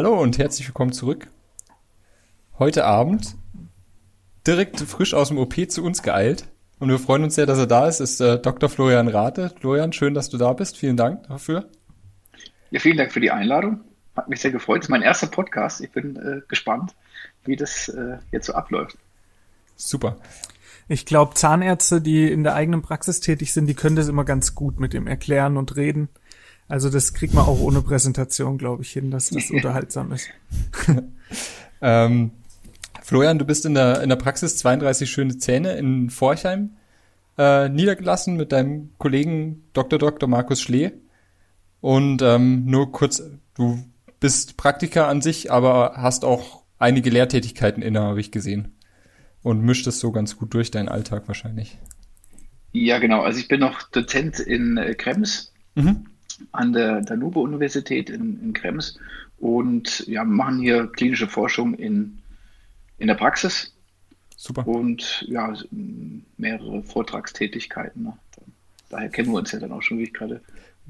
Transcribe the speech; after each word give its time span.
Hallo 0.00 0.18
und 0.18 0.38
herzlich 0.38 0.66
willkommen 0.66 0.92
zurück. 0.92 1.26
Heute 2.58 2.86
Abend 2.86 3.36
direkt 4.46 4.80
frisch 4.80 5.12
aus 5.12 5.28
dem 5.28 5.36
OP 5.36 5.70
zu 5.70 5.84
uns 5.84 6.02
geeilt. 6.02 6.46
Und 6.78 6.88
wir 6.88 6.98
freuen 6.98 7.22
uns 7.22 7.34
sehr, 7.34 7.44
dass 7.44 7.58
er 7.58 7.66
da 7.66 7.86
ist, 7.86 8.00
ist 8.00 8.18
äh, 8.22 8.38
Dr. 8.38 8.70
Florian 8.70 9.08
Rate. 9.08 9.52
Florian, 9.60 9.92
schön, 9.92 10.14
dass 10.14 10.30
du 10.30 10.38
da 10.38 10.54
bist. 10.54 10.78
Vielen 10.78 10.96
Dank 10.96 11.28
dafür. 11.28 11.68
Ja, 12.70 12.80
vielen 12.80 12.96
Dank 12.96 13.12
für 13.12 13.20
die 13.20 13.30
Einladung. 13.30 13.82
Hat 14.16 14.30
mich 14.30 14.40
sehr 14.40 14.52
gefreut. 14.52 14.78
Das 14.78 14.86
ist 14.86 14.90
mein 14.90 15.02
erster 15.02 15.26
Podcast. 15.26 15.82
Ich 15.82 15.90
bin 15.90 16.16
äh, 16.16 16.40
gespannt, 16.48 16.94
wie 17.44 17.56
das 17.56 17.90
äh, 17.90 18.16
jetzt 18.32 18.46
so 18.46 18.54
abläuft. 18.54 18.96
Super. 19.76 20.16
Ich 20.88 21.04
glaube, 21.04 21.34
Zahnärzte, 21.34 22.00
die 22.00 22.32
in 22.32 22.42
der 22.42 22.54
eigenen 22.54 22.80
Praxis 22.80 23.20
tätig 23.20 23.52
sind, 23.52 23.66
die 23.66 23.74
können 23.74 23.96
das 23.96 24.08
immer 24.08 24.24
ganz 24.24 24.54
gut 24.54 24.80
mit 24.80 24.94
dem 24.94 25.06
Erklären 25.06 25.58
und 25.58 25.76
Reden. 25.76 26.08
Also 26.70 26.88
das 26.88 27.14
kriegt 27.14 27.34
man 27.34 27.46
auch 27.46 27.58
ohne 27.58 27.82
Präsentation, 27.82 28.56
glaube 28.56 28.84
ich, 28.84 28.92
hin, 28.92 29.10
dass 29.10 29.30
das 29.30 29.50
unterhaltsam 29.50 30.12
ist. 30.12 30.28
ähm, 31.82 32.30
Florian, 33.02 33.40
du 33.40 33.44
bist 33.44 33.66
in 33.66 33.74
der, 33.74 34.02
in 34.02 34.08
der 34.08 34.16
Praxis 34.16 34.56
32 34.58 35.10
schöne 35.10 35.36
Zähne 35.36 35.72
in 35.72 36.10
Forchheim 36.10 36.76
äh, 37.36 37.68
niedergelassen 37.68 38.36
mit 38.36 38.52
deinem 38.52 38.90
Kollegen 38.98 39.64
Dr. 39.72 39.98
Dr. 39.98 40.28
Markus 40.28 40.60
Schlee. 40.60 40.92
Und 41.80 42.22
ähm, 42.22 42.66
nur 42.66 42.92
kurz, 42.92 43.20
du 43.54 43.82
bist 44.20 44.56
Praktiker 44.56 45.08
an 45.08 45.22
sich, 45.22 45.50
aber 45.50 45.94
hast 45.96 46.24
auch 46.24 46.62
einige 46.78 47.10
Lehrtätigkeiten 47.10 47.82
inne, 47.82 48.00
habe 48.00 48.20
ich 48.20 48.30
gesehen. 48.30 48.76
Und 49.42 49.60
mischt 49.64 49.88
es 49.88 49.98
so 49.98 50.12
ganz 50.12 50.36
gut 50.36 50.54
durch 50.54 50.70
deinen 50.70 50.88
Alltag 50.88 51.26
wahrscheinlich. 51.26 51.78
Ja, 52.70 53.00
genau. 53.00 53.22
Also 53.22 53.40
ich 53.40 53.48
bin 53.48 53.58
noch 53.58 53.82
Dozent 53.90 54.38
in 54.38 54.76
äh, 54.76 54.94
Krems 54.94 55.52
mhm. 55.74 56.06
An 56.52 56.72
der 56.72 57.00
Danube-Universität 57.02 58.10
in, 58.10 58.40
in 58.42 58.52
Krems 58.52 58.98
und 59.38 60.06
ja, 60.06 60.24
machen 60.24 60.60
hier 60.60 60.86
klinische 60.86 61.28
Forschung 61.28 61.74
in 61.74 62.20
in 63.00 63.08
der 63.08 63.14
Praxis. 63.14 63.74
Super. 64.36 64.66
Und 64.66 65.26
ja, 65.28 65.52
mehrere 66.36 66.82
Vortragstätigkeiten. 66.82 68.04
Ne? 68.04 68.12
Daher 68.88 69.08
kennen 69.08 69.32
wir 69.32 69.38
uns 69.38 69.52
ja 69.52 69.58
dann 69.58 69.72
auch 69.72 69.82
schon, 69.82 69.98
wie 69.98 70.04
ich 70.04 70.14
gerade 70.14 70.40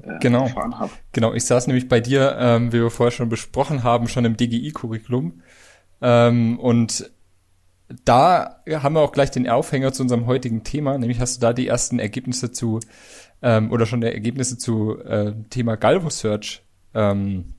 äh, 0.03 0.19
genau. 0.19 0.43
erfahren 0.43 0.77
habe. 0.77 0.91
Genau, 1.11 1.33
ich 1.33 1.45
saß 1.45 1.67
nämlich 1.67 1.87
bei 1.87 1.99
dir, 1.99 2.35
ähm, 2.39 2.71
wie 2.71 2.81
wir 2.81 2.91
vorher 2.91 3.11
schon 3.11 3.29
besprochen 3.29 3.83
haben, 3.83 4.07
schon 4.07 4.25
im 4.25 4.37
DGI-Curriculum. 4.37 5.41
Ähm, 6.01 6.59
und 6.59 7.11
da 8.05 8.61
haben 8.69 8.95
wir 8.95 9.01
auch 9.01 9.11
gleich 9.11 9.31
den 9.31 9.49
Aufhänger 9.49 9.91
zu 9.91 10.03
unserem 10.03 10.25
heutigen 10.25 10.63
Thema, 10.63 10.97
nämlich 10.97 11.19
hast 11.19 11.37
du 11.37 11.41
da 11.41 11.53
die 11.53 11.67
ersten 11.67 11.99
Ergebnisse 11.99 12.51
zu 12.51 12.79
ähm, 13.41 13.71
oder 13.71 13.85
schon 13.85 14.03
Ergebnisse 14.03 14.57
zu 14.57 14.99
äh, 14.99 15.33
Thema 15.49 15.75
Galvo 15.75 16.09
Search 16.09 16.63
ähm, 16.93 17.53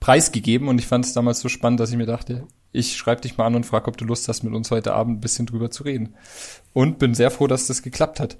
preisgegeben 0.00 0.68
und 0.68 0.78
ich 0.78 0.86
fand 0.86 1.04
es 1.04 1.12
damals 1.12 1.40
so 1.40 1.48
spannend, 1.48 1.80
dass 1.80 1.90
ich 1.90 1.96
mir 1.96 2.06
dachte, 2.06 2.46
ich 2.72 2.96
schreibe 2.96 3.22
dich 3.22 3.36
mal 3.36 3.46
an 3.46 3.54
und 3.54 3.66
frage, 3.66 3.88
ob 3.88 3.96
du 3.96 4.04
Lust 4.04 4.28
hast, 4.28 4.42
mit 4.42 4.54
uns 4.54 4.70
heute 4.70 4.94
Abend 4.94 5.18
ein 5.18 5.20
bisschen 5.20 5.46
drüber 5.46 5.70
zu 5.70 5.84
reden. 5.84 6.14
Und 6.72 6.98
bin 6.98 7.14
sehr 7.14 7.30
froh, 7.30 7.46
dass 7.46 7.66
das 7.66 7.82
geklappt 7.82 8.20
hat. 8.20 8.36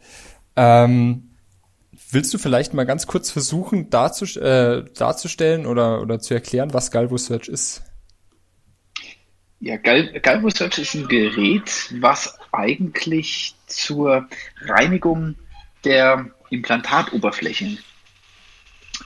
Ähm, 0.55 1.31
willst 2.11 2.33
du 2.35 2.39
vielleicht 2.39 2.75
mal 2.75 2.85
ganz 2.85 3.07
kurz 3.07 3.31
versuchen, 3.31 3.91
darzust 3.91 4.37
äh, 4.37 4.85
darzustellen 4.97 5.67
oder, 5.67 6.03
oder 6.03 6.21
zu 6.21 6.35
erklären, 6.35 6.75
was 6.75 6.91
Galvo 6.91 7.17
Search 7.17 7.49
ist? 7.49 7.83
Ja, 9.61 9.77
Gal 9.77 10.21
Galvo 10.21 10.51
Search 10.51 10.79
ist 10.79 10.95
ein 10.95 11.09
Gerät, 11.09 11.93
was 12.01 12.39
eigentlich 12.53 13.55
zur 13.67 14.29
Reinigung 14.61 15.35
der 15.85 16.31
Implantatoberflächen 16.51 17.79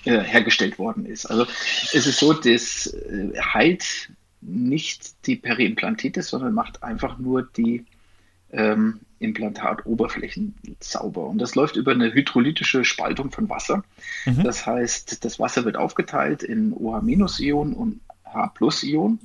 äh, 0.05 0.21
hergestellt 0.21 0.79
worden 0.79 1.07
ist. 1.07 1.27
Also 1.27 1.47
es 1.93 2.07
ist 2.07 2.19
so, 2.19 2.33
das 2.33 2.87
äh, 2.87 3.39
heilt 3.41 4.11
nicht 4.41 5.27
die 5.27 5.37
Periimplantitis, 5.37 6.29
sondern 6.29 6.55
macht 6.55 6.83
einfach 6.83 7.19
nur 7.19 7.43
die 7.43 7.87
ähm, 8.51 9.01
Implantatoberflächen 9.21 10.55
sauber. 10.81 11.27
Und 11.27 11.39
das 11.39 11.55
läuft 11.55 11.77
über 11.77 11.93
eine 11.93 12.13
hydrolytische 12.13 12.85
Spaltung 12.85 13.31
von 13.31 13.49
Wasser. 13.49 13.85
Mhm. 14.27 14.43
Das 14.43 14.67
heißt, 14.67 15.25
das 15.25 15.39
Wasser 15.39 15.65
wird 15.65 15.77
aufgeteilt 15.77 16.43
in 16.43 16.73
OH-Ionen 16.73 17.75
und 17.75 18.01
H-Ionen 18.25 19.21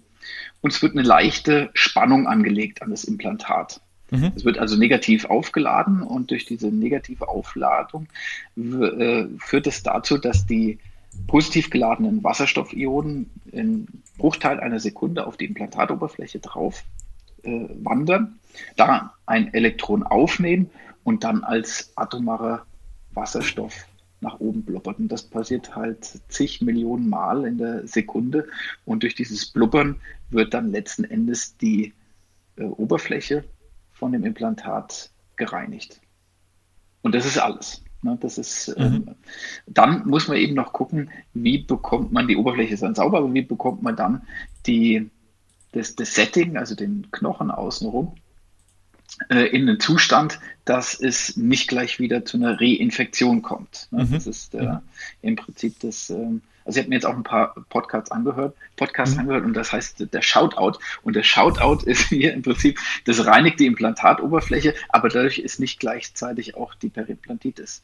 und 0.62 0.74
es 0.74 0.82
wird 0.82 0.94
eine 0.94 1.04
leichte 1.04 1.70
Spannung 1.74 2.28
angelegt 2.28 2.82
an 2.82 2.92
das 2.92 3.04
Implantat. 3.04 3.82
Mhm. 4.12 4.32
Es 4.36 4.46
wird 4.46 4.58
also 4.58 4.78
negativ 4.78 5.26
aufgeladen 5.26 6.02
und 6.02 6.32
durch 6.32 6.46
diese 6.46 6.68
negative 6.68 7.28
Aufladung 7.28 8.08
äh, 8.56 9.26
führt 9.40 9.68
es 9.68 9.84
dazu, 9.84 10.18
dass 10.18 10.46
die 10.46 10.80
positiv 11.28 11.70
geladenen 11.70 12.24
Wasserstoffionen 12.24 13.30
in 13.52 13.88
Bruchteil 14.18 14.60
einer 14.60 14.80
Sekunde 14.80 15.26
auf 15.26 15.38
die 15.38 15.46
Implantatoberfläche 15.46 16.40
drauf 16.40 16.84
äh, 17.44 17.68
wandern, 17.84 18.40
da 18.76 19.14
ein 19.26 19.54
Elektron 19.54 20.04
aufnehmen 20.04 20.70
und 21.04 21.24
dann 21.24 21.44
als 21.44 21.92
atomarer 21.96 22.66
Wasserstoff 23.14 23.74
nach 24.22 24.40
oben 24.40 24.64
blubbert. 24.64 25.00
Und 25.00 25.10
das 25.10 25.24
passiert 25.24 25.76
halt 25.76 26.20
zig 26.30 26.62
Millionen 26.62 27.10
Mal 27.10 27.46
in 27.46 27.58
der 27.58 27.88
Sekunde. 27.88 28.48
Und 28.86 29.04
durch 29.04 29.16
dieses 29.16 29.46
Blubbern 29.48 29.98
wird 30.30 30.54
dann 30.54 30.72
letzten 30.72 31.04
Endes 31.04 31.58
die 31.58 31.94
äh, 32.58 32.64
Oberfläche 32.64 33.44
von 33.98 34.12
dem 34.12 34.24
Implantat 34.24 35.12
gereinigt. 35.36 36.00
Und 37.02 37.16
das 37.16 37.26
ist 37.26 37.38
alles. 37.38 37.84
Ne, 38.04 38.18
das 38.22 38.38
ist, 38.38 38.78
mhm. 38.78 38.84
ähm, 38.84 39.16
dann 39.66 40.08
muss 40.08 40.28
man 40.28 40.38
eben 40.38 40.54
noch 40.54 40.72
gucken, 40.72 41.10
wie 41.34 41.60
bekommt 41.60 42.12
man 42.12 42.28
die 42.28 42.38
Oberfläche 42.38 42.76
ist 42.76 42.84
dann 42.84 42.94
sauber, 42.94 43.18
aber 43.18 43.34
wie 43.34 43.42
bekommt 43.42 43.82
man 43.82 43.96
dann 43.96 44.22
die, 44.68 45.10
das, 45.72 45.96
das 45.96 46.14
Setting, 46.14 46.58
also 46.58 46.76
den 46.76 47.10
Knochen 47.12 47.50
außenrum, 47.50 48.16
äh, 49.30 49.48
in 49.48 49.68
einen 49.68 49.80
Zustand, 49.80 50.40
dass 50.64 51.00
es 51.00 51.38
nicht 51.38 51.68
gleich 51.68 52.00
wieder 52.00 52.24
zu 52.24 52.38
einer 52.38 52.62
Reinfektion 52.62 53.42
kommt. 53.42 53.88
Ne? 53.90 54.06
Mhm. 54.06 54.12
Das 54.12 54.28
ist 54.28 54.54
äh, 54.54 54.78
im 55.24 55.36
Prinzip 55.36 55.80
das, 55.80 56.12
ähm, 56.12 56.44
also 56.68 56.80
ich 56.80 56.84
habe 56.84 56.90
mir 56.90 56.96
jetzt 56.96 57.06
auch 57.06 57.16
ein 57.16 57.24
paar 57.24 57.56
Podcasts 57.70 58.12
angehört, 58.12 58.56
Podcasts 58.76 59.16
mhm. 59.16 59.22
angehört 59.22 59.46
und 59.46 59.54
das 59.54 59.72
heißt 59.72 60.14
der 60.14 60.22
Shoutout. 60.22 60.80
Und 61.02 61.16
der 61.16 61.24
Shoutout 61.24 61.86
ist 61.86 62.02
hier 62.10 62.34
im 62.34 62.42
Prinzip, 62.42 62.78
das 63.06 63.26
reinigt 63.26 63.60
die 63.60 63.66
Implantatoberfläche, 63.66 64.74
aber 64.90 65.08
dadurch 65.08 65.40
ist 65.40 65.60
nicht 65.62 65.80
gleichzeitig 65.80 66.56
auch 66.56 66.76
die 66.76 66.90
Perimplantitis 66.90 67.82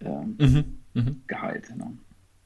ähm, 0.00 0.36
mhm. 0.38 0.64
Mhm. 0.94 1.22
geheilt. 1.26 1.76
Ne? 1.76 1.90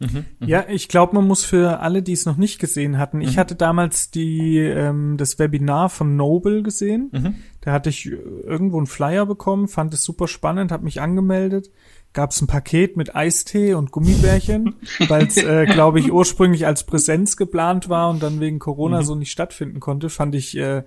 Mhm, 0.01 0.25
ja, 0.41 0.65
ich 0.69 0.89
glaube, 0.89 1.15
man 1.15 1.27
muss 1.27 1.45
für 1.45 1.81
alle, 1.81 2.03
die 2.03 2.13
es 2.13 2.25
noch 2.25 2.39
nicht 2.39 2.59
gesehen 2.59 2.99
hatten, 2.99 3.21
ich 3.21 3.37
mhm. 3.37 3.41
hatte 3.41 3.55
damals 3.55 4.11
die 4.11 4.59
ähm, 4.59 5.17
das 5.19 5.39
Webinar 5.39 5.91
von 5.91 6.17
Noble 6.17 6.63
gesehen. 6.63 7.11
Mhm. 7.13 7.35
Da 7.61 7.73
hatte 7.73 7.91
ich 7.91 8.07
irgendwo 8.07 8.79
einen 8.79 8.87
Flyer 8.87 9.27
bekommen, 9.27 9.69
fand 9.69 9.93
es 9.93 10.03
super 10.03 10.29
spannend, 10.29 10.73
habe 10.73 10.85
mich 10.85 11.03
angemeldet 11.03 11.71
gab 12.15 12.31
es 12.31 12.41
ein 12.41 12.47
Paket 12.47 12.97
mit 12.97 13.15
Eistee 13.15 13.75
und 13.75 13.91
Gummibärchen, 13.91 14.77
weil 15.09 15.27
es, 15.27 15.37
äh, 15.37 15.67
glaube 15.67 15.99
ich, 15.99 16.13
ursprünglich 16.13 16.67
als 16.67 16.85
Präsenz 16.85 17.37
geplant 17.37 17.89
war 17.89 18.09
und 18.09 18.23
dann 18.23 18.41
wegen 18.41 18.61
Corona 18.61 19.01
mhm. 19.01 19.05
so 19.05 19.15
nicht 19.17 19.33
stattfinden 19.33 19.81
konnte. 19.81 20.09
Fand 20.09 20.35
ich 20.35 20.57
äh, 20.57 20.85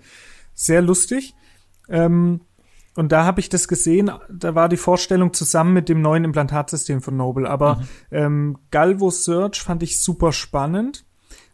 sehr 0.54 0.82
lustig. 0.82 1.36
Ähm, 1.90 2.42
und 2.96 3.12
da 3.12 3.26
habe 3.26 3.42
ich 3.42 3.50
das 3.50 3.68
gesehen, 3.68 4.10
da 4.28 4.56
war 4.56 4.70
die 4.70 4.78
Vorstellung 4.78 5.34
zusammen 5.34 5.74
mit 5.74 5.88
dem 5.88 6.02
neuen 6.02 6.24
Implantatsystem 6.24 7.02
von 7.02 7.16
Noble. 7.16 7.48
Aber 7.48 7.76
mhm. 7.76 7.84
ähm, 8.12 8.58
Galvo 8.72 9.12
Search 9.12 9.62
fand 9.62 9.84
ich 9.84 10.02
super 10.02 10.32
spannend, 10.32 11.06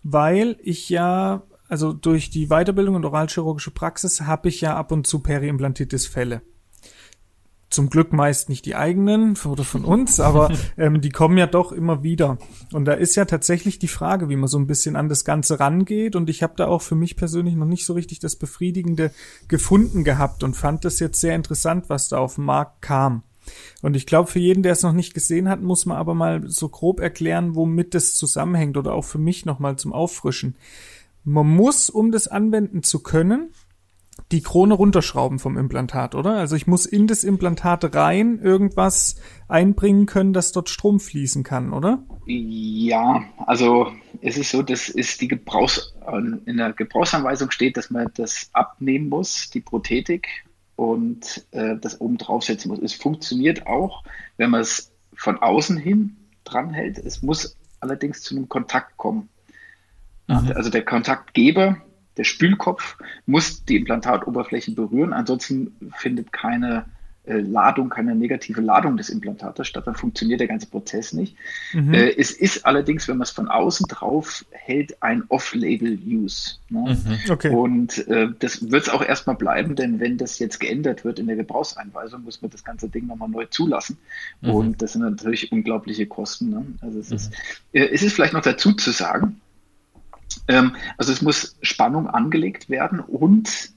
weil 0.03 0.57
ich 0.61 0.87
ja, 0.87 1.41
also 1.67 1.93
durch 1.93 2.29
die 2.29 2.47
Weiterbildung 2.47 2.95
und 2.95 3.05
oralchirurgische 3.05 3.71
Praxis 3.71 4.21
habe 4.21 4.49
ich 4.49 4.61
ja 4.61 4.77
ab 4.77 4.91
und 4.91 5.07
zu 5.07 5.19
Periimplantitis-Fälle 5.19 6.43
zum 7.73 7.89
Glück 7.89 8.13
meist 8.13 8.49
nicht 8.49 8.65
die 8.65 8.75
eigenen 8.75 9.35
oder 9.45 9.63
von 9.63 9.83
uns, 9.83 10.19
aber 10.19 10.51
ähm, 10.77 11.01
die 11.01 11.09
kommen 11.09 11.37
ja 11.37 11.47
doch 11.47 11.71
immer 11.71 12.03
wieder. 12.03 12.37
Und 12.71 12.85
da 12.85 12.93
ist 12.93 13.15
ja 13.15 13.25
tatsächlich 13.25 13.79
die 13.79 13.87
Frage, 13.87 14.29
wie 14.29 14.35
man 14.35 14.47
so 14.47 14.57
ein 14.57 14.67
bisschen 14.67 14.95
an 14.95 15.09
das 15.09 15.25
Ganze 15.25 15.59
rangeht. 15.59 16.15
Und 16.15 16.29
ich 16.29 16.43
habe 16.43 16.53
da 16.55 16.67
auch 16.67 16.81
für 16.81 16.95
mich 16.95 17.15
persönlich 17.15 17.55
noch 17.55 17.65
nicht 17.65 17.85
so 17.85 17.93
richtig 17.93 18.19
das 18.19 18.35
Befriedigende 18.35 19.11
gefunden 19.47 20.03
gehabt 20.03 20.43
und 20.43 20.55
fand 20.55 20.85
das 20.85 20.99
jetzt 20.99 21.19
sehr 21.19 21.35
interessant, 21.35 21.89
was 21.89 22.09
da 22.09 22.19
auf 22.19 22.35
den 22.35 22.45
Markt 22.45 22.81
kam. 22.81 23.23
Und 23.81 23.95
ich 23.95 24.05
glaube, 24.05 24.29
für 24.29 24.39
jeden, 24.39 24.63
der 24.63 24.71
es 24.71 24.83
noch 24.83 24.93
nicht 24.93 25.13
gesehen 25.13 25.49
hat, 25.49 25.61
muss 25.61 25.85
man 25.85 25.97
aber 25.97 26.13
mal 26.13 26.47
so 26.47 26.69
grob 26.69 26.99
erklären, 26.99 27.55
womit 27.55 27.93
das 27.93 28.13
zusammenhängt 28.13 28.77
oder 28.77 28.93
auch 28.93 29.03
für 29.03 29.17
mich 29.17 29.45
nochmal 29.45 29.75
zum 29.75 29.91
Auffrischen. 29.91 30.55
Man 31.25 31.47
muss, 31.47 31.89
um 31.89 32.11
das 32.11 32.27
anwenden 32.27 32.83
zu 32.83 33.01
können, 33.01 33.51
die 34.31 34.41
Krone 34.41 34.73
runterschrauben 34.73 35.39
vom 35.39 35.57
Implantat, 35.57 36.15
oder? 36.15 36.37
Also 36.37 36.55
ich 36.55 36.67
muss 36.67 36.85
in 36.85 37.07
das 37.07 37.23
Implantat 37.23 37.95
rein 37.95 38.39
irgendwas 38.39 39.15
einbringen 39.47 40.05
können, 40.05 40.33
dass 40.33 40.51
dort 40.51 40.69
Strom 40.69 40.99
fließen 40.99 41.43
kann, 41.43 41.73
oder? 41.73 42.03
Ja, 42.25 43.23
also 43.45 43.91
es 44.21 44.37
ist 44.37 44.51
so, 44.51 44.61
das 44.61 44.89
ist 44.89 45.21
die 45.21 45.27
Gebrauchs 45.27 45.93
in 46.45 46.57
der 46.57 46.73
Gebrauchsanweisung 46.73 47.51
steht, 47.51 47.77
dass 47.77 47.89
man 47.89 48.09
das 48.15 48.49
abnehmen 48.53 49.09
muss, 49.09 49.49
die 49.49 49.61
Prothetik 49.61 50.27
und 50.75 51.45
äh, 51.51 51.75
das 51.79 52.01
oben 52.01 52.17
draufsetzen 52.17 52.69
muss. 52.69 52.79
Es 52.79 52.93
funktioniert 52.93 53.67
auch, 53.67 54.03
wenn 54.37 54.49
man 54.49 54.61
es 54.61 54.91
von 55.15 55.37
außen 55.37 55.77
hin 55.77 56.17
dranhält. 56.43 56.97
Es 56.97 57.21
muss 57.21 57.57
allerdings 57.79 58.21
zu 58.21 58.35
einem 58.35 58.49
Kontakt 58.49 58.97
kommen. 58.97 59.29
Mhm. 60.27 60.53
Also 60.55 60.69
der 60.69 60.83
Kontaktgeber, 60.83 61.77
der 62.17 62.23
Spülkopf, 62.23 62.97
muss 63.25 63.65
die 63.65 63.77
Implantatoberfläche 63.77 64.71
berühren, 64.71 65.13
ansonsten 65.13 65.75
findet 65.95 66.31
keine 66.31 66.85
äh, 67.25 67.39
Ladung, 67.39 67.87
keine 67.87 68.15
negative 68.15 68.59
Ladung 68.59 68.97
des 68.97 69.09
Implantates 69.09 69.65
statt, 69.65 69.87
dann 69.87 69.95
funktioniert 69.95 70.41
der 70.41 70.49
ganze 70.49 70.67
Prozess 70.67 71.13
nicht. 71.13 71.37
Mhm. 71.71 71.93
Äh, 71.93 72.09
es 72.17 72.31
ist 72.31 72.65
allerdings, 72.65 73.07
wenn 73.07 73.15
man 73.15 73.23
es 73.23 73.31
von 73.31 73.47
außen 73.47 73.87
drauf 73.87 74.45
hält, 74.51 75.01
ein 75.01 75.23
Off-Label-Use. 75.29 76.55
Ne? 76.67 76.97
Mhm. 77.01 77.31
Okay. 77.31 77.49
Und 77.49 78.05
äh, 78.09 78.27
das 78.39 78.69
wird 78.69 78.83
es 78.83 78.89
auch 78.89 79.01
erstmal 79.01 79.37
bleiben, 79.37 79.77
denn 79.77 80.01
wenn 80.01 80.17
das 80.17 80.37
jetzt 80.39 80.59
geändert 80.59 81.05
wird 81.05 81.17
in 81.17 81.27
der 81.27 81.37
Gebrauchseinweisung, 81.37 82.23
muss 82.23 82.41
man 82.41 82.51
das 82.51 82.65
ganze 82.65 82.89
Ding 82.89 83.07
nochmal 83.07 83.29
neu 83.29 83.45
zulassen. 83.45 83.97
Mhm. 84.41 84.49
Und 84.49 84.81
das 84.81 84.91
sind 84.91 85.03
natürlich 85.03 85.49
unglaubliche 85.53 86.05
Kosten. 86.05 86.49
Ne? 86.49 86.65
Also 86.81 86.99
es, 86.99 87.09
ist, 87.09 87.31
mhm. 87.31 87.79
äh, 87.79 87.85
es 87.85 88.03
ist 88.03 88.11
vielleicht 88.11 88.33
noch 88.33 88.41
dazu 88.41 88.73
zu 88.73 88.91
sagen, 88.91 89.39
ähm, 90.47 90.75
also 90.97 91.11
es 91.11 91.21
muss 91.21 91.57
Spannung 91.61 92.07
angelegt 92.07 92.69
werden 92.69 92.99
und 92.99 93.71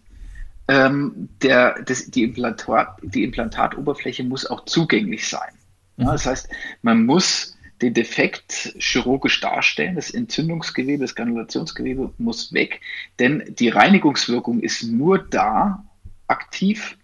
ähm, 0.68 1.28
der, 1.42 1.82
das, 1.82 2.06
die, 2.10 2.24
Implantat, 2.24 2.98
die 3.02 3.24
Implantatoberfläche 3.24 4.24
muss 4.24 4.46
auch 4.46 4.64
zugänglich 4.64 5.28
sein. 5.28 5.52
Ja, 5.96 6.12
das 6.12 6.26
heißt, 6.26 6.48
man 6.82 7.06
muss 7.06 7.56
den 7.82 7.94
Defekt 7.94 8.74
chirurgisch 8.78 9.40
darstellen, 9.40 9.96
das 9.96 10.10
Entzündungsgewebe, 10.10 11.04
das 11.04 11.14
Granulationsgewebe 11.14 12.12
muss 12.18 12.52
weg, 12.52 12.80
denn 13.18 13.54
die 13.58 13.68
Reinigungswirkung 13.68 14.60
ist 14.60 14.82
nur 14.82 15.18
da 15.18 15.84
aktiv, 16.26 16.96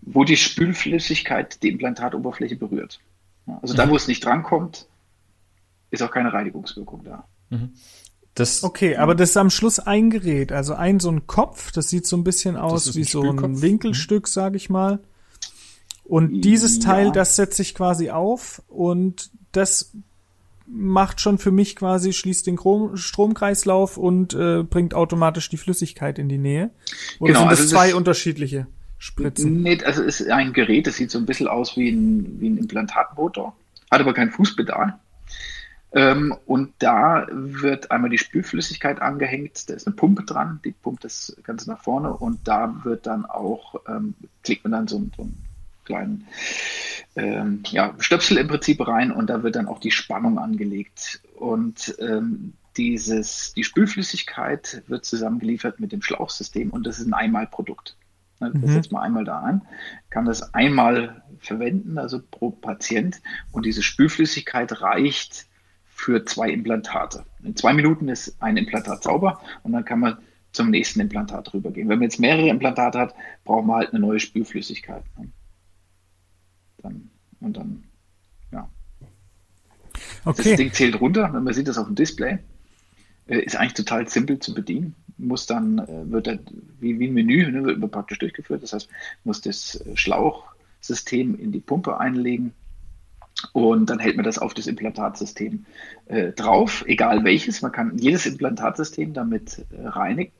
wo 0.00 0.24
die 0.24 0.36
Spülflüssigkeit 0.36 1.62
die 1.62 1.68
Implantatoberfläche 1.68 2.56
berührt. 2.56 3.00
Ja, 3.46 3.58
also 3.62 3.74
mhm. 3.74 3.78
da, 3.78 3.90
wo 3.90 3.96
es 3.96 4.08
nicht 4.08 4.24
drankommt, 4.24 4.86
ist 5.90 6.02
auch 6.02 6.10
keine 6.10 6.32
Reinigungswirkung 6.32 7.04
da. 7.04 7.28
Mhm. 7.50 7.72
Das, 8.34 8.64
okay, 8.64 8.96
aber 8.96 9.14
das 9.14 9.30
ist 9.30 9.36
am 9.36 9.50
Schluss 9.50 9.78
ein 9.78 10.10
Gerät, 10.10 10.50
also 10.50 10.74
ein 10.74 10.98
so 10.98 11.08
ein 11.08 11.26
Kopf, 11.28 11.70
das 11.70 11.88
sieht 11.88 12.06
so 12.06 12.16
ein 12.16 12.24
bisschen 12.24 12.56
aus 12.56 12.96
wie 12.96 13.02
ein 13.02 13.04
so 13.04 13.22
ein 13.22 13.62
Winkelstück, 13.62 14.26
sag 14.26 14.56
ich 14.56 14.68
mal. 14.68 14.98
Und 16.04 16.42
dieses 16.42 16.80
Teil, 16.80 17.06
ja. 17.06 17.12
das 17.12 17.36
setze 17.36 17.62
ich 17.62 17.74
quasi 17.74 18.10
auf 18.10 18.60
und 18.68 19.30
das 19.52 19.92
macht 20.66 21.20
schon 21.20 21.38
für 21.38 21.52
mich 21.52 21.76
quasi, 21.76 22.12
schließt 22.12 22.46
den 22.46 22.58
Stromkreislauf 22.94 23.96
und 23.96 24.34
äh, 24.34 24.62
bringt 24.62 24.94
automatisch 24.94 25.48
die 25.48 25.56
Flüssigkeit 25.56 26.18
in 26.18 26.28
die 26.28 26.38
Nähe. 26.38 26.70
Oder 27.20 27.34
genau, 27.34 27.40
sind 27.40 27.52
das 27.52 27.60
also 27.60 27.74
zwei 27.74 27.88
das, 27.88 27.94
unterschiedliche 27.94 28.66
Spritzen? 28.98 29.62
Nee, 29.62 29.82
also 29.84 30.02
es 30.02 30.20
ist 30.20 30.30
ein 30.30 30.52
Gerät, 30.52 30.86
das 30.86 30.96
sieht 30.96 31.10
so 31.10 31.18
ein 31.18 31.26
bisschen 31.26 31.46
aus 31.46 31.76
wie 31.76 31.90
ein, 31.90 32.40
wie 32.40 32.48
ein 32.48 32.58
Implantatmotor, 32.58 33.54
hat 33.90 34.00
aber 34.00 34.12
kein 34.14 34.30
Fußpedal. 34.30 34.98
Ähm, 35.94 36.34
und 36.46 36.74
da 36.80 37.26
wird 37.30 37.92
einmal 37.92 38.10
die 38.10 38.18
Spülflüssigkeit 38.18 39.00
angehängt, 39.00 39.70
da 39.70 39.74
ist 39.74 39.86
eine 39.86 39.94
Pumpe 39.94 40.24
dran, 40.24 40.60
die 40.64 40.72
pumpt 40.72 41.04
das 41.04 41.36
Ganze 41.44 41.70
nach 41.70 41.82
vorne 41.82 42.12
und 42.12 42.40
da 42.48 42.84
wird 42.84 43.06
dann 43.06 43.24
auch, 43.24 43.76
ähm, 43.88 44.14
klickt 44.42 44.64
man 44.64 44.72
dann 44.72 44.88
so, 44.88 44.96
so 45.16 45.22
einen 45.22 45.44
kleinen 45.84 46.26
ähm, 47.14 47.62
ja, 47.66 47.94
Stöpsel 47.98 48.38
im 48.38 48.48
Prinzip 48.48 48.86
rein 48.86 49.12
und 49.12 49.30
da 49.30 49.44
wird 49.44 49.54
dann 49.54 49.68
auch 49.68 49.78
die 49.78 49.92
Spannung 49.92 50.38
angelegt. 50.38 51.20
Und 51.36 51.94
ähm, 52.00 52.54
dieses, 52.76 53.52
die 53.54 53.62
Spülflüssigkeit 53.62 54.82
wird 54.88 55.04
zusammengeliefert 55.04 55.78
mit 55.78 55.92
dem 55.92 56.02
Schlauchsystem 56.02 56.70
und 56.70 56.86
das 56.86 56.98
ist 56.98 57.06
ein 57.06 57.14
Einmalprodukt. 57.14 57.96
Das 58.40 58.52
mhm. 58.52 58.66
setzt 58.66 58.90
man 58.90 59.02
einmal 59.02 59.24
da 59.24 59.38
an, 59.38 59.62
kann 60.10 60.24
das 60.24 60.54
einmal 60.54 61.22
verwenden, 61.38 61.98
also 61.98 62.20
pro 62.20 62.50
Patient 62.50 63.20
und 63.52 63.64
diese 63.64 63.82
Spülflüssigkeit 63.82 64.80
reicht 64.80 65.46
für 66.04 66.22
zwei 66.26 66.50
Implantate. 66.50 67.24
In 67.42 67.56
zwei 67.56 67.72
Minuten 67.72 68.08
ist 68.08 68.36
ein 68.42 68.58
Implantat 68.58 69.02
sauber 69.02 69.40
und 69.62 69.72
dann 69.72 69.86
kann 69.86 70.00
man 70.00 70.18
zum 70.52 70.68
nächsten 70.68 71.00
Implantat 71.00 71.54
rübergehen. 71.54 71.88
Wenn 71.88 71.98
man 71.98 72.04
jetzt 72.04 72.20
mehrere 72.20 72.48
Implantate 72.50 72.98
hat, 72.98 73.14
braucht 73.44 73.64
man 73.64 73.76
halt 73.76 73.90
eine 73.90 74.00
neue 74.00 74.20
Spülflüssigkeit. 74.20 75.02
Ne? 75.18 75.30
Dann, 76.82 77.10
und 77.40 77.56
dann, 77.56 77.84
ja. 78.52 78.68
Okay. 80.26 80.50
Das 80.50 80.56
Ding 80.56 80.72
zählt 80.74 81.00
runter, 81.00 81.32
wenn 81.32 81.42
man 81.42 81.54
sieht 81.54 81.68
das 81.68 81.78
auf 81.78 81.86
dem 81.86 81.94
Display. 81.94 82.38
Äh, 83.26 83.38
ist 83.38 83.56
eigentlich 83.56 83.72
total 83.72 84.06
simpel 84.06 84.38
zu 84.38 84.52
bedienen. 84.52 84.94
Muss 85.16 85.46
dann, 85.46 85.78
äh, 85.78 86.10
wird 86.10 86.26
dann 86.26 86.40
wie, 86.80 86.98
wie 86.98 87.08
ein 87.08 87.14
Menü, 87.14 87.50
ne, 87.50 87.80
wird 87.80 87.92
praktisch 87.92 88.18
durchgeführt. 88.18 88.62
Das 88.62 88.74
heißt, 88.74 88.90
muss 89.24 89.40
das 89.40 89.76
äh, 89.76 89.96
Schlauchsystem 89.96 91.34
in 91.38 91.50
die 91.50 91.60
Pumpe 91.60 91.98
einlegen 91.98 92.52
und 93.52 93.90
dann 93.90 93.98
hält 93.98 94.16
man 94.16 94.24
das 94.24 94.38
auf 94.38 94.54
das 94.54 94.66
Implantatsystem 94.66 95.66
äh, 96.06 96.32
drauf, 96.32 96.84
egal 96.86 97.24
welches. 97.24 97.62
Man 97.62 97.72
kann 97.72 97.98
jedes 97.98 98.26
Implantatsystem 98.26 99.12
damit 99.12 99.64
äh, 99.70 99.86
reinigen. 99.86 100.32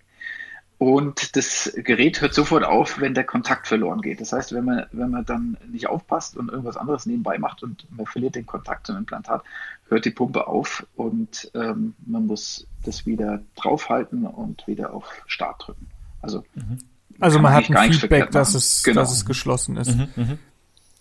Und 0.78 1.36
das 1.36 1.72
Gerät 1.76 2.20
hört 2.20 2.34
sofort 2.34 2.64
auf, 2.64 3.00
wenn 3.00 3.14
der 3.14 3.24
Kontakt 3.24 3.68
verloren 3.68 4.00
geht. 4.00 4.20
Das 4.20 4.32
heißt, 4.32 4.52
wenn 4.52 4.64
man, 4.64 4.86
wenn 4.92 5.10
man 5.10 5.24
dann 5.24 5.56
nicht 5.70 5.88
aufpasst 5.88 6.36
und 6.36 6.48
irgendwas 6.50 6.76
anderes 6.76 7.06
nebenbei 7.06 7.38
macht 7.38 7.62
und 7.62 7.86
man 7.90 8.06
verliert 8.06 8.34
den 8.34 8.44
Kontakt 8.44 8.86
zum 8.86 8.96
Implantat, 8.96 9.44
hört 9.88 10.04
die 10.04 10.10
Pumpe 10.10 10.46
auf 10.46 10.86
und 10.96 11.50
ähm, 11.54 11.94
man 12.04 12.26
muss 12.26 12.66
das 12.84 13.06
wieder 13.06 13.40
draufhalten 13.54 14.26
und 14.26 14.66
wieder 14.66 14.92
auf 14.92 15.06
Start 15.26 15.64
drücken. 15.66 15.86
Also, 16.20 16.44
mhm. 16.54 16.78
also 17.20 17.38
man 17.38 17.54
hat 17.54 17.70
ein 17.70 17.92
Feedback, 17.92 18.30
dass 18.32 18.54
es, 18.54 18.82
genau. 18.82 19.02
dass 19.02 19.12
es 19.12 19.24
geschlossen 19.24 19.76
ist. 19.76 19.94
Mhm, 19.94 20.08
mh. 20.16 20.38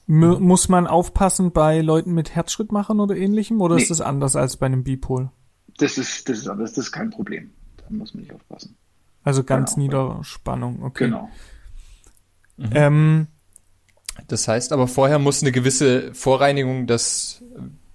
M 0.07 0.41
muss 0.41 0.69
man 0.69 0.87
aufpassen 0.87 1.51
bei 1.51 1.81
Leuten 1.81 2.13
mit 2.13 2.35
Herzschrittmachern 2.35 2.99
oder 2.99 3.15
ähnlichem 3.15 3.61
oder 3.61 3.75
nee. 3.75 3.81
ist 3.81 3.91
das 3.91 4.01
anders 4.01 4.35
als 4.35 4.57
bei 4.57 4.65
einem 4.65 4.83
Bipol? 4.83 5.31
Das 5.77 5.97
ist, 5.97 6.27
das 6.29 6.39
ist 6.39 6.47
anders, 6.47 6.73
das 6.73 6.85
ist 6.85 6.91
kein 6.91 7.09
Problem. 7.09 7.51
Da 7.77 7.85
muss 7.89 8.13
man 8.13 8.23
nicht 8.23 8.33
aufpassen. 8.33 8.75
Also 9.23 9.43
ganz 9.43 9.75
genau. 9.75 9.83
Niederspannung, 9.83 10.83
okay. 10.83 11.05
Genau. 11.05 11.29
Mhm. 12.57 12.69
Ähm, 12.73 13.27
das 14.27 14.47
heißt 14.47 14.73
aber 14.73 14.87
vorher 14.87 15.19
muss 15.19 15.41
eine 15.41 15.51
gewisse 15.51 16.13
Vorreinigung, 16.13 16.85
das, 16.85 17.41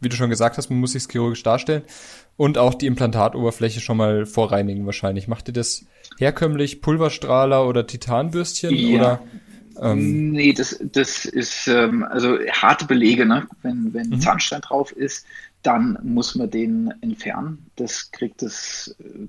wie 0.00 0.08
du 0.08 0.16
schon 0.16 0.30
gesagt 0.30 0.56
hast, 0.56 0.70
man 0.70 0.80
muss 0.80 0.92
sich 0.92 1.06
chirurgisch 1.08 1.42
darstellen 1.42 1.82
und 2.36 2.58
auch 2.58 2.74
die 2.74 2.86
Implantatoberfläche 2.86 3.80
schon 3.80 3.98
mal 3.98 4.24
vorreinigen 4.26 4.86
wahrscheinlich. 4.86 5.28
Macht 5.28 5.48
ihr 5.48 5.54
das 5.54 5.84
herkömmlich 6.18 6.80
Pulverstrahler 6.80 7.66
oder 7.66 7.86
Titanbürstchen 7.86 8.74
ja. 8.74 8.98
oder? 8.98 9.22
Ähm, 9.80 10.30
nee, 10.32 10.52
das, 10.52 10.78
das 10.92 11.24
ist 11.24 11.68
ähm, 11.68 12.04
also 12.04 12.38
harte 12.50 12.86
Belege. 12.86 13.26
Ne? 13.26 13.46
Wenn, 13.62 13.92
wenn 13.94 14.10
mhm. 14.10 14.20
Zahnstein 14.20 14.60
drauf 14.60 14.92
ist, 14.92 15.26
dann 15.62 15.98
muss 16.02 16.34
man 16.34 16.50
den 16.50 16.92
entfernen. 17.00 17.66
Das 17.76 18.10
kriegt 18.10 18.42
das 18.42 18.94
äh, 19.00 19.26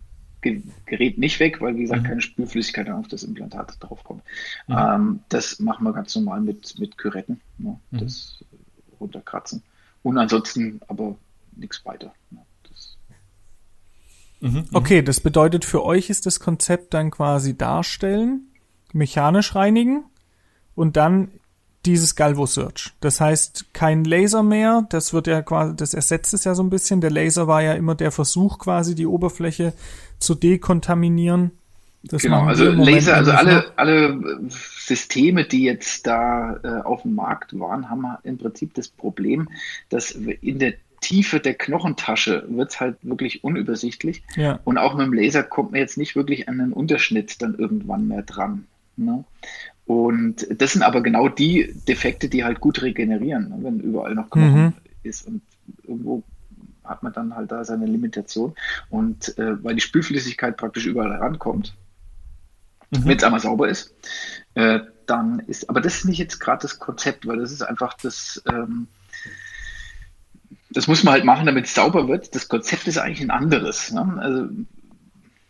Gerät 0.86 1.18
nicht 1.18 1.42
weg, 1.42 1.60
weil 1.60 1.76
wie 1.76 1.82
gesagt 1.82 2.04
mhm. 2.04 2.08
keine 2.08 2.22
Spülflüssigkeit 2.22 2.90
auf 2.90 3.10
das 3.10 3.24
Implantat 3.24 3.76
draufkommt. 3.80 4.24
Mhm. 4.68 4.76
Ähm, 4.78 5.20
das 5.30 5.60
machen 5.60 5.84
wir 5.84 5.94
ganz 5.94 6.16
normal 6.16 6.42
mit, 6.42 6.80
mit 6.80 6.98
Küretten. 6.98 7.42
Ne? 7.58 7.80
Mhm. 7.92 7.98
Das 7.98 8.44
runterkratzen. 9.00 9.64
Und 10.02 10.18
ansonsten 10.18 10.80
aber 10.88 11.16
nichts 11.56 11.86
weiter. 11.86 12.14
Ne? 12.32 12.40
Mhm, 14.42 14.50
mhm. 14.50 14.66
Okay, 14.72 15.02
das 15.02 15.20
bedeutet 15.20 15.66
für 15.66 15.84
euch 15.84 16.10
ist 16.10 16.26
das 16.26 16.40
Konzept 16.40 16.94
dann 16.94 17.12
quasi 17.12 17.58
darstellen, 17.58 18.48
mechanisch 18.94 19.56
reinigen 19.56 20.06
und 20.80 20.96
dann 20.96 21.30
dieses 21.86 22.16
Galvo 22.16 22.46
Search. 22.46 22.94
Das 23.02 23.20
heißt, 23.20 23.74
kein 23.74 24.06
Laser 24.06 24.44
mehr, 24.44 24.88
das 24.90 25.14
wird 25.14 25.28
ja 25.28 25.42
quasi, 25.42 25.76
das 25.76 25.94
ersetzt 25.94 26.34
es 26.34 26.46
ja 26.46 26.56
so 26.56 26.64
ein 26.64 26.70
bisschen. 26.70 27.02
Der 27.02 27.12
Laser 27.12 27.48
war 27.48 27.62
ja 27.62 27.74
immer 27.74 27.96
der 27.96 28.14
Versuch, 28.14 28.60
quasi 28.60 28.96
die 28.96 29.06
Oberfläche 29.06 29.74
zu 30.20 30.36
dekontaminieren. 30.36 31.52
Das 32.04 32.22
genau, 32.22 32.46
also 32.46 32.64
Laser, 32.64 33.18
also 33.18 33.32
alle, 33.32 33.74
alle 33.76 34.40
Systeme, 34.48 35.44
die 35.44 35.64
jetzt 35.64 36.08
da 36.08 36.58
äh, 36.64 36.82
auf 36.86 37.02
dem 37.02 37.14
Markt 37.16 37.60
waren, 37.60 37.90
haben 37.90 38.06
im 38.24 38.38
Prinzip 38.38 38.74
das 38.74 38.88
Problem, 38.88 39.50
dass 39.90 40.12
in 40.12 40.60
der 40.60 40.76
Tiefe 41.02 41.42
der 41.42 41.56
Knochentasche 41.56 42.46
wird 42.48 42.72
es 42.72 42.80
halt 42.80 42.96
wirklich 43.02 43.44
unübersichtlich. 43.44 44.24
Ja. 44.38 44.62
Und 44.64 44.78
auch 44.78 44.96
mit 44.96 45.08
dem 45.08 45.14
Laser 45.14 45.44
kommt 45.44 45.72
man 45.72 45.82
jetzt 45.82 45.98
nicht 45.98 46.16
wirklich 46.16 46.48
an 46.48 46.62
einen 46.62 46.72
Unterschnitt 46.72 47.42
dann 47.42 47.56
irgendwann 47.56 48.08
mehr 48.08 48.22
dran. 48.22 48.66
Ne? 49.00 49.24
Und 49.90 50.46
das 50.62 50.74
sind 50.74 50.84
aber 50.84 51.02
genau 51.02 51.30
die 51.30 51.74
Defekte, 51.88 52.30
die 52.30 52.44
halt 52.44 52.60
gut 52.60 52.84
regenerieren, 52.84 53.50
ne, 53.50 53.58
wenn 53.62 53.80
überall 53.80 54.14
noch 54.14 54.30
Knochen 54.30 54.66
mhm. 54.66 54.74
ist. 55.02 55.28
Und 55.28 55.42
irgendwo 55.82 56.22
hat 56.84 57.02
man 57.02 57.12
dann 57.12 57.36
halt 57.36 57.52
da 57.52 57.66
seine 57.66 57.88
Limitation. 57.88 58.54
Und 58.92 59.36
äh, 59.40 59.64
weil 59.64 59.74
die 59.74 59.82
Spülflüssigkeit 59.82 60.58
praktisch 60.58 60.86
überall 60.86 61.14
rankommt, 61.14 61.74
mhm. 62.92 63.06
wenn 63.06 63.18
es 63.18 63.24
einmal 63.24 63.40
sauber 63.40 63.68
ist, 63.68 63.96
äh, 64.54 64.82
dann 65.08 65.40
ist, 65.48 65.68
aber 65.72 65.82
das 65.82 65.96
ist 65.96 66.06
nicht 66.06 66.20
jetzt 66.20 66.38
gerade 66.38 66.62
das 66.62 66.78
Konzept, 66.78 67.26
weil 67.26 67.40
das 67.40 67.52
ist 67.52 67.64
einfach 67.64 67.96
das, 67.96 68.44
ähm, 68.48 68.86
das 70.70 70.88
muss 70.88 71.04
man 71.04 71.14
halt 71.16 71.26
machen, 71.26 71.48
damit 71.48 71.66
es 71.66 71.74
sauber 71.74 72.08
wird. 72.08 72.36
Das 72.36 72.48
Konzept 72.48 72.88
ist 72.88 73.00
eigentlich 73.00 73.22
ein 73.22 73.32
anderes. 73.32 73.92
Ne? 73.92 74.18
Also 74.20 74.50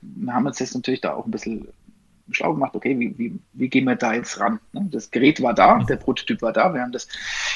wir 0.02 0.34
haben 0.34 0.46
uns 0.46 0.60
jetzt 0.60 0.76
natürlich 0.76 1.02
da 1.02 1.12
auch 1.12 1.26
ein 1.26 1.32
bisschen 1.32 1.68
schlau 2.32 2.54
gemacht, 2.54 2.76
okay, 2.76 2.98
wie, 3.00 3.18
wie, 3.18 3.40
wie 3.54 3.70
gehen 3.70 3.86
wir 3.86 3.96
da 3.96 4.14
jetzt 4.14 4.40
ran? 4.40 4.60
Ne? 4.74 4.88
Das 4.92 5.12
Gerät 5.12 5.42
war 5.42 5.54
da, 5.54 5.76
mhm. 5.76 5.88
der 5.88 5.98
Prototyp 5.98 6.42
war 6.42 6.54
da, 6.54 6.74
wir 6.74 6.82
haben 6.82 6.92
das 6.92 7.08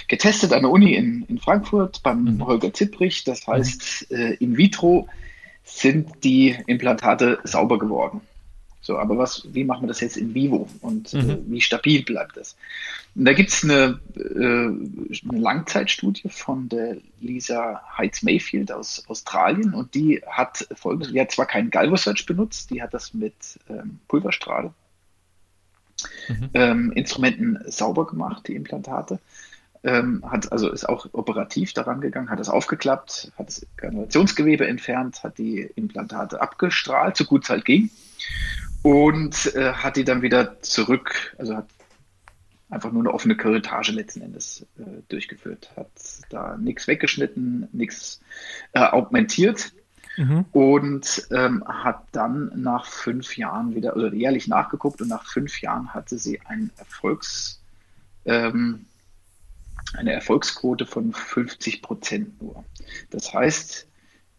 getestet 0.08 0.54
an 0.54 0.62
der 0.62 0.72
Uni 0.72 0.94
in, 0.94 1.24
in 1.28 1.40
Frankfurt 1.40 2.02
beim 2.04 2.24
mhm. 2.24 2.46
Holger 2.46 2.74
Zittrich, 2.74 3.24
das 3.24 3.48
heißt 3.48 4.12
äh, 4.12 4.34
in 4.36 4.58
vitro 4.58 5.08
sind 5.64 6.24
die 6.24 6.58
Implantate 6.68 7.40
sauber 7.44 7.80
geworden. 7.80 8.22
So, 8.84 9.00
aber 9.00 9.18
was, 9.18 9.48
wie 9.54 9.64
machen 9.64 9.84
wir 9.84 9.88
das 9.88 10.02
jetzt 10.02 10.18
in 10.18 10.34
vivo 10.34 10.68
und 10.82 11.14
äh, 11.14 11.24
mhm. 11.24 11.30
äh, 11.30 11.38
wie 11.46 11.62
stabil 11.62 12.04
bleibt 12.04 12.36
das? 12.36 12.58
Und 13.16 13.24
da 13.24 13.32
gibt 13.32 13.50
es 13.50 13.64
eine, 13.64 13.98
äh, 14.18 15.30
eine 15.30 15.40
Langzeitstudie 15.40 16.28
von 16.28 16.68
der 16.68 16.98
Lisa 17.22 17.82
Heitz 17.98 18.24
Mayfield 18.24 18.74
aus 18.74 19.06
Australien 19.08 19.74
und 19.74 19.96
die 19.96 20.22
hat 20.28 20.68
folgendes, 20.76 21.14
die 21.14 21.22
hat 21.22 21.32
zwar 21.32 21.46
keinen 21.46 21.70
Galvo 21.70 21.96
Search 21.96 22.26
benutzt, 22.26 22.72
die 22.72 22.82
hat 22.82 22.94
das 22.94 23.14
mit 23.14 23.34
ähm, 23.70 24.00
Pulverstrahl 24.10 24.74
mhm. 26.28 26.50
ähm, 26.54 26.92
Instrumenten 26.92 27.60
sauber 27.68 28.06
gemacht, 28.06 28.50
die 28.50 28.56
Implantate. 28.56 29.20
Ähm, 29.86 30.24
hat 30.30 30.52
also 30.52 30.70
ist 30.70 30.88
auch 30.90 31.08
operativ 31.14 31.72
daran 31.72 32.02
gegangen, 32.02 32.30
hat 32.30 32.40
es 32.42 32.50
aufgeklappt, 32.50 33.32
hat 33.38 33.48
das 33.48 33.66
Granulationsgewebe 33.78 34.68
entfernt, 34.68 35.24
hat 35.24 35.38
die 35.38 35.70
Implantate 35.76 36.42
abgestrahlt, 36.42 37.16
so 37.16 37.24
gut 37.24 37.44
es 37.44 37.50
halt 37.50 37.64
ging 37.64 37.90
und 38.84 39.56
äh, 39.56 39.74
hat 39.74 39.96
die 39.96 40.04
dann 40.04 40.22
wieder 40.22 40.62
zurück, 40.62 41.36
also 41.40 41.56
hat 41.58 41.70
einfach 42.70 42.92
nur 42.92 43.02
eine 43.02 43.14
offene 43.14 43.36
Curettage 43.36 43.92
letzten 43.92 44.22
Endes 44.22 44.66
äh, 44.78 45.02
durchgeführt, 45.08 45.72
hat 45.76 45.92
da 46.30 46.58
nichts 46.58 46.88
weggeschnitten, 46.88 47.70
nichts 47.72 48.20
äh, 48.74 48.80
augmentiert 48.80 49.72
mhm. 50.18 50.46
und 50.52 51.28
ähm, 51.32 51.64
hat 51.66 52.04
dann 52.12 52.52
nach 52.56 52.86
fünf 52.86 53.38
Jahren 53.38 53.74
wieder, 53.74 53.96
oder 53.96 54.14
jährlich 54.14 54.48
nachgeguckt 54.48 55.02
und 55.02 55.08
nach 55.08 55.26
fünf 55.26 55.62
Jahren 55.62 55.94
hatte 55.94 56.18
sie 56.18 56.42
ein 56.46 56.72
Erfolgs, 56.78 57.62
ähm, 58.26 58.86
eine 59.96 60.12
Erfolgsquote 60.12 60.86
von 60.86 61.14
50 61.14 61.82
Prozent 61.82 62.42
nur. 62.42 62.66
Das 63.12 63.34
heißt, 63.34 63.88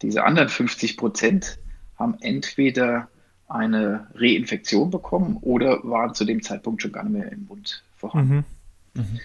diese 0.01 0.23
anderen 0.23 0.49
50 0.49 0.97
Prozent 0.97 1.57
haben 1.97 2.17
entweder 2.19 3.07
eine 3.47 4.07
Reinfektion 4.15 4.89
bekommen 4.89 5.37
oder 5.41 5.83
waren 5.83 6.13
zu 6.13 6.25
dem 6.25 6.41
Zeitpunkt 6.41 6.81
schon 6.81 6.91
gar 6.91 7.03
nicht 7.03 7.13
mehr 7.13 7.31
im 7.31 7.45
Mund 7.45 7.83
vorhanden. 7.95 8.45
Mhm. 8.93 9.01
Mhm. 9.01 9.19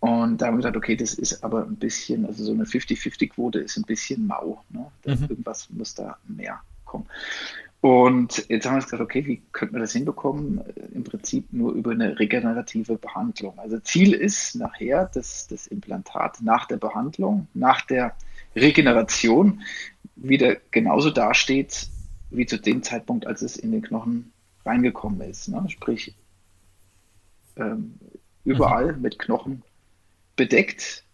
Und 0.00 0.38
da 0.40 0.46
haben 0.46 0.54
wir 0.54 0.58
gesagt, 0.58 0.76
okay, 0.76 0.96
das 0.96 1.14
ist 1.14 1.42
aber 1.42 1.64
ein 1.64 1.76
bisschen, 1.76 2.24
also 2.24 2.44
so 2.44 2.52
eine 2.52 2.64
50-50-Quote 2.64 3.58
ist 3.58 3.76
ein 3.76 3.82
bisschen 3.82 4.26
mau. 4.26 4.62
Ne? 4.70 4.86
Mhm. 5.04 5.26
Irgendwas 5.28 5.68
muss 5.70 5.94
da 5.94 6.16
mehr 6.28 6.60
kommen. 6.84 7.06
Und 7.80 8.48
jetzt 8.48 8.66
haben 8.66 8.72
wir 8.72 8.76
uns 8.76 8.86
gesagt, 8.86 9.02
okay, 9.02 9.24
wie 9.26 9.42
könnten 9.52 9.74
wir 9.74 9.80
das 9.80 9.92
hinbekommen? 9.92 10.60
Im 10.94 11.04
Prinzip 11.04 11.52
nur 11.52 11.72
über 11.72 11.92
eine 11.92 12.18
regenerative 12.18 12.96
Behandlung. 12.96 13.58
Also 13.58 13.78
Ziel 13.78 14.14
ist 14.14 14.56
nachher, 14.56 15.10
dass 15.12 15.46
das 15.46 15.68
Implantat 15.68 16.42
nach 16.42 16.66
der 16.66 16.76
Behandlung, 16.76 17.46
nach 17.54 17.82
der 17.82 18.14
Regeneration 18.56 19.62
wieder 20.16 20.56
genauso 20.72 21.10
dasteht, 21.10 21.88
wie 22.30 22.46
zu 22.46 22.58
dem 22.58 22.82
Zeitpunkt, 22.82 23.26
als 23.26 23.42
es 23.42 23.56
in 23.56 23.72
den 23.72 23.82
Knochen 23.82 24.32
reingekommen 24.64 25.20
ist. 25.22 25.48
Ne? 25.48 25.64
Sprich, 25.68 26.14
ähm, 27.56 27.94
überall 28.44 28.94
mhm. 28.94 29.02
mit 29.02 29.18
Knochen 29.18 29.62
bedeckt 30.36 31.04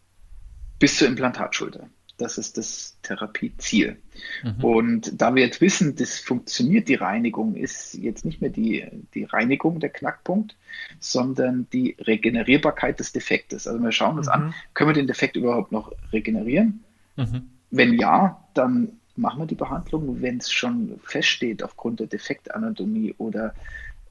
bis 0.78 0.98
zur 0.98 1.08
Implantatschulter. 1.08 1.88
Das 2.16 2.38
ist 2.38 2.58
das 2.58 2.96
Therapieziel. 3.02 4.00
Mhm. 4.44 4.64
Und 4.64 5.20
da 5.20 5.34
wir 5.34 5.42
jetzt 5.42 5.60
wissen, 5.60 5.96
das 5.96 6.20
funktioniert, 6.20 6.88
die 6.88 6.94
Reinigung 6.94 7.56
ist 7.56 7.94
jetzt 7.94 8.24
nicht 8.24 8.40
mehr 8.40 8.50
die, 8.50 8.86
die 9.14 9.24
Reinigung 9.24 9.80
der 9.80 9.90
Knackpunkt, 9.90 10.56
sondern 11.00 11.66
die 11.72 11.96
Regenerierbarkeit 11.98 13.00
des 13.00 13.12
Defektes. 13.12 13.66
Also 13.66 13.82
wir 13.82 13.90
schauen 13.90 14.18
uns 14.18 14.28
mhm. 14.28 14.32
an, 14.32 14.54
können 14.74 14.90
wir 14.90 14.94
den 14.94 15.08
Defekt 15.08 15.34
überhaupt 15.34 15.72
noch 15.72 15.92
regenerieren? 16.12 16.84
Mhm. 17.16 17.50
Wenn 17.70 17.94
ja, 17.94 18.44
dann 18.54 19.00
machen 19.16 19.40
wir 19.40 19.46
die 19.46 19.54
Behandlung, 19.54 20.20
wenn 20.22 20.38
es 20.38 20.50
schon 20.50 20.98
feststeht 21.04 21.62
aufgrund 21.62 22.00
der 22.00 22.06
Defektanatomie 22.06 23.14
oder 23.18 23.54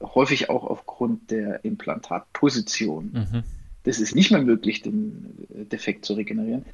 häufig 0.02 0.50
auch 0.50 0.64
aufgrund 0.64 1.30
der 1.30 1.64
Implantatposition. 1.64 3.10
Mhm. 3.12 3.42
Das 3.84 4.00
ist 4.00 4.14
nicht 4.14 4.30
mehr 4.30 4.42
möglich, 4.42 4.82
den 4.82 5.46
Defekt 5.70 6.04
zu 6.04 6.14
regenerieren, 6.14 6.64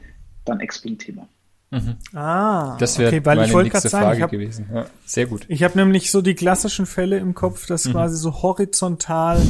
dann 0.45 0.61
explantieren 0.61 1.23
wir. 1.23 1.29
Mhm. 1.73 1.97
Ah, 2.15 2.77
das 2.79 2.99
wäre 2.99 3.09
okay, 3.09 3.25
weil 3.25 3.37
meine 3.37 3.49
ich 3.49 3.55
wollte 3.55 3.71
nächste 3.71 3.89
sagen, 3.89 4.07
Frage 4.07 4.23
hab, 4.23 4.31
gewesen. 4.31 4.67
Ja, 4.73 4.87
sehr 5.05 5.27
gut. 5.27 5.45
Ich 5.49 5.63
habe 5.63 5.79
nämlich 5.79 6.11
so 6.11 6.21
die 6.21 6.35
klassischen 6.35 6.87
Fälle 6.87 7.19
im 7.19 7.35
Kopf, 7.35 7.67
dass 7.67 7.85
mhm. 7.85 7.93
quasi 7.93 8.17
so 8.17 8.43
horizontal 8.43 9.41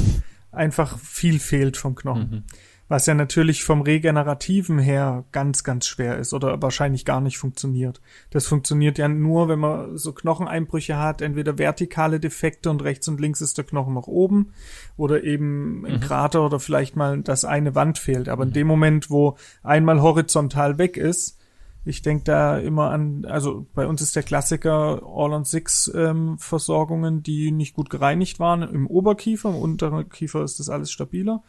einfach 0.52 0.98
viel 0.98 1.38
fehlt 1.38 1.76
vom 1.76 1.94
Knochen. 1.94 2.44
Mhm 2.90 3.00
was 3.00 3.06
ja 3.06 3.14
natürlich 3.14 3.62
vom 3.62 3.82
Regenerativen 3.82 4.80
her 4.80 5.22
ganz, 5.30 5.62
ganz 5.62 5.86
schwer 5.86 6.18
ist 6.18 6.34
oder 6.34 6.60
wahrscheinlich 6.60 7.04
gar 7.04 7.20
nicht 7.20 7.38
funktioniert. 7.38 8.00
Das 8.30 8.48
funktioniert 8.48 8.98
ja 8.98 9.06
nur, 9.06 9.48
wenn 9.48 9.60
man 9.60 9.96
so 9.96 10.12
Knocheneinbrüche 10.12 10.98
hat, 10.98 11.22
entweder 11.22 11.56
vertikale 11.56 12.18
Defekte 12.18 12.68
und 12.68 12.82
rechts 12.82 13.06
und 13.06 13.20
links 13.20 13.42
ist 13.42 13.58
der 13.58 13.64
Knochen 13.64 13.94
noch 13.94 14.08
oben 14.08 14.54
oder 14.96 15.22
eben 15.22 15.86
ein 15.86 15.94
mhm. 15.94 16.00
Krater 16.00 16.44
oder 16.44 16.58
vielleicht 16.58 16.96
mal 16.96 17.22
das 17.22 17.44
eine 17.44 17.76
Wand 17.76 17.98
fehlt. 17.98 18.28
Aber 18.28 18.42
in 18.42 18.52
dem 18.52 18.66
Moment, 18.66 19.08
wo 19.08 19.36
einmal 19.62 20.02
horizontal 20.02 20.78
weg 20.78 20.96
ist, 20.96 21.38
ich 21.84 22.02
denke 22.02 22.24
da 22.24 22.58
immer 22.58 22.90
an, 22.90 23.24
also 23.24 23.68
bei 23.72 23.86
uns 23.86 24.02
ist 24.02 24.16
der 24.16 24.24
Klassiker 24.24 25.00
All-on-Six-Versorgungen, 25.04 27.14
ähm, 27.14 27.22
die 27.22 27.52
nicht 27.52 27.74
gut 27.74 27.88
gereinigt 27.88 28.40
waren 28.40 28.62
im 28.62 28.88
Oberkiefer, 28.88 29.50
im 29.50 29.54
unteren 29.54 30.08
Kiefer 30.08 30.42
ist 30.42 30.58
das 30.58 30.68
alles 30.68 30.90
stabiler 30.90 31.44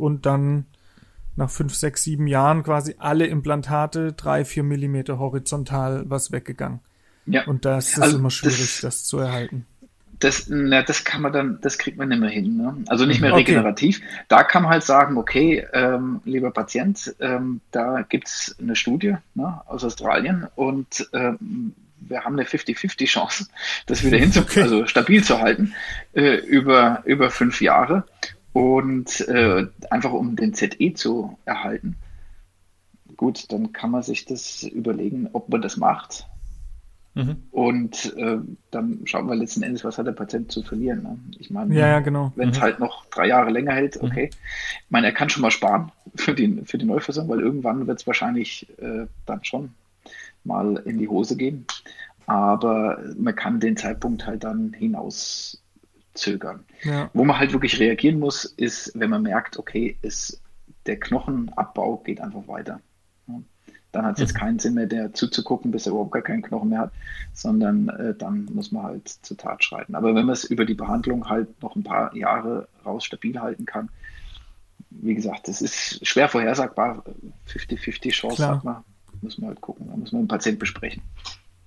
und 0.00 0.26
dann 0.26 0.66
nach 1.36 1.50
fünf, 1.50 1.74
sechs, 1.74 2.02
sieben 2.02 2.26
Jahren 2.26 2.62
quasi 2.62 2.96
alle 2.98 3.26
Implantate 3.26 4.12
drei, 4.12 4.44
vier 4.44 4.62
Millimeter 4.62 5.18
horizontal 5.18 6.04
was 6.06 6.32
weggegangen. 6.32 6.80
Ja. 7.26 7.44
Und 7.46 7.64
das 7.64 7.92
ist 7.92 8.00
also 8.00 8.18
immer 8.18 8.30
schwierig, 8.30 8.58
das, 8.58 8.80
das, 8.80 9.04
zu 9.04 9.18
erhalten. 9.18 9.66
Das, 10.18 10.48
na, 10.48 10.82
das 10.82 11.04
kann 11.04 11.22
man 11.22 11.32
dann, 11.32 11.58
das 11.62 11.78
kriegt 11.78 11.96
man 11.96 12.08
nicht 12.08 12.20
mehr 12.20 12.30
hin. 12.30 12.56
Ne? 12.56 12.76
Also 12.88 13.06
nicht 13.06 13.20
mehr 13.20 13.34
regenerativ. 13.34 13.98
Okay. 13.98 14.24
Da 14.28 14.42
kann 14.42 14.62
man 14.62 14.72
halt 14.72 14.82
sagen, 14.82 15.16
okay, 15.16 15.66
ähm, 15.72 16.20
lieber 16.24 16.50
Patient, 16.50 17.14
ähm, 17.20 17.60
da 17.70 18.02
gibt 18.02 18.28
es 18.28 18.56
eine 18.60 18.76
Studie 18.76 19.16
ne, 19.34 19.60
aus 19.66 19.84
Australien 19.84 20.46
und 20.56 21.08
ähm, 21.12 21.74
wir 22.00 22.24
haben 22.24 22.34
eine 22.34 22.44
50-50 22.44 23.06
Chance, 23.06 23.46
das 23.86 24.04
wieder 24.04 24.18
hinzu, 24.18 24.40
okay. 24.42 24.62
also 24.62 24.86
stabil 24.86 25.22
zu 25.22 25.38
halten 25.38 25.74
äh, 26.12 26.36
über, 26.36 27.02
über 27.04 27.30
fünf 27.30 27.60
Jahre 27.60 28.04
und 28.52 29.20
äh, 29.28 29.66
einfach 29.90 30.12
um 30.12 30.36
den 30.36 30.54
ZE 30.54 30.94
zu 30.94 31.38
erhalten. 31.44 31.96
Gut, 33.16 33.52
dann 33.52 33.72
kann 33.72 33.90
man 33.90 34.02
sich 34.02 34.24
das 34.24 34.62
überlegen, 34.62 35.28
ob 35.32 35.48
man 35.48 35.62
das 35.62 35.76
macht. 35.76 36.26
Mhm. 37.14 37.42
Und 37.50 38.16
äh, 38.16 38.38
dann 38.70 39.00
schauen 39.04 39.26
wir 39.26 39.34
letzten 39.34 39.62
Endes, 39.62 39.84
was 39.84 39.98
hat 39.98 40.06
der 40.06 40.12
Patient 40.12 40.50
zu 40.50 40.62
verlieren. 40.62 41.02
Ne? 41.02 41.18
Ich 41.38 41.50
meine, 41.50 41.74
ja, 41.74 41.88
ja, 41.88 42.00
genau. 42.00 42.32
wenn 42.36 42.50
es 42.50 42.58
mhm. 42.58 42.62
halt 42.62 42.78
noch 42.78 43.04
drei 43.06 43.26
Jahre 43.26 43.50
länger 43.50 43.72
hält, 43.72 44.00
mhm. 44.00 44.08
okay. 44.08 44.26
Mhm. 44.26 44.38
Ich 44.84 44.90
meine, 44.90 45.06
er 45.06 45.12
kann 45.12 45.28
schon 45.28 45.42
mal 45.42 45.50
sparen 45.50 45.90
für 46.14 46.34
die, 46.34 46.62
für 46.64 46.78
die 46.78 46.86
Neuversorgung, 46.86 47.30
weil 47.30 47.40
irgendwann 47.40 47.86
wird 47.86 48.00
es 48.00 48.06
wahrscheinlich 48.06 48.66
äh, 48.78 49.06
dann 49.26 49.44
schon 49.44 49.74
mal 50.44 50.76
in 50.84 50.98
die 50.98 51.08
Hose 51.08 51.36
gehen. 51.36 51.66
Aber 52.26 53.02
man 53.18 53.34
kann 53.34 53.58
den 53.58 53.76
Zeitpunkt 53.76 54.26
halt 54.26 54.44
dann 54.44 54.72
hinaus 54.72 55.60
zögern. 56.20 56.64
Ja. 56.82 57.10
Wo 57.12 57.24
man 57.24 57.38
halt 57.38 57.52
wirklich 57.52 57.78
reagieren 57.80 58.18
muss, 58.18 58.44
ist, 58.44 58.92
wenn 58.94 59.10
man 59.10 59.22
merkt, 59.22 59.58
okay, 59.58 59.96
ist, 60.02 60.40
der 60.86 60.98
Knochenabbau 60.98 61.98
geht 61.98 62.20
einfach 62.20 62.46
weiter. 62.46 62.80
Dann 63.92 64.04
hat 64.04 64.14
es 64.14 64.20
jetzt 64.20 64.34
keinen 64.34 64.60
Sinn 64.60 64.74
mehr, 64.74 64.86
der 64.86 65.12
zuzugucken, 65.14 65.72
bis 65.72 65.86
er 65.86 65.90
überhaupt 65.90 66.12
gar 66.12 66.22
keinen 66.22 66.42
Knochen 66.42 66.68
mehr 66.68 66.78
hat, 66.78 66.92
sondern 67.32 67.88
äh, 67.88 68.14
dann 68.14 68.44
muss 68.52 68.70
man 68.70 68.84
halt 68.84 69.08
zur 69.08 69.36
Tat 69.36 69.64
schreiten. 69.64 69.96
Aber 69.96 70.14
wenn 70.14 70.26
man 70.26 70.32
es 70.32 70.44
über 70.44 70.64
die 70.64 70.74
Behandlung 70.74 71.28
halt 71.28 71.60
noch 71.60 71.74
ein 71.74 71.82
paar 71.82 72.14
Jahre 72.14 72.68
raus 72.86 73.04
stabil 73.04 73.40
halten 73.40 73.66
kann, 73.66 73.88
wie 74.90 75.14
gesagt, 75.14 75.48
das 75.48 75.60
ist 75.60 76.06
schwer 76.06 76.28
vorhersagbar. 76.28 77.02
50-50 77.48 78.10
Chance 78.10 78.36
Klar. 78.36 78.56
hat 78.56 78.64
man, 78.64 78.84
muss 79.22 79.38
man 79.38 79.48
halt 79.48 79.60
gucken. 79.60 79.88
Da 79.88 79.96
muss 79.96 80.12
man 80.12 80.22
mit 80.22 80.30
dem 80.30 80.34
Patient 80.36 80.58
besprechen. 80.58 81.02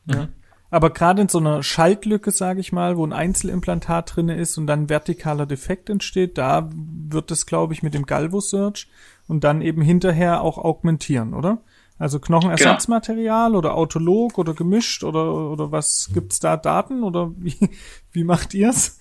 Ja. 0.06 0.30
Aber 0.74 0.90
gerade 0.90 1.22
in 1.22 1.30
so 1.30 1.38
einer 1.38 1.62
Schaltlücke, 1.62 2.32
sage 2.32 2.60
ich 2.60 2.72
mal, 2.72 2.98
wo 2.98 3.06
ein 3.06 3.14
Einzelimplantat 3.14 4.16
drinne 4.16 4.38
ist 4.38 4.58
und 4.58 4.66
dann 4.66 4.88
vertikaler 4.88 5.46
Defekt 5.46 5.88
entsteht, 5.88 6.40
da 6.40 6.68
wird 6.74 7.30
es, 7.30 7.46
glaube 7.46 7.74
ich, 7.74 7.84
mit 7.84 7.94
dem 7.94 8.08
Galvo 8.08 8.40
Search 8.40 8.90
und 9.28 9.44
dann 9.44 9.62
eben 9.62 9.84
hinterher 9.84 10.42
auch 10.42 10.58
augmentieren, 10.58 11.36
oder? 11.36 11.60
Also 12.00 12.20
Knochenersatzmaterial 12.20 13.50
genau. 13.50 13.60
oder 13.60 13.76
Autolog 13.76 14.40
oder 14.40 14.56
gemischt 14.56 15.04
oder, 15.04 15.52
oder 15.52 15.72
was 15.72 16.10
gibt's 16.12 16.40
da 16.40 16.58
Daten 16.58 17.04
oder 17.04 17.32
wie, 17.38 17.70
wie 18.12 18.24
macht 18.24 18.56
ihr's? 18.56 19.00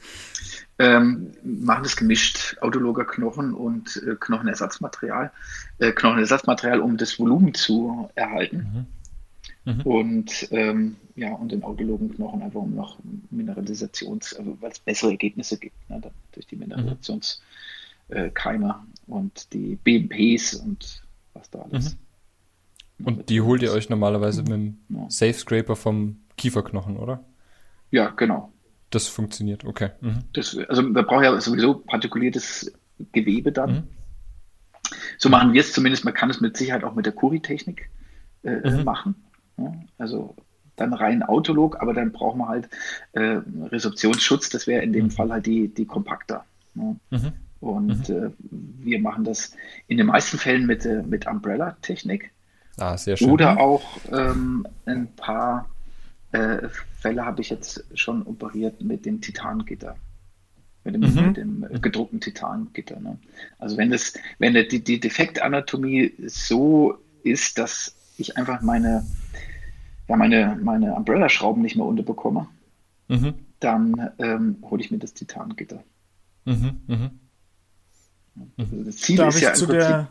Ähm, 0.79 1.33
machen 1.43 1.87
es 1.87 1.97
gemischt, 1.97 2.59
autologer 2.61 3.07
Knochen 3.07 3.55
und 3.55 3.97
äh, 4.07 4.17
Knochenersatzmaterial. 4.21 5.33
Äh, 5.79 5.93
Knochenersatzmaterial, 5.93 6.81
um 6.81 6.99
das 6.99 7.19
Volumen 7.19 7.55
zu 7.55 8.11
erhalten. 8.15 8.57
Mhm. 8.59 9.02
Mhm. 9.65 9.83
Und 9.83 10.49
ähm, 10.51 10.97
ja, 11.15 11.33
und 11.35 11.53
den 11.53 11.63
autologen 11.63 12.13
Knochen 12.15 12.43
einfach 12.43 12.61
um 12.61 12.75
noch 12.75 12.99
Mineralisations, 13.31 14.35
also 14.35 14.57
weil 14.61 14.73
es 14.73 14.81
bessere 14.81 15.13
Ergebnisse 15.13 15.59
gibt, 15.59 15.77
ne, 15.89 16.01
durch 16.33 16.47
die 16.47 16.57
Mineralisationskeime 16.57 17.41
äh, 18.09 19.11
und 19.11 19.53
die 19.53 19.77
BMPs 19.77 20.55
und 20.55 21.03
was 21.35 21.49
da 21.51 21.61
alles. 21.61 21.97
Mhm. 22.99 23.07
Und 23.07 23.31
die 23.31 23.41
holt 23.41 23.63
ihr 23.63 23.73
euch 23.73 23.89
normalerweise 23.89 24.43
mit 24.43 24.53
dem 24.53 24.79
Safe 25.09 25.33
Scraper 25.33 25.77
vom 25.77 26.21
Kieferknochen, 26.37 26.97
oder? 26.97 27.25
Ja, 27.91 28.11
genau. 28.11 28.53
Das 28.91 29.09
funktioniert, 29.09 29.65
okay. 29.65 29.91
Mhm. 30.01 30.25
Das, 30.33 30.57
also 30.69 30.83
man 30.83 31.07
braucht 31.07 31.25
ja 31.25 31.41
sowieso 31.41 31.75
partikuliertes 31.75 32.73
Gewebe 33.13 33.53
dann. 33.53 33.73
Mhm. 33.73 33.83
So 35.19 35.29
machen 35.29 35.53
wir 35.53 35.61
es 35.61 35.73
zumindest. 35.73 36.05
Man 36.05 36.15
kann 36.15 36.31
es 36.31 36.41
mit 36.41 36.57
Sicherheit 36.57 36.85
auch 36.85 36.95
mit 36.95 37.07
der 37.07 37.13
Curi-Technik 37.13 37.91
äh, 38.43 38.71
mhm. 38.71 38.85
machen. 38.85 39.15
Also 39.99 40.35
dann 40.77 40.95
rein 40.95 41.23
Autolog, 41.23 41.81
aber 41.81 41.95
dann 41.95 42.13
brauchen 42.13 42.39
wir 42.39 42.49
halt 42.49 42.69
äh, 43.13 43.41
Resorptionsschutz. 43.71 44.49
Das 44.51 44.67
wäre 44.67 44.83
in 44.83 44.93
dem 44.93 45.07
mhm. 45.07 45.11
Fall 45.11 45.31
halt 45.31 45.47
die, 45.47 45.69
die 45.69 45.87
Kompakter. 45.87 46.45
Ja. 46.75 46.97
Mhm. 47.11 47.33
Und 47.61 48.09
mhm. 48.09 48.17
äh, 48.17 48.31
wir 48.81 49.01
machen 49.01 49.25
das 49.25 49.55
in 49.87 49.97
den 49.97 50.07
meisten 50.07 50.39
Fällen 50.39 50.67
mit, 50.67 50.85
äh, 50.85 51.03
mit 51.03 51.27
Umbrella-Technik. 51.27 52.33
Ah, 52.79 52.97
sehr 52.97 53.17
schön. 53.17 53.31
Oder 53.31 53.61
auch 53.61 53.83
ähm, 54.11 54.67
ein 54.87 55.15
paar 55.15 55.69
äh, 56.33 56.69
Fälle 56.99 57.25
habe 57.25 57.43
ich 57.43 57.51
jetzt 57.51 57.85
schon 57.95 58.23
operiert 58.23 58.81
mit 58.81 59.05
dem 59.05 59.21
Titangitter. 59.21 59.97
Mit 60.85 60.95
dem, 60.95 61.01
mhm. 61.03 61.27
mit 61.27 61.37
dem 61.37 61.67
äh, 61.71 61.79
gedruckten 61.79 62.21
Titangitter. 62.21 62.99
Ne? 62.99 63.19
Also 63.59 63.77
wenn 63.77 63.91
das, 63.91 64.15
wenn 64.39 64.55
die, 64.55 64.83
die 64.83 64.99
Defektanatomie 64.99 66.15
so 66.27 66.99
ist, 67.23 67.59
dass 67.59 67.95
ich 68.23 68.37
einfach 68.37 68.63
meine, 68.63 69.07
ja, 70.09 70.17
meine, 70.17 70.59
meine 70.63 70.95
Umbrella-Schrauben 70.95 71.63
nicht 71.63 71.77
mehr 71.77 71.87
unterbekomme, 71.87 72.49
mhm. 73.09 73.35
dann 73.61 74.11
ähm, 74.19 74.57
hole 74.63 74.83
ich 74.83 74.91
mir 74.91 74.99
das 74.99 75.15
Titangitter. 75.15 75.83
Mhm, 76.45 76.81
mh. 76.87 77.11
Also 78.57 78.83
das 78.83 78.97
Ziel 78.97 79.17
Darf 79.17 79.35
ist 79.35 79.43
ja 79.43 79.51
im 79.51 79.55
Prinzip, 79.55 79.69
der, 79.69 80.09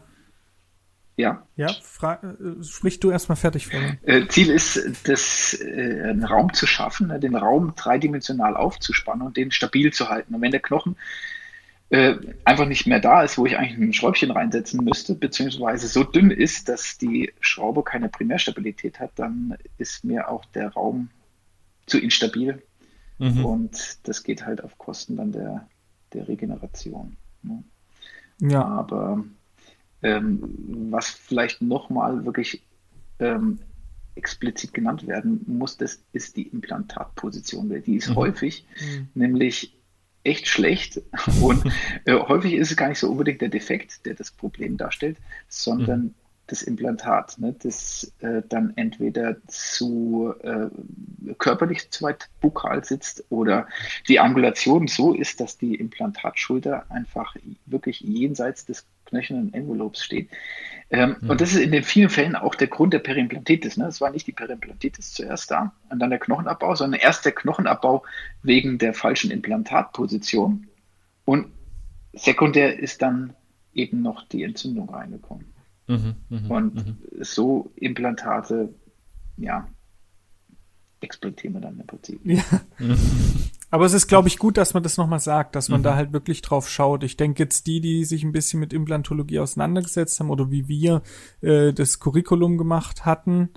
ja. 1.18 1.46
Ja, 1.56 1.70
frag, 1.84 2.24
äh, 2.24 2.64
sprich 2.64 3.00
du 3.00 3.12
erstmal 3.12 3.36
fertig. 3.36 3.70
Äh, 4.04 4.28
Ziel 4.28 4.50
ist, 4.50 5.08
das, 5.08 5.54
äh, 5.62 6.10
einen 6.10 6.24
Raum 6.24 6.54
zu 6.54 6.66
schaffen, 6.66 7.08
ne, 7.08 7.20
den 7.20 7.36
Raum 7.36 7.74
dreidimensional 7.76 8.56
aufzuspannen 8.56 9.26
und 9.26 9.38
den 9.38 9.52
stabil 9.52 9.92
zu 9.92 10.10
halten. 10.10 10.36
Und 10.36 10.42
wenn 10.42 10.52
der 10.52 10.62
Knochen 10.62 10.96
äh, 11.92 12.16
einfach 12.46 12.68
nicht 12.68 12.88
mehr 12.88 13.02
da 13.02 13.22
ist, 13.22 13.38
wo 13.38 13.46
ich 13.46 13.58
eigentlich 13.58 13.78
ein 13.78 13.92
Schräubchen 13.92 14.32
reinsetzen 14.32 14.82
müsste, 14.84 15.14
beziehungsweise 15.14 15.90
so 15.90 16.06
dünn 16.06 16.32
ist, 16.32 16.70
dass 16.70 16.98
die 16.98 17.34
Schraube 17.42 17.84
keine 17.84 18.08
Primärstabilität 18.08 19.02
hat, 19.02 19.12
dann 19.18 19.58
ist 19.78 20.06
mir 20.06 20.30
auch 20.30 20.46
der 20.46 20.70
Raum 20.70 21.10
zu 21.88 22.00
instabil. 22.00 22.64
Mhm. 23.20 23.46
Und 23.46 24.00
das 24.04 24.24
geht 24.24 24.46
halt 24.46 24.64
auf 24.64 24.78
Kosten 24.78 25.18
dann 25.18 25.34
der, 25.34 25.68
der 26.14 26.30
Regeneration. 26.30 27.18
Ne? 27.44 27.62
Ja. 28.40 28.64
Aber 28.64 29.26
ähm, 30.02 30.88
was 30.92 31.10
vielleicht 31.10 31.62
nochmal 31.62 32.24
wirklich 32.24 32.64
ähm, 33.20 33.60
explizit 34.16 34.74
genannt 34.74 35.08
werden 35.08 35.44
muss, 35.46 35.76
das 35.76 36.02
ist 36.14 36.38
die 36.38 36.48
Implantatposition. 36.48 37.70
Die 37.84 37.98
ist 37.98 38.12
mhm. 38.12 38.16
häufig 38.16 38.66
mhm. 38.80 39.10
nämlich 39.14 39.76
echt 40.24 40.48
schlecht. 40.48 41.02
Und 41.42 41.64
äh, 42.06 42.14
häufig 42.14 42.54
ist 42.54 42.72
es 42.72 42.78
gar 42.78 42.90
nicht 42.90 43.00
so 43.00 43.10
unbedingt 43.10 43.42
der 43.42 43.50
Defekt, 43.50 44.06
der 44.06 44.14
das 44.14 44.32
Problem 44.32 44.78
darstellt, 44.78 45.18
sondern 45.48 46.00
mhm. 46.00 46.14
das 46.48 46.62
Implantat, 46.62 47.38
ne, 47.40 47.56
das 47.62 48.12
äh, 48.20 48.42
dann 48.48 48.74
entweder 48.76 49.38
zu 49.48 50.34
äh, 50.42 50.70
körperlich 51.38 51.90
zu 51.92 52.04
weit 52.04 52.30
bukal 52.40 52.84
sitzt 52.84 53.24
oder 53.30 53.68
die 54.08 54.20
Angulation 54.20 54.88
so 54.88 55.14
ist, 55.14 55.40
dass 55.40 55.58
die 55.58 55.76
Implantatschulter 55.76 56.86
einfach 56.90 57.36
wirklich 57.66 58.02
jenseits 58.02 58.66
des 58.66 58.86
knöchernen 59.12 59.54
Envelopes 59.54 60.04
steht. 60.04 60.30
Ähm, 60.90 61.16
mhm. 61.22 61.30
Und 61.30 61.42
das 61.42 61.54
ist 61.54 61.60
in 61.60 61.72
den 61.72 61.84
vielen 61.84 62.10
Fällen 62.10 62.36
auch 62.36 62.56
der 62.56 62.68
Grund 62.68 62.94
der 62.94 63.00
Perimplantitis. 63.00 63.78
Ne? 63.78 63.86
Es 63.86 64.02
war 64.02 64.12
nicht 64.12 64.28
die 64.28 64.34
Perimplantitis 64.34 65.14
zuerst 65.14 65.52
da 65.52 65.74
und 65.90 66.00
dann 66.00 66.10
der 66.10 66.20
Knochenabbau, 66.20 66.76
sondern 66.76 67.00
erst 67.00 67.24
der 67.24 67.32
Knochenabbau 67.32 68.04
wegen 68.44 68.78
der 68.78 68.94
falschen 68.94 69.32
Implantatposition. 69.32 70.68
Und 71.24 71.48
sekundär 72.14 72.80
ist 72.80 73.02
dann 73.02 73.34
eben 73.74 74.02
noch 74.02 74.28
die 74.28 74.44
Entzündung 74.44 74.90
reingekommen. 74.90 75.46
Mhm, 75.88 76.16
mh, 76.30 76.56
und 76.56 76.76
mh. 76.76 76.96
so 77.24 77.72
Implantate, 77.76 78.74
ja, 79.38 79.68
exploitieren 81.00 81.54
wir 81.56 81.62
dann 81.62 81.80
im 81.80 81.88
Prinzip. 81.88 82.20
Ja. 82.26 82.44
Aber 83.72 83.86
es 83.86 83.94
ist, 83.94 84.08
glaube 84.08 84.28
ich, 84.28 84.38
gut, 84.38 84.58
dass 84.58 84.74
man 84.74 84.84
das 84.84 84.98
nochmal 84.98 85.22
sagt, 85.22 85.56
dass 85.56 85.70
man 85.70 85.80
mhm. 85.80 85.86
da 85.86 85.96
halt 85.96 86.14
wirklich 86.14 86.42
drauf 86.42 86.70
schaut. 86.70 87.04
Ich 87.04 87.16
denke 87.16 87.42
jetzt 87.42 87.66
die, 87.68 87.80
die 87.80 88.04
sich 88.04 88.24
ein 88.24 88.34
bisschen 88.34 88.60
mit 88.60 88.74
Implantologie 88.74 89.40
auseinandergesetzt 89.40 90.20
haben 90.20 90.30
oder 90.30 90.52
wie 90.52 90.68
wir 90.68 91.02
äh, 91.40 91.72
das 91.72 92.00
Curriculum 92.00 92.58
gemacht 92.58 93.06
hatten, 93.06 93.50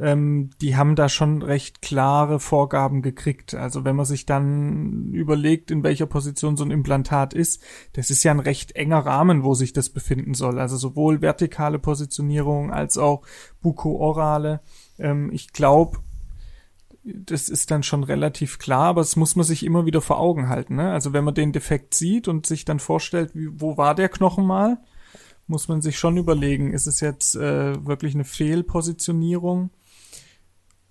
ähm, 0.00 0.50
die 0.60 0.76
haben 0.76 0.96
da 0.96 1.08
schon 1.08 1.42
recht 1.42 1.80
klare 1.80 2.40
Vorgaben 2.40 3.02
gekriegt. 3.02 3.54
Also 3.54 3.84
wenn 3.84 3.94
man 3.94 4.04
sich 4.04 4.26
dann 4.26 5.12
überlegt, 5.12 5.70
in 5.70 5.84
welcher 5.84 6.06
Position 6.06 6.56
so 6.56 6.64
ein 6.64 6.72
Implantat 6.72 7.32
ist, 7.32 7.62
das 7.92 8.10
ist 8.10 8.24
ja 8.24 8.32
ein 8.32 8.40
recht 8.40 8.72
enger 8.72 9.06
Rahmen, 9.06 9.44
wo 9.44 9.54
sich 9.54 9.72
das 9.72 9.90
befinden 9.90 10.34
soll. 10.34 10.58
Also 10.58 10.76
sowohl 10.76 11.22
vertikale 11.22 11.78
Positionierung 11.78 12.72
als 12.72 12.98
auch 12.98 13.22
buko-orale. 13.60 14.60
Ähm, 14.98 15.30
ich 15.32 15.52
glaube, 15.52 15.98
das 17.04 17.48
ist 17.48 17.70
dann 17.70 17.82
schon 17.82 18.04
relativ 18.04 18.58
klar, 18.58 18.84
aber 18.84 19.00
das 19.00 19.16
muss 19.16 19.34
man 19.34 19.44
sich 19.44 19.64
immer 19.64 19.86
wieder 19.86 20.00
vor 20.00 20.18
Augen 20.18 20.48
halten. 20.48 20.76
Ne? 20.76 20.92
Also 20.92 21.12
wenn 21.12 21.24
man 21.24 21.34
den 21.34 21.52
Defekt 21.52 21.94
sieht 21.94 22.28
und 22.28 22.46
sich 22.46 22.64
dann 22.64 22.78
vorstellt, 22.78 23.34
wie, 23.34 23.48
wo 23.60 23.76
war 23.76 23.94
der 23.94 24.08
Knochen 24.08 24.46
mal, 24.46 24.78
muss 25.48 25.68
man 25.68 25.82
sich 25.82 25.98
schon 25.98 26.16
überlegen, 26.16 26.72
ist 26.72 26.86
es 26.86 27.00
jetzt 27.00 27.34
äh, 27.34 27.84
wirklich 27.84 28.14
eine 28.14 28.24
Fehlpositionierung 28.24 29.70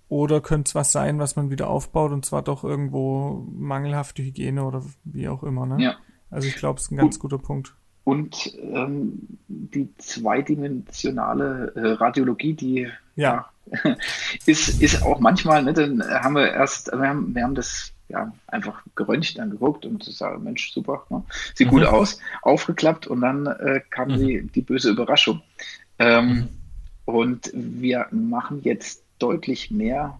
oder 0.08 0.42
könnte 0.42 0.68
es 0.68 0.74
was 0.74 0.92
sein, 0.92 1.18
was 1.18 1.36
man 1.36 1.50
wieder 1.50 1.68
aufbaut 1.68 2.12
und 2.12 2.26
zwar 2.26 2.42
doch 2.42 2.64
irgendwo 2.64 3.46
mangelhafte 3.50 4.22
Hygiene 4.22 4.64
oder 4.64 4.84
wie 5.04 5.28
auch 5.28 5.42
immer. 5.42 5.64
Ne? 5.64 5.82
Ja. 5.82 5.96
Also 6.28 6.48
ich 6.48 6.56
glaube, 6.56 6.78
es 6.78 6.84
ist 6.84 6.92
ein 6.92 6.98
ganz 6.98 7.18
guter 7.18 7.38
Punkt. 7.38 7.74
Und 8.04 8.52
ähm, 8.60 9.38
die 9.46 9.94
zweidimensionale 9.98 11.72
äh, 11.76 11.92
Radiologie, 11.92 12.54
die 12.54 12.88
ja. 13.14 13.46
ja. 13.70 13.96
ist, 14.46 14.82
ist 14.82 15.02
auch 15.02 15.20
manchmal, 15.20 15.62
ne, 15.62 15.72
dann 15.72 16.02
haben 16.02 16.34
wir 16.34 16.52
erst, 16.52 16.90
wir 16.90 17.08
haben, 17.08 17.34
wir 17.34 17.44
haben 17.44 17.54
das 17.54 17.92
ja 18.08 18.32
einfach 18.48 18.82
geröntgt, 18.96 19.38
dann 19.38 19.50
geguckt 19.50 19.86
und 19.86 20.04
gesagt, 20.04 20.42
Mensch, 20.42 20.72
super, 20.72 21.06
ne? 21.10 21.22
sieht 21.54 21.68
mhm. 21.68 21.70
gut 21.70 21.84
aus, 21.84 22.18
aufgeklappt 22.42 23.06
und 23.06 23.20
dann 23.20 23.46
äh, 23.46 23.80
kam 23.88 24.08
mhm. 24.08 24.18
die, 24.18 24.42
die 24.48 24.62
böse 24.62 24.90
Überraschung. 24.90 25.40
Ähm, 25.98 26.28
mhm. 26.28 26.48
Und 27.04 27.50
wir 27.54 28.06
machen 28.10 28.62
jetzt 28.62 29.04
deutlich 29.18 29.70
mehr 29.70 30.18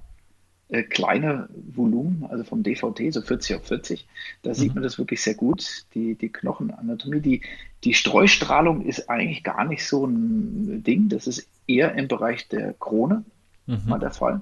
äh, 0.72 0.84
kleine 0.84 1.50
Volumen, 1.52 2.24
also 2.30 2.44
vom 2.44 2.62
DVT, 2.62 3.12
so 3.12 3.20
40 3.20 3.56
auf 3.56 3.66
40. 3.66 4.06
Da 4.40 4.50
mhm. 4.50 4.54
sieht 4.54 4.74
man 4.74 4.82
das 4.82 4.96
wirklich 4.96 5.20
sehr 5.22 5.34
gut, 5.34 5.84
die, 5.94 6.14
die 6.14 6.30
Knochenanatomie. 6.30 7.20
Die, 7.20 7.42
die 7.84 7.92
Streustrahlung 7.92 8.80
ist 8.80 9.10
eigentlich 9.10 9.44
gar 9.44 9.66
nicht 9.66 9.86
so 9.86 10.06
ein 10.06 10.82
Ding. 10.82 11.10
Das 11.10 11.26
ist 11.26 11.46
eher 11.66 11.94
im 11.94 12.08
Bereich 12.08 12.48
der 12.48 12.72
Krone 12.72 13.22
mhm. 13.66 13.82
mal 13.86 13.98
der 13.98 14.12
Fall. 14.12 14.40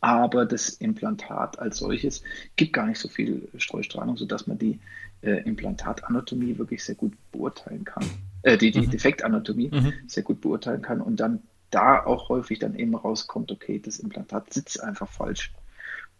Aber 0.00 0.46
das 0.46 0.70
Implantat 0.70 1.58
als 1.58 1.76
solches 1.76 2.22
gibt 2.56 2.72
gar 2.72 2.86
nicht 2.86 2.98
so 2.98 3.08
viel 3.08 3.48
Streustrahlung, 3.58 4.16
sodass 4.16 4.46
man 4.46 4.58
die 4.58 4.80
äh, 5.20 5.42
Implantatanatomie 5.42 6.56
wirklich 6.56 6.82
sehr 6.82 6.94
gut 6.94 7.12
beurteilen 7.32 7.84
kann. 7.84 8.04
Äh, 8.42 8.56
die, 8.56 8.70
die 8.70 8.86
mhm. 8.86 8.90
Defektanatomie 8.90 9.68
mhm. 9.70 9.92
sehr 10.06 10.22
gut 10.22 10.40
beurteilen 10.40 10.80
kann 10.80 11.02
und 11.02 11.20
dann 11.20 11.42
da 11.70 12.04
auch 12.04 12.28
häufig 12.28 12.58
dann 12.58 12.74
eben 12.74 12.94
rauskommt, 12.94 13.52
okay, 13.52 13.78
das 13.78 13.98
Implantat 13.98 14.52
sitzt 14.52 14.82
einfach 14.82 15.08
falsch. 15.08 15.52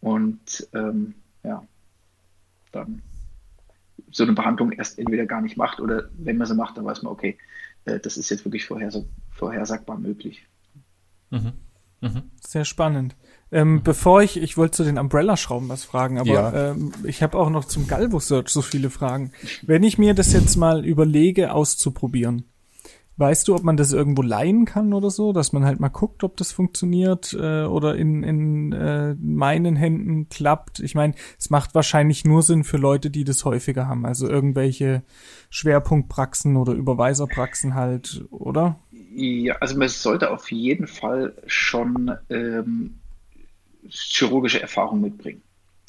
Und 0.01 0.69
ähm, 0.75 1.15
ja, 1.43 1.67
dann 2.73 3.03
so 4.11 4.25
eine 4.25 4.33
Behandlung 4.33 4.73
erst 4.73 4.99
entweder 4.99 5.27
gar 5.27 5.41
nicht 5.41 5.57
macht 5.57 5.81
oder 5.81 6.09
wenn 6.17 6.37
man 6.37 6.47
sie 6.47 6.55
macht, 6.55 6.77
dann 6.77 6.85
weiß 6.85 7.03
man, 7.03 7.13
okay, 7.13 7.37
äh, 7.85 7.99
das 7.99 8.17
ist 8.17 8.31
jetzt 8.31 8.45
wirklich 8.45 8.67
vorhersag 8.67 9.05
vorhersagbar 9.31 9.99
möglich. 9.99 10.47
Mhm. 11.31 11.53
Mhm. 12.01 12.31
Sehr 12.41 12.65
spannend. 12.65 13.17
Ähm, 13.51 13.75
mhm. 13.75 13.83
Bevor 13.83 14.23
ich, 14.23 14.37
ich 14.37 14.57
wollte 14.57 14.77
zu 14.77 14.85
den 14.85 14.99
Umbrella-Schrauben 14.99 15.69
was 15.69 15.85
fragen, 15.85 16.19
aber 16.19 16.29
ja. 16.29 16.71
ähm, 16.71 16.93
ich 17.05 17.23
habe 17.23 17.39
auch 17.39 17.51
noch 17.51 17.65
zum 17.65 17.87
Galvo-Search 17.87 18.49
so 18.49 18.63
viele 18.63 18.91
Fragen. 18.91 19.33
Wenn 19.63 19.83
ich 19.83 19.99
mir 19.99 20.15
das 20.15 20.33
jetzt 20.33 20.57
mal 20.57 20.85
überlege, 20.85 21.53
auszuprobieren, 21.53 22.45
Weißt 23.19 23.49
du, 23.49 23.57
ob 23.57 23.65
man 23.65 23.77
das 23.77 23.93
irgendwo 23.93 24.23
leihen 24.23 24.65
kann 24.65 24.93
oder 24.93 25.11
so, 25.11 25.33
dass 25.33 25.53
man 25.53 25.65
halt 25.65 25.81
mal 25.81 25.89
guckt, 25.89 26.23
ob 26.23 26.37
das 26.37 26.53
funktioniert 26.53 27.33
äh, 27.33 27.65
oder 27.65 27.97
in, 27.97 28.23
in 28.23 28.73
äh, 28.73 29.15
meinen 29.15 29.75
Händen 29.75 30.29
klappt? 30.29 30.79
Ich 30.79 30.95
meine, 30.95 31.15
es 31.37 31.51
macht 31.51 31.75
wahrscheinlich 31.75 32.25
nur 32.25 32.43
Sinn 32.43 32.63
für 32.63 32.77
Leute, 32.77 33.11
die 33.11 33.25
das 33.25 33.45
häufiger 33.45 33.89
haben, 33.89 34.07
also 34.07 34.29
irgendwelche 34.29 35.03
Schwerpunktpraxen 35.51 36.57
oder 36.57 36.75
Überweiserpraxen 36.75 37.75
halt, 37.75 38.25
oder? 38.31 38.79
Ja, 39.13 39.57
also 39.57 39.77
man 39.77 39.89
sollte 39.89 40.31
auf 40.31 40.53
jeden 40.53 40.87
Fall 40.87 41.35
schon 41.49 42.13
ähm, 42.31 43.01
chirurgische 43.89 44.63
Erfahrung 44.63 45.01
mitbringen. 45.01 45.43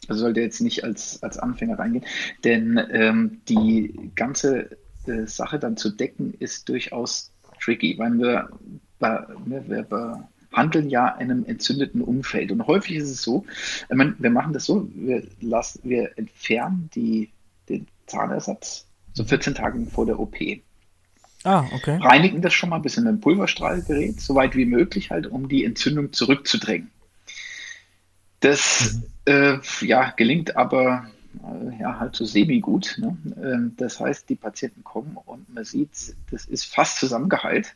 Also 0.08 0.22
sollte 0.22 0.42
jetzt 0.42 0.62
nicht 0.62 0.84
als, 0.84 1.22
als 1.22 1.38
Anfänger 1.38 1.78
reingehen, 1.78 2.06
denn 2.44 2.82
ähm, 2.92 3.42
die 3.48 4.10
ganze 4.16 4.78
äh, 5.08 5.26
Sache 5.26 5.60
dann 5.60 5.78
zu 5.78 5.90
decken, 5.90 6.34
ist 6.40 6.70
durchaus 6.70 7.32
tricky, 7.62 7.98
weil 7.98 8.14
wir 8.14 8.50
ne, 9.46 9.64
wir 9.68 10.30
handeln 10.52 10.90
ja 10.90 11.10
in 11.10 11.32
einem 11.32 11.46
entzündeten 11.46 12.02
Umfeld. 12.02 12.52
Und 12.52 12.66
häufig 12.68 12.98
ist 12.98 13.10
es 13.10 13.22
so, 13.22 13.46
meine, 13.90 14.16
wir 14.18 14.30
machen 14.30 14.54
das 14.54 14.66
so, 14.66 14.90
wir, 14.96 15.24
lassen, 15.42 15.82
wir 15.84 16.18
entfernen 16.18 16.90
die, 16.96 17.30
den 17.68 17.88
Zahnersatz 18.08 18.86
so 19.14 19.24
14 19.24 19.56
Tage 19.56 19.86
vor 19.86 20.06
der 20.06 20.20
OP. 20.20 20.36
Ah, 21.44 21.66
okay. 21.74 22.00
Reinigen 22.02 22.42
das 22.42 22.54
schon 22.54 22.70
mal 22.70 22.78
ein 22.78 22.82
bisschen 22.82 23.04
mit 23.04 23.12
einem 23.12 23.22
Pulverstrahlgerät, 23.22 24.20
so 24.20 24.36
weit 24.36 24.56
wie 24.56 24.66
möglich 24.66 25.10
halt, 25.10 25.28
um 25.28 25.48
die 25.48 25.64
Entzündung 25.64 26.12
zurückzudrängen. 26.12 26.92
Das 28.42 29.00
mhm. 29.28 29.34
äh, 29.34 29.60
ja, 29.82 30.12
gelingt 30.12 30.58
aber 30.58 31.10
ja, 31.80 32.00
halt 32.00 32.16
so 32.16 32.26
semi-gut. 32.26 32.98
Ne? 33.00 33.18
Ähm, 33.42 33.74
das 33.78 34.00
heißt, 34.00 34.30
die 34.30 34.36
Patienten 34.36 34.84
kommen 34.84 35.18
und 35.26 35.54
man 35.54 35.64
sieht, 35.64 36.16
das 36.32 36.46
ist 36.46 36.66
fast 36.66 37.00
zusammengeheilt, 37.00 37.76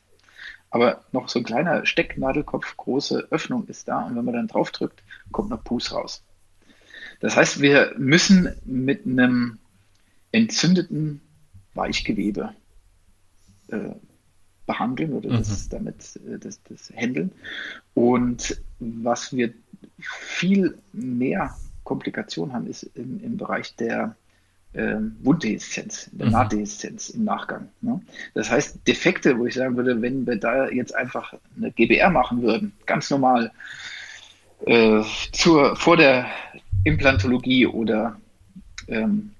aber 0.69 1.03
noch 1.11 1.29
so 1.29 1.39
ein 1.39 1.45
kleiner 1.45 1.85
Stecknadelkopf, 1.85 2.77
große 2.77 3.27
Öffnung 3.31 3.67
ist 3.67 3.87
da 3.87 4.01
und 4.01 4.15
wenn 4.15 4.25
man 4.25 4.33
dann 4.33 4.47
drauf 4.47 4.71
drückt, 4.71 5.03
kommt 5.31 5.49
noch 5.49 5.63
Pus 5.63 5.93
raus. 5.93 6.23
Das 7.19 7.37
heißt, 7.37 7.61
wir 7.61 7.93
müssen 7.97 8.53
mit 8.65 9.05
einem 9.05 9.59
entzündeten 10.31 11.21
Weichgewebe 11.73 12.53
äh, 13.69 13.91
behandeln 14.65 15.13
oder 15.13 15.29
das, 15.29 15.65
mhm. 15.65 15.69
damit 15.69 16.19
äh, 16.27 16.39
das, 16.39 16.61
das 16.63 16.91
handeln. 16.95 17.31
Und 17.93 18.61
was 18.79 19.33
wir 19.33 19.53
viel 19.99 20.77
mehr 20.91 21.55
Komplikationen 21.83 22.53
haben, 22.53 22.67
ist 22.67 22.83
im, 22.95 23.19
im 23.23 23.37
Bereich 23.37 23.75
der 23.75 24.15
ähm, 24.73 25.15
Wunddeszenz, 25.21 26.09
der 26.13 26.27
mhm. 26.27 26.31
Nahtdeszenz 26.31 27.09
im 27.09 27.25
Nachgang. 27.25 27.69
Ne? 27.81 28.01
Das 28.33 28.49
heißt, 28.49 28.87
Defekte, 28.87 29.37
wo 29.37 29.45
ich 29.45 29.53
sagen 29.53 29.77
würde, 29.77 30.01
wenn 30.01 30.25
wir 30.25 30.37
da 30.37 30.69
jetzt 30.69 30.95
einfach 30.95 31.33
eine 31.55 31.71
GBR 31.71 32.09
machen 32.09 32.41
würden, 32.41 32.73
ganz 32.85 33.09
normal, 33.09 33.51
äh, 34.65 35.03
zur, 35.31 35.75
vor 35.75 35.97
der 35.97 36.25
Implantologie 36.83 37.67
oder 37.67 38.19
ähm, 38.87 39.31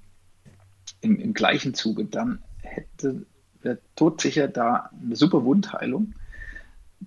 im, 1.00 1.18
im 1.18 1.34
gleichen 1.34 1.74
Zuge, 1.74 2.04
dann 2.04 2.38
hätte 2.62 3.26
wir 3.62 3.78
todsicher 3.96 4.48
da 4.48 4.90
eine 5.02 5.16
super 5.16 5.44
Wundheilung. 5.44 6.14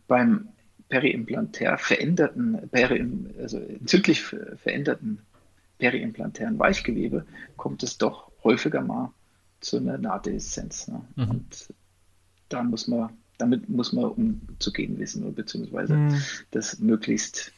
Beim 0.07 0.49
periimplantär 0.89 1.77
veränderten, 1.77 2.69
peri, 2.71 3.05
also 3.39 3.57
entzündlich 3.59 4.23
veränderten 4.23 5.19
periimplantären 5.77 6.57
Weichgewebe 6.57 7.25
kommt 7.55 7.83
es 7.83 7.97
doch 7.97 8.31
häufiger 8.43 8.81
mal 8.81 9.11
zu 9.59 9.77
einer 9.77 9.97
Nahtdeszenz. 9.97 10.87
Ne? 10.87 11.01
Mhm. 11.15 11.29
Und 11.29 11.73
da 12.49 12.63
muss 12.63 12.87
man, 12.87 13.09
damit 13.37 13.69
muss 13.69 13.93
man 13.93 14.05
umzugehen 14.05 14.97
wissen, 14.97 15.33
beziehungsweise 15.33 15.95
mhm. 15.95 16.21
das 16.51 16.79
möglichst 16.79 17.51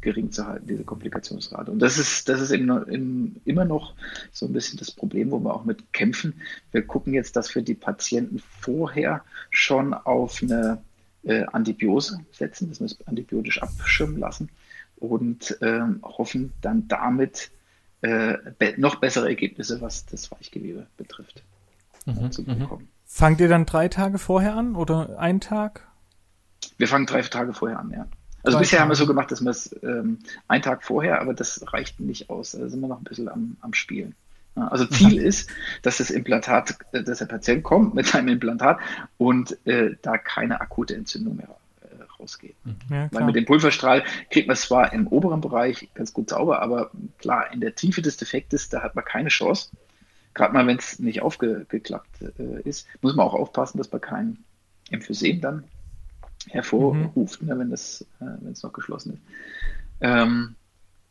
gering 0.00 0.30
zu 0.30 0.46
halten, 0.46 0.66
diese 0.66 0.84
Komplikationsrate. 0.84 1.70
Und 1.70 1.78
das 1.78 1.98
ist, 1.98 2.28
das 2.28 2.40
ist 2.40 2.50
in, 2.50 2.68
in, 2.68 3.36
immer 3.46 3.64
noch 3.64 3.94
so 4.32 4.46
ein 4.46 4.52
bisschen 4.52 4.78
das 4.78 4.90
Problem, 4.90 5.30
wo 5.30 5.40
wir 5.40 5.54
auch 5.54 5.64
mit 5.64 5.92
kämpfen. 5.94 6.34
Wir 6.72 6.82
gucken 6.82 7.14
jetzt, 7.14 7.36
dass 7.36 7.54
wir 7.54 7.62
die 7.62 7.74
Patienten 7.74 8.38
vorher 8.60 9.24
schon 9.50 9.94
auf 9.94 10.42
eine 10.42 10.82
äh, 11.24 11.44
Antibiose 11.52 12.20
setzen, 12.32 12.68
dass 12.68 12.80
wir 12.80 12.86
es 12.86 13.06
antibiotisch 13.06 13.62
abschirmen 13.62 14.18
lassen 14.18 14.50
und 14.96 15.60
äh, 15.62 15.80
hoffen 16.02 16.52
dann 16.60 16.88
damit 16.88 17.50
äh, 18.02 18.36
be 18.58 18.74
noch 18.76 18.96
bessere 18.96 19.28
Ergebnisse, 19.28 19.80
was 19.80 20.06
das 20.06 20.30
Weichgewebe 20.30 20.86
betrifft, 20.96 21.42
mhm, 22.04 22.30
zu 22.30 22.42
mhm. 22.42 22.58
bekommen. 22.58 22.88
Fangt 23.06 23.40
ihr 23.40 23.48
dann 23.48 23.66
drei 23.66 23.88
Tage 23.88 24.18
vorher 24.18 24.54
an 24.56 24.76
oder 24.76 25.18
einen 25.18 25.40
Tag? 25.40 25.86
Wir 26.78 26.88
fangen 26.88 27.06
drei 27.06 27.22
Tage 27.22 27.54
vorher 27.54 27.78
an, 27.78 27.90
ja. 27.90 28.06
Also 28.42 28.56
drei 28.56 28.62
bisher 28.62 28.78
Tage. 28.78 28.82
haben 28.82 28.88
wir 28.90 28.96
so 28.96 29.06
gemacht, 29.06 29.30
dass 29.30 29.40
wir 29.40 29.50
es 29.50 29.74
ähm, 29.82 30.18
einen 30.48 30.62
Tag 30.62 30.84
vorher, 30.84 31.20
aber 31.20 31.32
das 31.32 31.64
reicht 31.72 32.00
nicht 32.00 32.28
aus. 32.30 32.52
Da 32.52 32.68
sind 32.68 32.80
wir 32.80 32.88
noch 32.88 32.98
ein 32.98 33.04
bisschen 33.04 33.28
am, 33.28 33.56
am 33.60 33.72
Spielen. 33.72 34.14
Also 34.56 34.86
Ziel 34.86 35.20
mhm. 35.20 35.26
ist, 35.26 35.50
dass 35.82 35.98
das 35.98 36.10
Implantat, 36.10 36.76
äh, 36.92 37.02
dass 37.02 37.18
der 37.18 37.26
Patient 37.26 37.64
kommt 37.64 37.94
mit 37.94 38.06
seinem 38.06 38.28
Implantat 38.28 38.78
und 39.18 39.58
äh, 39.66 39.96
da 40.02 40.16
keine 40.16 40.60
akute 40.60 40.94
Entzündung 40.94 41.36
mehr 41.36 41.56
äh, 41.82 42.02
rausgeht. 42.20 42.54
Mhm. 42.64 42.76
Ja, 42.88 43.08
Weil 43.10 43.24
mit 43.24 43.34
dem 43.34 43.46
Pulverstrahl 43.46 44.04
kriegt 44.30 44.46
man 44.46 44.56
zwar 44.56 44.92
im 44.92 45.08
oberen 45.08 45.40
Bereich 45.40 45.88
ganz 45.94 46.12
gut 46.12 46.30
sauber, 46.30 46.62
aber 46.62 46.90
klar, 47.18 47.52
in 47.52 47.60
der 47.60 47.74
Tiefe 47.74 48.00
des 48.00 48.16
Defektes, 48.16 48.68
da 48.68 48.82
hat 48.82 48.94
man 48.94 49.04
keine 49.04 49.28
Chance. 49.28 49.70
Gerade 50.34 50.52
mal, 50.52 50.66
wenn 50.66 50.78
es 50.78 50.98
nicht 50.98 51.22
aufgeklappt 51.22 52.22
äh, 52.38 52.60
ist, 52.62 52.86
muss 53.02 53.14
man 53.14 53.26
auch 53.26 53.34
aufpassen, 53.34 53.78
dass 53.78 53.90
man 53.90 54.00
kein 54.00 54.38
Emphysem 54.90 55.40
dann 55.40 55.64
hervorruft, 56.48 57.42
mhm. 57.42 57.48
ne, 57.48 57.58
wenn 57.58 57.72
es 57.72 58.06
äh, 58.20 58.52
noch 58.62 58.72
geschlossen 58.72 59.14
ist. 59.14 59.22
Ähm, 60.00 60.54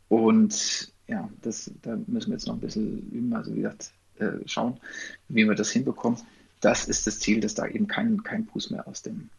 und 0.07 0.92
ja, 1.07 1.29
das, 1.41 1.71
da 1.81 1.97
müssen 2.07 2.29
wir 2.29 2.35
jetzt 2.35 2.47
noch 2.47 2.55
ein 2.55 2.59
bisschen 2.59 3.09
üben, 3.11 3.33
also 3.33 3.51
wie 3.53 3.57
gesagt, 3.57 3.91
äh, 4.19 4.31
schauen, 4.45 4.79
wie 5.27 5.47
wir 5.47 5.55
das 5.55 5.71
hinbekommen. 5.71 6.19
Das 6.61 6.85
ist 6.85 7.07
das 7.07 7.19
Ziel, 7.19 7.41
dass 7.41 7.55
da 7.55 7.67
eben 7.67 7.87
kein, 7.87 8.23
kein 8.23 8.45
Pus 8.45 8.69
mehr 8.69 8.87
aus 8.87 9.01
dem 9.01 9.29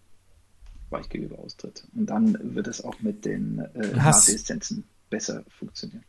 Weichgewebe 0.90 1.38
austritt. 1.38 1.86
Und 1.94 2.06
dann 2.06 2.54
wird 2.54 2.66
es 2.68 2.84
auch 2.84 3.00
mit 3.00 3.24
den 3.24 3.60
äh, 3.74 3.96
Nahtdistanzen 3.96 4.84
besser 5.08 5.44
funktionieren. 5.48 6.04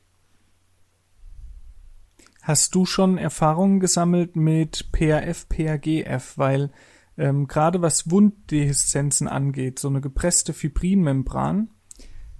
Hast 2.42 2.76
du 2.76 2.86
schon 2.86 3.18
Erfahrungen 3.18 3.80
gesammelt 3.80 4.36
mit 4.36 4.92
PRF, 4.92 5.48
PRGF? 5.50 6.38
Weil 6.38 6.72
ähm, 7.18 7.48
gerade 7.48 7.82
was 7.82 8.12
Wunddeszenzen 8.12 9.28
angeht, 9.28 9.80
so 9.80 9.88
eine 9.88 10.02
gepresste 10.02 10.54
Fibrinmembran, 10.54 11.70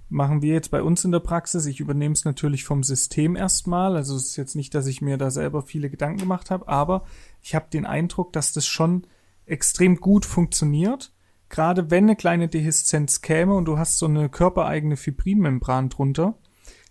machen 0.08 0.42
wir 0.42 0.52
jetzt 0.52 0.70
bei 0.70 0.82
uns 0.82 1.04
in 1.04 1.12
der 1.12 1.20
Praxis. 1.20 1.66
Ich 1.66 1.80
übernehme 1.80 2.12
es 2.12 2.24
natürlich 2.24 2.64
vom 2.64 2.82
System 2.82 3.36
erstmal. 3.36 3.96
Also 3.96 4.16
es 4.16 4.26
ist 4.26 4.36
jetzt 4.36 4.54
nicht, 4.54 4.74
dass 4.74 4.86
ich 4.86 5.02
mir 5.02 5.16
da 5.18 5.30
selber 5.30 5.62
viele 5.62 5.90
Gedanken 5.90 6.20
gemacht 6.20 6.50
habe, 6.50 6.68
aber 6.68 7.04
ich 7.42 7.54
habe 7.54 7.66
den 7.72 7.86
Eindruck, 7.86 8.32
dass 8.32 8.52
das 8.52 8.66
schon 8.66 9.06
extrem 9.46 9.96
gut 9.96 10.24
funktioniert. 10.24 11.12
Gerade 11.48 11.90
wenn 11.90 12.04
eine 12.04 12.16
kleine 12.16 12.48
Dehiszenz 12.48 13.20
käme 13.20 13.54
und 13.54 13.66
du 13.66 13.78
hast 13.78 13.98
so 13.98 14.06
eine 14.06 14.28
körpereigene 14.28 14.96
Fibrinmembran 14.96 15.88
drunter, 15.88 16.34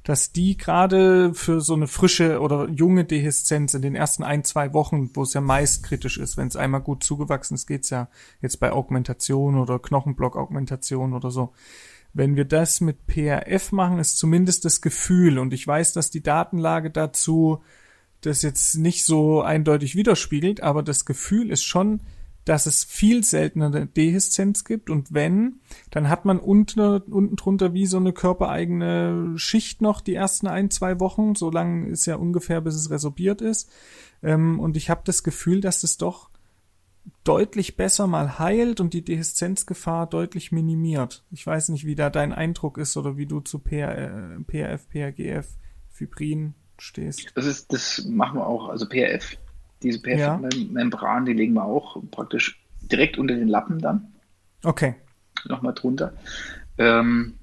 dass 0.05 0.31
die 0.31 0.55
gerade 0.55 1.33
für 1.33 1.59
so 1.61 1.73
eine 1.73 1.87
frische 1.87 2.39
oder 2.39 2.69
junge 2.69 3.05
Dehiszenz 3.05 3.73
in 3.73 3.81
den 3.81 3.95
ersten 3.95 4.23
ein, 4.23 4.43
zwei 4.43 4.71
Wochen, 4.71 5.09
wo 5.15 5.23
es 5.23 5.33
ja 5.33 5.41
meist 5.41 5.83
kritisch 5.83 6.19
ist, 6.19 6.37
wenn 6.37 6.47
es 6.47 6.55
einmal 6.55 6.81
gut 6.81 7.03
zugewachsen 7.03 7.55
ist, 7.55 7.65
geht's 7.65 7.89
ja 7.89 8.07
jetzt 8.39 8.59
bei 8.59 8.71
Augmentation 8.71 9.57
oder 9.57 9.79
Knochenblock-Augmentation 9.79 11.13
oder 11.13 11.31
so, 11.31 11.53
wenn 12.15 12.37
wir 12.37 12.45
das 12.45 12.79
mit 12.79 13.07
PRF 13.07 13.73
machen, 13.73 13.99
ist 13.99 14.17
zumindest 14.17 14.63
das 14.63 14.81
Gefühl, 14.81 15.37
und 15.37 15.53
ich 15.53 15.67
weiß, 15.67 15.91
dass 15.91 16.09
die 16.09 16.23
Datenlage 16.23 16.89
dazu 16.89 17.61
das 18.21 18.41
jetzt 18.41 18.77
nicht 18.77 19.03
so 19.03 19.41
eindeutig 19.41 19.95
widerspiegelt, 19.95 20.63
aber 20.63 20.81
das 20.81 21.05
Gefühl 21.05 21.51
ist 21.51 21.63
schon, 21.63 21.99
dass 22.45 22.67
es 22.67 22.85
viel 22.85 23.23
seltener 23.23 23.85
Dehiszenz 23.85 24.63
gibt 24.63 24.89
und 24.89 25.13
wenn, 25.13 25.59
dann 25.91 26.07
hat 26.07 26.23
man 26.23 26.39
unten, 26.39 26.79
unten 26.79 27.35
drunter 27.35 27.73
wie 27.73 27.85
so 27.85 27.97
eine 27.97 28.13
körpereigene 28.13 29.33
Schicht 29.35 29.81
noch 29.81 29.99
die 29.99 30.13
ersten 30.13 30.47
ein, 30.47 30.69
zwei 30.69 31.01
Wochen, 31.01 31.35
so 31.35 31.51
lang 31.51 31.85
ist 31.87 32.05
ja 32.05 32.15
ungefähr, 32.15 32.61
bis 32.61 32.75
es 32.75 32.89
resorbiert 32.89 33.41
ist. 33.41 33.69
Ähm, 34.23 34.59
und 34.59 34.77
ich 34.77 34.89
habe 34.89 35.01
das 35.03 35.23
Gefühl, 35.23 35.59
dass 35.59 35.83
es 35.83 35.97
doch 35.97 36.29
deutlich 37.23 37.75
besser 37.75 38.07
mal 38.07 38.39
heilt 38.39 38.79
und 38.79 38.93
die 38.93 39.03
Deheszenzgefahr 39.03 40.07
deutlich 40.07 40.51
minimiert. 40.51 41.23
Ich 41.31 41.45
weiß 41.45 41.69
nicht, 41.69 41.85
wie 41.85 41.95
da 41.95 42.09
dein 42.09 42.33
Eindruck 42.33 42.77
ist 42.77 42.97
oder 42.97 43.17
wie 43.17 43.25
du 43.25 43.39
zu 43.39 43.59
PR, 43.59 43.97
äh, 43.97 44.39
PRF, 44.39 44.89
PRGF, 44.89 45.47
Fibrin 45.89 46.53
stehst. 46.77 47.31
Das 47.35 47.45
ist, 47.45 47.71
das 47.73 48.05
machen 48.05 48.39
wir 48.39 48.47
auch. 48.47 48.69
Also 48.69 48.87
PRF, 48.87 49.37
diese 49.81 50.01
PRF-Membran, 50.01 51.25
ja. 51.25 51.33
die 51.33 51.37
legen 51.37 51.53
wir 51.53 51.65
auch 51.65 51.97
praktisch 52.11 52.63
direkt 52.81 53.17
unter 53.17 53.35
den 53.35 53.47
Lappen 53.47 53.79
dann. 53.79 54.13
Okay. 54.63 54.95
Nochmal 55.45 55.73
drunter. 55.73 56.13
Ähm, 56.77 57.35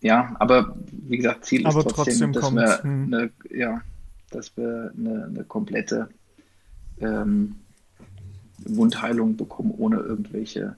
ja, 0.00 0.34
aber 0.38 0.76
wie 0.92 1.16
gesagt, 1.16 1.44
Ziel 1.44 1.66
aber 1.66 1.80
ist 1.80 1.88
trotzdem, 1.90 2.32
trotzdem 2.32 2.56
dass 2.56 2.82
wir, 2.82 2.82
hm. 2.82 3.14
eine, 3.14 3.30
ja, 3.50 3.82
dass 4.30 4.56
wir 4.56 4.92
eine, 4.96 5.26
eine 5.26 5.44
komplette 5.44 6.08
ähm, 7.00 7.56
Wundheilung 8.64 9.36
bekommen 9.36 9.72
ohne 9.76 9.96
irgendwelche 9.96 10.76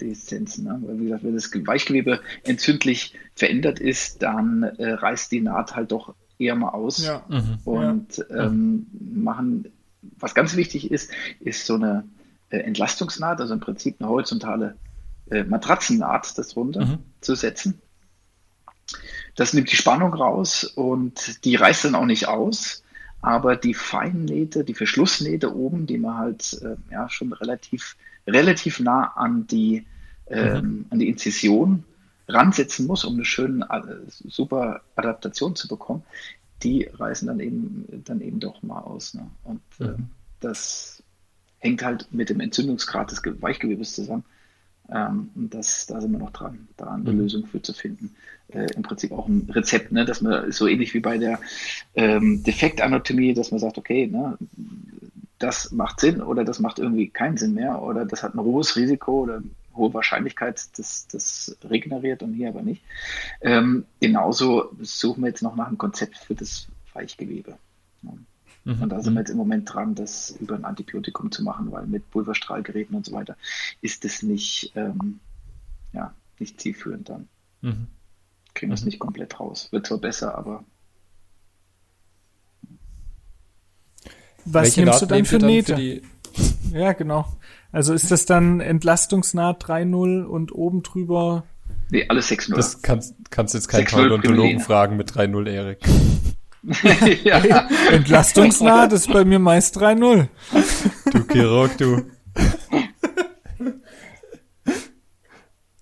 Deszenzen. 0.00 0.64
Ne? 0.64 0.78
Weil 0.82 1.00
wie 1.00 1.04
gesagt, 1.04 1.24
wenn 1.24 1.34
das 1.34 1.50
Weichgewebe 1.66 2.20
entzündlich 2.44 3.14
verändert 3.34 3.78
ist, 3.78 4.22
dann 4.22 4.62
äh, 4.62 4.92
reißt 4.92 5.30
die 5.32 5.40
Naht 5.40 5.76
halt 5.76 5.92
doch 5.92 6.14
eher 6.38 6.56
mal 6.56 6.70
aus 6.70 7.04
ja. 7.04 7.24
mhm. 7.28 7.58
und 7.64 8.18
ja. 8.18 8.46
ähm, 8.46 8.86
machen, 9.00 9.72
was 10.18 10.34
ganz 10.34 10.56
wichtig 10.56 10.90
ist, 10.90 11.10
ist 11.40 11.66
so 11.66 11.74
eine 11.74 12.04
äh, 12.50 12.58
Entlastungsnaht, 12.58 13.40
also 13.40 13.54
im 13.54 13.60
Prinzip 13.60 13.96
eine 13.98 14.08
horizontale 14.08 14.76
äh, 15.30 15.44
Matratzennaht, 15.44 16.36
das 16.36 16.56
runter 16.56 16.84
mhm. 16.84 16.98
zu 17.20 17.34
setzen. 17.34 17.80
Das 19.36 19.54
nimmt 19.54 19.70
die 19.70 19.76
Spannung 19.76 20.12
raus 20.12 20.64
und 20.64 21.44
die 21.44 21.54
reißt 21.54 21.86
dann 21.86 21.94
auch 21.94 22.04
nicht 22.04 22.28
aus 22.28 22.82
aber 23.22 23.54
die 23.56 23.74
Feinnähte, 23.74 24.64
die 24.64 24.74
Verschlussnähte 24.74 25.54
oben, 25.54 25.86
die 25.86 25.96
man 25.96 26.18
halt 26.18 26.60
äh, 26.62 26.76
ja 26.90 27.08
schon 27.08 27.32
relativ, 27.32 27.96
relativ 28.26 28.80
nah 28.80 29.12
an 29.14 29.46
die, 29.46 29.86
ähm, 30.26 30.64
mhm. 30.64 30.86
an 30.90 30.98
die 30.98 31.08
Inzision 31.08 31.84
ransetzen 32.28 32.86
muss, 32.86 33.04
um 33.04 33.14
eine 33.14 33.24
schöne, 33.24 33.66
äh, 33.70 34.10
super 34.28 34.82
Adaptation 34.96 35.54
zu 35.54 35.68
bekommen, 35.68 36.02
die 36.64 36.84
reißen 36.84 37.28
dann 37.28 37.38
eben, 37.38 37.86
dann 38.04 38.20
eben 38.20 38.40
doch 38.40 38.60
mal 38.62 38.80
aus. 38.80 39.14
Ne? 39.14 39.30
Und 39.44 39.62
äh, 39.78 39.84
mhm. 39.84 40.08
das 40.40 41.02
hängt 41.58 41.84
halt 41.84 42.08
mit 42.10 42.28
dem 42.28 42.40
Entzündungsgrad 42.40 43.12
des 43.12 43.22
Weichgewebes 43.40 43.94
zusammen. 43.94 44.24
Ähm, 44.90 45.30
und 45.34 45.54
das, 45.54 45.86
da 45.86 46.00
sind 46.00 46.12
wir 46.12 46.18
noch 46.18 46.32
dran, 46.32 46.68
da 46.76 46.86
eine 46.92 47.12
mhm. 47.12 47.20
Lösung 47.20 47.46
für 47.46 47.62
zu 47.62 47.72
finden. 47.72 48.14
Äh, 48.48 48.66
Im 48.74 48.82
Prinzip 48.82 49.12
auch 49.12 49.28
ein 49.28 49.48
Rezept, 49.50 49.92
ne, 49.92 50.04
dass 50.04 50.20
man 50.20 50.50
so 50.52 50.66
ähnlich 50.66 50.94
wie 50.94 51.00
bei 51.00 51.18
der 51.18 51.40
ähm, 51.94 52.42
Defektanatomie, 52.42 53.34
dass 53.34 53.50
man 53.50 53.60
sagt, 53.60 53.78
okay, 53.78 54.06
ne, 54.06 54.36
das 55.38 55.72
macht 55.72 56.00
Sinn 56.00 56.20
oder 56.20 56.44
das 56.44 56.60
macht 56.60 56.78
irgendwie 56.78 57.08
keinen 57.08 57.36
Sinn 57.36 57.54
mehr 57.54 57.82
oder 57.82 58.04
das 58.04 58.22
hat 58.22 58.34
ein 58.34 58.40
hohes 58.40 58.76
Risiko 58.76 59.22
oder 59.22 59.42
hohe 59.74 59.92
Wahrscheinlichkeit, 59.94 60.60
dass 60.78 61.08
das 61.08 61.56
regeneriert 61.64 62.22
und 62.22 62.34
hier 62.34 62.48
aber 62.48 62.62
nicht. 62.62 62.82
Ähm, 63.40 63.86
genauso 64.00 64.70
suchen 64.80 65.22
wir 65.22 65.28
jetzt 65.28 65.42
noch 65.42 65.56
nach 65.56 65.66
einem 65.66 65.78
Konzept 65.78 66.16
für 66.18 66.34
das 66.34 66.68
Weichgewebe. 66.92 67.56
Mhm. 68.64 68.82
Und 68.82 68.88
da 68.90 69.00
sind 69.00 69.12
wir 69.12 69.12
mhm. 69.12 69.18
jetzt 69.18 69.30
im 69.30 69.36
Moment 69.36 69.72
dran, 69.72 69.94
das 69.94 70.30
über 70.40 70.54
ein 70.54 70.64
Antibiotikum 70.64 71.30
zu 71.32 71.42
machen, 71.42 71.72
weil 71.72 71.86
mit 71.86 72.10
Pulverstrahlgeräten 72.10 72.96
und 72.96 73.06
so 73.06 73.12
weiter 73.12 73.36
ist 73.80 74.04
das 74.04 74.22
nicht, 74.22 74.72
ähm, 74.76 75.20
ja, 75.92 76.14
nicht 76.38 76.60
zielführend 76.60 77.08
dann. 77.08 77.28
Mhm. 77.60 77.88
Kriegen 78.54 78.70
wir 78.70 78.74
es 78.74 78.82
mhm. 78.82 78.88
nicht 78.88 78.98
komplett 78.98 79.40
raus. 79.40 79.68
Wird 79.70 79.86
zwar 79.86 79.98
besser, 79.98 80.36
aber. 80.36 80.64
Was 84.44 84.64
Welche 84.64 84.84
nimmst 84.84 85.02
du 85.02 85.06
dann 85.06 85.24
für 85.24 85.38
Nähte? 85.38 85.76
Für 85.76 86.02
ja, 86.72 86.92
genau. 86.92 87.26
Also 87.70 87.94
ist 87.94 88.10
das 88.10 88.26
dann 88.26 88.60
Entlastungsnaht 88.60 89.64
3.0 89.64 90.24
und 90.24 90.52
oben 90.52 90.82
drüber? 90.82 91.44
Nee, 91.90 92.06
alles 92.08 92.30
6.0. 92.30 92.56
Das 92.56 92.82
kannst, 92.82 93.14
kannst 93.30 93.54
jetzt 93.54 93.68
keinen 93.68 93.86
Paläontologen 93.86 94.60
fragen 94.60 94.96
mit 94.96 95.10
3.0, 95.10 95.48
Erik. 95.50 95.78
ja. 97.24 97.68
Entlastungsnaht 97.90 98.92
ist 98.92 99.12
bei 99.12 99.24
mir 99.24 99.38
meist 99.38 99.76
3-0. 99.78 100.28
Du 101.10 101.24
Chirurg, 101.26 101.76
du. 101.76 102.02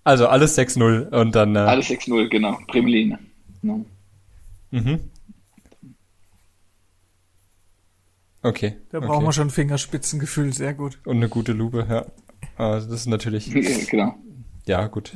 Also 0.05 0.29
alles 0.29 0.59
6-0 0.59 1.11
und 1.11 1.35
dann. 1.35 1.55
Äh, 1.55 1.61
alles 1.61 1.87
6-0, 1.89 2.29
genau. 2.29 2.59
Primeline. 2.69 3.19
No. 3.63 3.85
Mhm. 4.71 5.01
Okay. 8.43 8.77
Da 8.91 8.99
okay. 8.99 9.07
brauchen 9.07 9.27
wir 9.27 9.33
schon 9.33 9.51
Fingerspitzengefühl, 9.51 10.53
sehr 10.53 10.73
gut. 10.73 10.99
Und 11.05 11.17
eine 11.17 11.29
gute 11.29 11.53
Lupe, 11.53 11.87
ja. 11.89 12.07
Also 12.57 12.91
das 12.91 13.01
ist 13.01 13.07
natürlich. 13.07 13.51
genau. 13.91 14.15
Ja, 14.67 14.87
gut. 14.87 15.13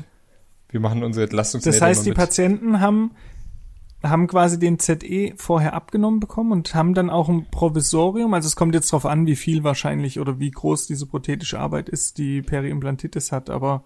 Wir 0.69 0.81
machen 0.81 1.03
unsere 1.03 1.25
Entlastungsnähte 1.25 1.79
Das 1.79 1.87
heißt, 1.87 2.05
die 2.05 2.13
Patienten 2.13 2.81
haben 2.81 3.13
haben 4.05 4.27
quasi 4.27 4.59
den 4.59 4.79
ZE 4.79 5.35
vorher 5.37 5.75
abgenommen 5.75 6.21
bekommen 6.21 6.53
und 6.53 6.75
haben 6.75 6.95
dann 6.95 7.11
auch 7.11 7.29
ein 7.29 7.47
Provisorium. 7.51 8.35
Also 8.35 8.47
es 8.47 8.57
kommt 8.57 8.75
jetzt 8.75 8.93
darauf 8.93 9.07
an, 9.07 9.27
wie 9.27 9.37
viel 9.37 9.65
wahrscheinlich 9.65 10.21
oder 10.21 10.39
wie 10.39 10.51
groß 10.51 10.87
diese 10.87 11.07
prothetische 11.07 11.59
Arbeit 11.59 11.89
ist, 11.89 12.19
die 12.19 12.43
Periimplantitis 12.43 13.33
hat, 13.33 13.51
aber 13.51 13.85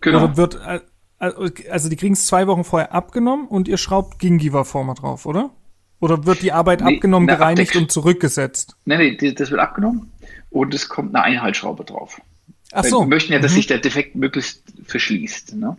genau. 0.00 0.24
oder 0.24 0.36
wird 0.36 0.60
äh, 0.66 0.80
also 1.18 1.88
die 1.88 1.96
kriegen 1.96 2.12
es 2.12 2.26
zwei 2.26 2.46
Wochen 2.46 2.64
vorher 2.64 2.92
abgenommen 2.92 3.48
und 3.48 3.68
ihr 3.68 3.78
schraubt 3.78 4.18
Gingiva-Former 4.18 4.94
drauf, 4.94 5.26
oder? 5.26 5.50
Oder 5.98 6.26
wird 6.26 6.42
die 6.42 6.52
Arbeit 6.52 6.82
nee, 6.82 6.96
abgenommen, 6.96 7.26
gereinigt 7.26 7.70
Abdeck 7.70 7.82
und 7.82 7.92
zurückgesetzt? 7.92 8.76
Nee, 8.84 9.16
nee, 9.16 9.32
das 9.32 9.50
wird 9.50 9.60
abgenommen 9.60 10.12
und 10.50 10.74
es 10.74 10.88
kommt 10.88 11.14
eine 11.14 11.24
Einhaltsschraube 11.24 11.84
drauf. 11.84 12.20
Ach 12.72 12.84
so. 12.84 13.00
Wir 13.00 13.06
möchten 13.06 13.32
ja, 13.32 13.38
dass 13.38 13.52
mhm. 13.52 13.56
sich 13.56 13.66
der 13.66 13.78
Defekt 13.78 14.14
möglichst 14.14 14.62
verschließt. 14.84 15.54
Ne? 15.54 15.76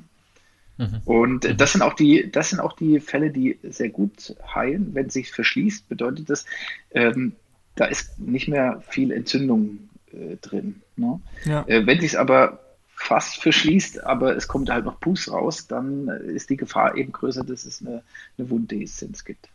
Mhm. 0.78 1.02
Und 1.06 1.60
das 1.60 1.72
sind 1.72 1.82
auch 1.82 1.94
die, 1.94 2.32
das 2.32 2.50
sind 2.50 2.60
auch 2.60 2.74
die 2.74 3.00
Fälle, 3.00 3.32
die 3.32 3.60
sehr 3.63 3.90
gut 3.90 4.36
heilen. 4.54 4.94
Wenn 4.94 5.10
sich 5.10 5.32
verschließt, 5.32 5.90
bedeutet 5.90 6.30
das, 6.30 6.46
ähm, 6.92 7.34
da 7.76 7.86
ist 7.86 8.20
nicht 8.20 8.48
mehr 8.48 8.82
viel 8.88 9.12
Entzündung 9.12 9.90
äh, 10.12 10.38
drin. 10.38 10.82
Ne? 10.96 11.20
Ja. 11.46 11.63
Äh, 11.68 11.86
wenn 11.86 12.00
sich 12.00 12.12
es 12.12 12.16
aber 12.16 12.60
fast 12.98 13.42
verschließt, 13.42 14.04
aber 14.04 14.36
es 14.36 14.48
kommt 14.48 14.70
halt 14.70 14.86
noch 14.86 15.00
Pus 15.00 15.32
raus, 15.32 15.68
dann 15.68 16.08
ist 16.08 16.50
die 16.50 16.58
Gefahr 16.58 16.98
eben 16.98 17.12
größer, 17.12 17.44
dass 17.44 17.66
es 17.66 17.82
eine, 17.82 18.02
eine 18.38 18.50
Wunddehiszenz 18.50 19.24
gibt. 19.24 19.50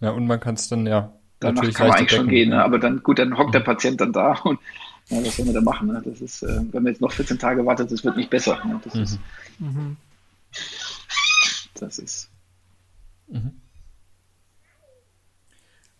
Ja, 0.00 0.10
und 0.10 0.26
man 0.26 0.40
kann 0.40 0.54
es 0.54 0.68
dann 0.68 0.86
ja. 0.86 1.12
Danach 1.40 1.56
natürlich 1.56 1.74
kann 1.74 1.88
man 1.88 1.98
eigentlich 1.98 2.12
schon 2.12 2.28
gehen, 2.28 2.50
ne? 2.50 2.62
aber 2.62 2.78
dann, 2.78 3.02
gut, 3.02 3.18
dann 3.18 3.36
hockt 3.36 3.54
der 3.54 3.62
mhm. 3.62 3.64
Patient 3.64 4.00
dann 4.00 4.12
da 4.12 4.32
und 4.44 4.60
ja, 5.08 5.24
was 5.24 5.36
soll 5.36 5.46
man 5.46 5.54
da 5.54 5.60
machen? 5.60 5.88
Ne? 5.88 6.02
Das 6.04 6.20
ist, 6.20 6.42
äh, 6.42 6.60
wenn 6.72 6.82
man 6.82 6.92
jetzt 6.92 7.00
noch 7.00 7.12
14 7.12 7.38
Tage 7.38 7.64
wartet, 7.64 7.90
das 7.90 8.04
wird 8.04 8.16
nicht 8.16 8.30
besser. 8.30 8.62
Ne? 8.64 8.80
Das 8.84 8.94
mhm. 8.94 9.02
ist, 9.02 9.20
mhm. 9.58 9.96
Das 11.74 11.98
ist. 11.98 12.30
Mhm. 13.28 13.60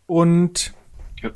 Und 0.06 0.74
ja. 1.22 1.30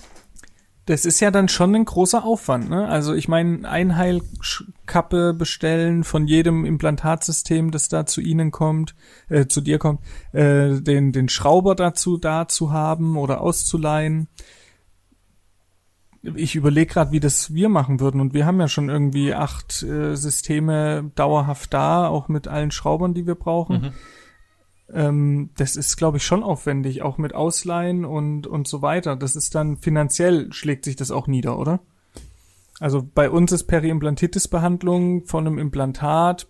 das 0.86 1.04
ist 1.04 1.20
ja 1.20 1.30
dann 1.30 1.48
schon 1.48 1.74
ein 1.74 1.84
großer 1.84 2.24
Aufwand, 2.24 2.68
ne? 2.68 2.86
Also 2.88 3.14
ich 3.14 3.28
meine, 3.28 3.68
Einheilkappe 3.68 5.34
bestellen 5.34 6.04
von 6.04 6.26
jedem 6.26 6.64
Implantatsystem, 6.64 7.70
das 7.70 7.88
da 7.88 8.06
zu 8.06 8.20
Ihnen 8.20 8.50
kommt, 8.50 8.94
äh, 9.28 9.46
zu 9.46 9.60
dir 9.60 9.78
kommt, 9.78 10.00
äh, 10.32 10.80
den, 10.80 11.12
den 11.12 11.28
Schrauber 11.28 11.74
dazu 11.74 12.18
da 12.18 12.46
zu 12.48 12.72
haben 12.72 13.16
oder 13.16 13.40
auszuleihen 13.40 14.28
ich 16.36 16.54
überlege 16.54 16.92
gerade, 16.92 17.12
wie 17.12 17.20
das 17.20 17.54
wir 17.54 17.68
machen 17.68 18.00
würden. 18.00 18.20
Und 18.20 18.34
wir 18.34 18.46
haben 18.46 18.60
ja 18.60 18.68
schon 18.68 18.88
irgendwie 18.88 19.34
acht 19.34 19.82
äh, 19.82 20.16
Systeme 20.16 21.10
dauerhaft 21.14 21.72
da, 21.74 22.08
auch 22.08 22.28
mit 22.28 22.48
allen 22.48 22.70
Schraubern, 22.70 23.14
die 23.14 23.26
wir 23.26 23.34
brauchen. 23.34 23.80
Mhm. 23.80 23.92
Ähm, 24.90 25.50
das 25.56 25.76
ist, 25.76 25.96
glaube 25.96 26.16
ich, 26.16 26.24
schon 26.24 26.42
aufwendig, 26.42 27.02
auch 27.02 27.18
mit 27.18 27.34
Ausleihen 27.34 28.04
und, 28.04 28.46
und 28.46 28.66
so 28.66 28.82
weiter. 28.82 29.16
Das 29.16 29.36
ist 29.36 29.54
dann 29.54 29.76
finanziell 29.76 30.52
schlägt 30.52 30.84
sich 30.84 30.96
das 30.96 31.10
auch 31.10 31.26
nieder, 31.26 31.58
oder? 31.58 31.80
Also 32.80 33.02
bei 33.02 33.28
uns 33.28 33.52
ist 33.52 33.64
Periimplantitis-Behandlung 33.64 35.24
von 35.24 35.46
einem 35.46 35.58
Implantat, 35.58 36.46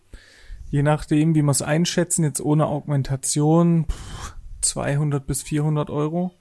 je 0.70 0.82
nachdem, 0.82 1.34
wie 1.34 1.42
wir 1.42 1.50
es 1.50 1.62
einschätzen, 1.62 2.22
jetzt 2.22 2.40
ohne 2.40 2.66
Augmentation, 2.66 3.86
200 4.60 5.26
bis 5.26 5.42
400 5.42 5.90
Euro. 5.90 6.32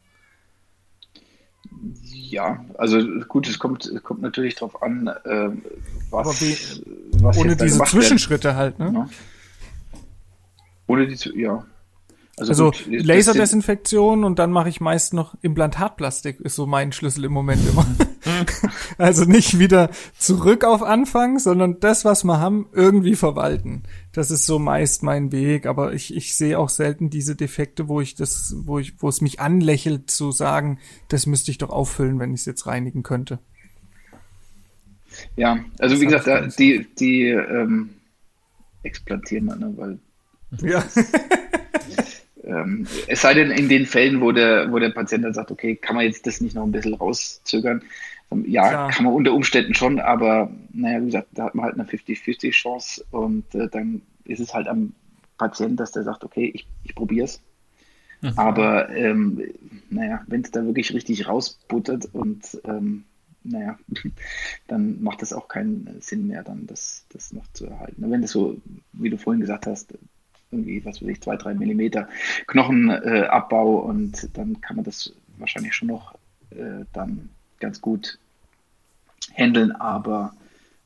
Ja, 2.29 2.65
also 2.77 2.99
gut, 3.27 3.47
es 3.47 3.57
kommt, 3.57 3.89
kommt 4.03 4.21
natürlich 4.21 4.55
darauf 4.55 4.81
an, 4.81 5.07
äh, 5.07 5.49
was, 6.09 6.41
wie, 6.41 6.57
was 7.21 7.37
ohne 7.37 7.55
diese 7.55 7.83
Zwischenschritte 7.83 8.49
werden. 8.49 8.57
halt, 8.57 8.79
ne? 8.79 8.91
Ja. 8.93 9.09
Ohne 10.87 11.07
die, 11.07 11.39
ja. 11.39 11.65
Also, 12.39 12.67
also 12.67 12.85
gut, 12.85 13.03
Laserdesinfektion 13.03 14.23
und 14.23 14.37
dann 14.37 14.51
mache 14.51 14.69
ich 14.69 14.79
meist 14.79 15.11
noch 15.15 15.35
Implantatplastik, 15.41 16.39
ist 16.39 16.53
so 16.53 16.67
mein 16.67 16.91
Schlüssel 16.91 17.25
im 17.25 17.31
Moment 17.31 17.67
immer. 17.67 17.83
also 18.99 19.25
nicht 19.25 19.57
wieder 19.57 19.89
zurück 20.19 20.63
auf 20.63 20.83
Anfang, 20.83 21.39
sondern 21.39 21.79
das, 21.79 22.05
was 22.05 22.23
wir 22.23 22.39
haben, 22.39 22.67
irgendwie 22.73 23.15
verwalten. 23.15 23.83
Das 24.13 24.29
ist 24.29 24.45
so 24.45 24.59
meist 24.59 25.01
mein 25.01 25.31
Weg, 25.31 25.65
aber 25.65 25.93
ich, 25.93 26.15
ich 26.15 26.35
sehe 26.35 26.59
auch 26.59 26.69
selten 26.69 27.09
diese 27.09 27.35
Defekte, 27.35 27.87
wo 27.87 28.01
ich 28.01 28.13
das, 28.13 28.55
wo 28.55 28.77
ich, 28.77 29.01
wo 29.01 29.09
es 29.09 29.19
mich 29.19 29.39
anlächelt 29.39 30.11
zu 30.11 30.31
sagen, 30.31 30.77
das 31.09 31.25
müsste 31.25 31.49
ich 31.49 31.57
doch 31.57 31.71
auffüllen, 31.71 32.19
wenn 32.19 32.35
ich 32.35 32.41
es 32.41 32.45
jetzt 32.45 32.67
reinigen 32.67 33.01
könnte. 33.01 33.39
Ja, 35.35 35.57
also 35.79 35.95
das 35.95 36.01
wie 36.01 36.05
gesagt, 36.05 36.27
da, 36.27 36.41
die, 36.41 36.85
die 36.99 37.29
ähm, 37.29 37.95
explantieren 38.83 39.45
wir, 39.45 39.55
ne, 39.55 39.73
weil 39.75 39.99
ja. 40.61 40.83
Ähm, 42.47 42.87
es 43.07 43.21
sei 43.21 43.33
denn, 43.33 43.51
in 43.51 43.67
den 43.67 43.85
Fällen, 43.85 44.21
wo 44.21 44.31
der, 44.31 44.71
wo 44.71 44.79
der 44.79 44.89
Patient 44.89 45.25
dann 45.25 45.33
sagt, 45.33 45.51
okay, 45.51 45.75
kann 45.75 45.95
man 45.95 46.05
jetzt 46.05 46.25
das 46.25 46.39
nicht 46.39 46.55
noch 46.55 46.63
ein 46.63 46.71
bisschen 46.71 46.93
rauszögern? 46.93 47.83
Ähm, 48.31 48.45
ja, 48.47 48.69
Klar. 48.69 48.91
kann 48.91 49.05
man 49.05 49.13
unter 49.13 49.33
Umständen 49.33 49.73
schon, 49.73 49.99
aber 49.99 50.49
naja, 50.71 51.01
wie 51.01 51.07
gesagt, 51.07 51.27
da 51.33 51.45
hat 51.45 51.55
man 51.55 51.65
halt 51.65 51.75
eine 51.75 51.83
50-50 51.83 52.51
Chance 52.51 53.05
und 53.11 53.53
äh, 53.53 53.67
dann 53.69 54.01
ist 54.23 54.39
es 54.39 54.53
halt 54.53 54.67
am 54.67 54.93
Patient, 55.37 55.79
dass 55.79 55.91
der 55.91 56.03
sagt, 56.03 56.23
okay, 56.23 56.51
ich, 56.53 56.67
ich 56.83 56.95
probiere 56.95 57.25
es. 57.25 57.41
Mhm. 58.21 58.33
Aber 58.35 58.89
ähm, 58.89 59.41
naja, 59.89 60.23
wenn 60.27 60.41
es 60.41 60.51
da 60.51 60.65
wirklich 60.65 60.93
richtig 60.93 61.27
rausbuttert 61.27 62.09
und 62.13 62.59
ähm, 62.63 63.03
naja, 63.43 63.77
dann 64.67 65.01
macht 65.01 65.21
es 65.21 65.33
auch 65.33 65.47
keinen 65.47 65.97
Sinn 66.01 66.27
mehr, 66.27 66.43
dann 66.43 66.65
das, 66.65 67.05
das 67.09 67.33
noch 67.33 67.47
zu 67.53 67.65
erhalten. 67.65 68.09
Wenn 68.09 68.21
das 68.21 68.31
so, 68.31 68.57
wie 68.93 69.09
du 69.09 69.17
vorhin 69.17 69.41
gesagt 69.41 69.67
hast, 69.67 69.93
irgendwie, 70.51 70.83
was 70.85 71.01
weiß 71.01 71.09
ich, 71.09 71.21
zwei, 71.21 71.35
drei 71.35 71.53
Millimeter 71.53 72.07
Knochenabbau 72.47 73.79
äh, 73.79 73.89
und 73.89 74.37
dann 74.37 74.61
kann 74.61 74.75
man 74.77 74.85
das 74.85 75.13
wahrscheinlich 75.37 75.73
schon 75.73 75.89
noch 75.89 76.15
äh, 76.51 76.85
dann 76.93 77.29
ganz 77.59 77.81
gut 77.81 78.19
handeln, 79.33 79.71
aber 79.71 80.33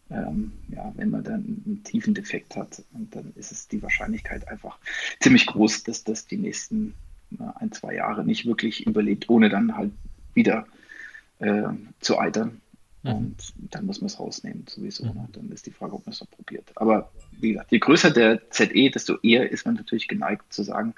ähm, 0.10 0.52
ja, 0.69 0.91
wenn 0.95 1.10
man 1.10 1.24
dann 1.24 1.63
einen 1.65 1.82
tiefen 1.84 2.13
Defekt 2.13 2.56
hat, 2.56 2.84
dann 2.91 3.32
ist 3.36 3.52
es 3.52 3.67
die 3.67 3.82
Wahrscheinlichkeit 3.82 4.47
einfach 4.47 4.78
ziemlich 5.19 5.45
groß, 5.45 5.84
dass 5.84 6.04
das 6.04 6.28
die 6.28 6.38
nächsten 6.38 6.93
äh, 7.39 7.43
ein, 7.56 7.71
zwei 7.71 7.95
Jahre 7.95 8.26
nicht 8.26 8.45
wirklich 8.45 8.86
überlebt, 8.86 9.30
ohne 9.30 9.50
dann 9.50 9.76
halt 9.76 9.91
wieder 10.34 10.65
äh, 11.39 11.63
zu 12.02 12.19
eitern. 12.19 12.61
Mhm. 13.04 13.12
Und 13.12 13.54
dann 13.58 13.86
muss 13.86 14.02
man 14.02 14.08
es 14.08 14.20
rausnehmen, 14.20 14.66
sowieso. 14.68 15.06
Mhm. 15.06 15.14
Ne? 15.14 15.28
Dann 15.34 15.52
ist 15.52 15.66
die 15.66 15.72
Frage, 15.72 15.94
ob 15.94 16.06
man 16.06 16.14
es 16.14 16.22
noch 16.22 16.30
probiert. 16.30 16.72
Aber 16.76 17.12
wie 17.40 17.54
gesagt, 17.54 17.72
je 17.72 17.80
größer 17.80 18.12
der 18.12 18.50
ZE, 18.52 18.90
desto 18.90 19.18
eher 19.20 19.50
ist 19.50 19.66
man 19.66 19.76
natürlich 19.76 20.08
geneigt 20.08 20.54
zu 20.54 20.64
sagen, 20.64 20.94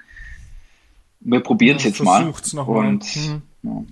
wir 1.20 1.40
probieren 1.40 1.76
es 1.76 1.84
ja, 1.84 1.90
jetzt 1.90 2.02
mal. 2.02 2.24
Noch 2.24 2.68
und, 2.68 3.16
mal. 3.16 3.32
Mhm. 3.32 3.42
Ja. 3.62 3.84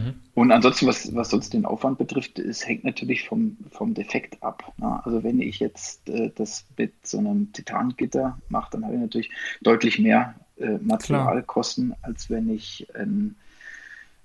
Mhm. 0.00 0.14
und 0.34 0.50
ansonsten, 0.50 0.88
was, 0.88 1.14
was 1.14 1.30
sonst 1.30 1.52
den 1.52 1.64
Aufwand 1.64 1.98
betrifft, 1.98 2.40
es 2.40 2.66
hängt 2.66 2.82
natürlich 2.82 3.28
vom, 3.28 3.56
vom 3.70 3.94
Defekt 3.94 4.42
ab. 4.42 4.72
Ne? 4.76 5.00
Also 5.04 5.22
wenn 5.22 5.40
ich 5.40 5.60
jetzt 5.60 6.08
äh, 6.08 6.32
das 6.34 6.66
mit 6.76 7.06
so 7.06 7.18
einem 7.18 7.52
Titangitter 7.52 8.38
mache, 8.48 8.72
dann 8.72 8.84
habe 8.84 8.94
ich 8.94 9.00
natürlich 9.00 9.30
deutlich 9.62 10.00
mehr 10.00 10.34
äh, 10.56 10.78
Materialkosten, 10.78 11.94
als 12.02 12.28
wenn 12.28 12.50
ich 12.50 12.88
ein 12.96 13.36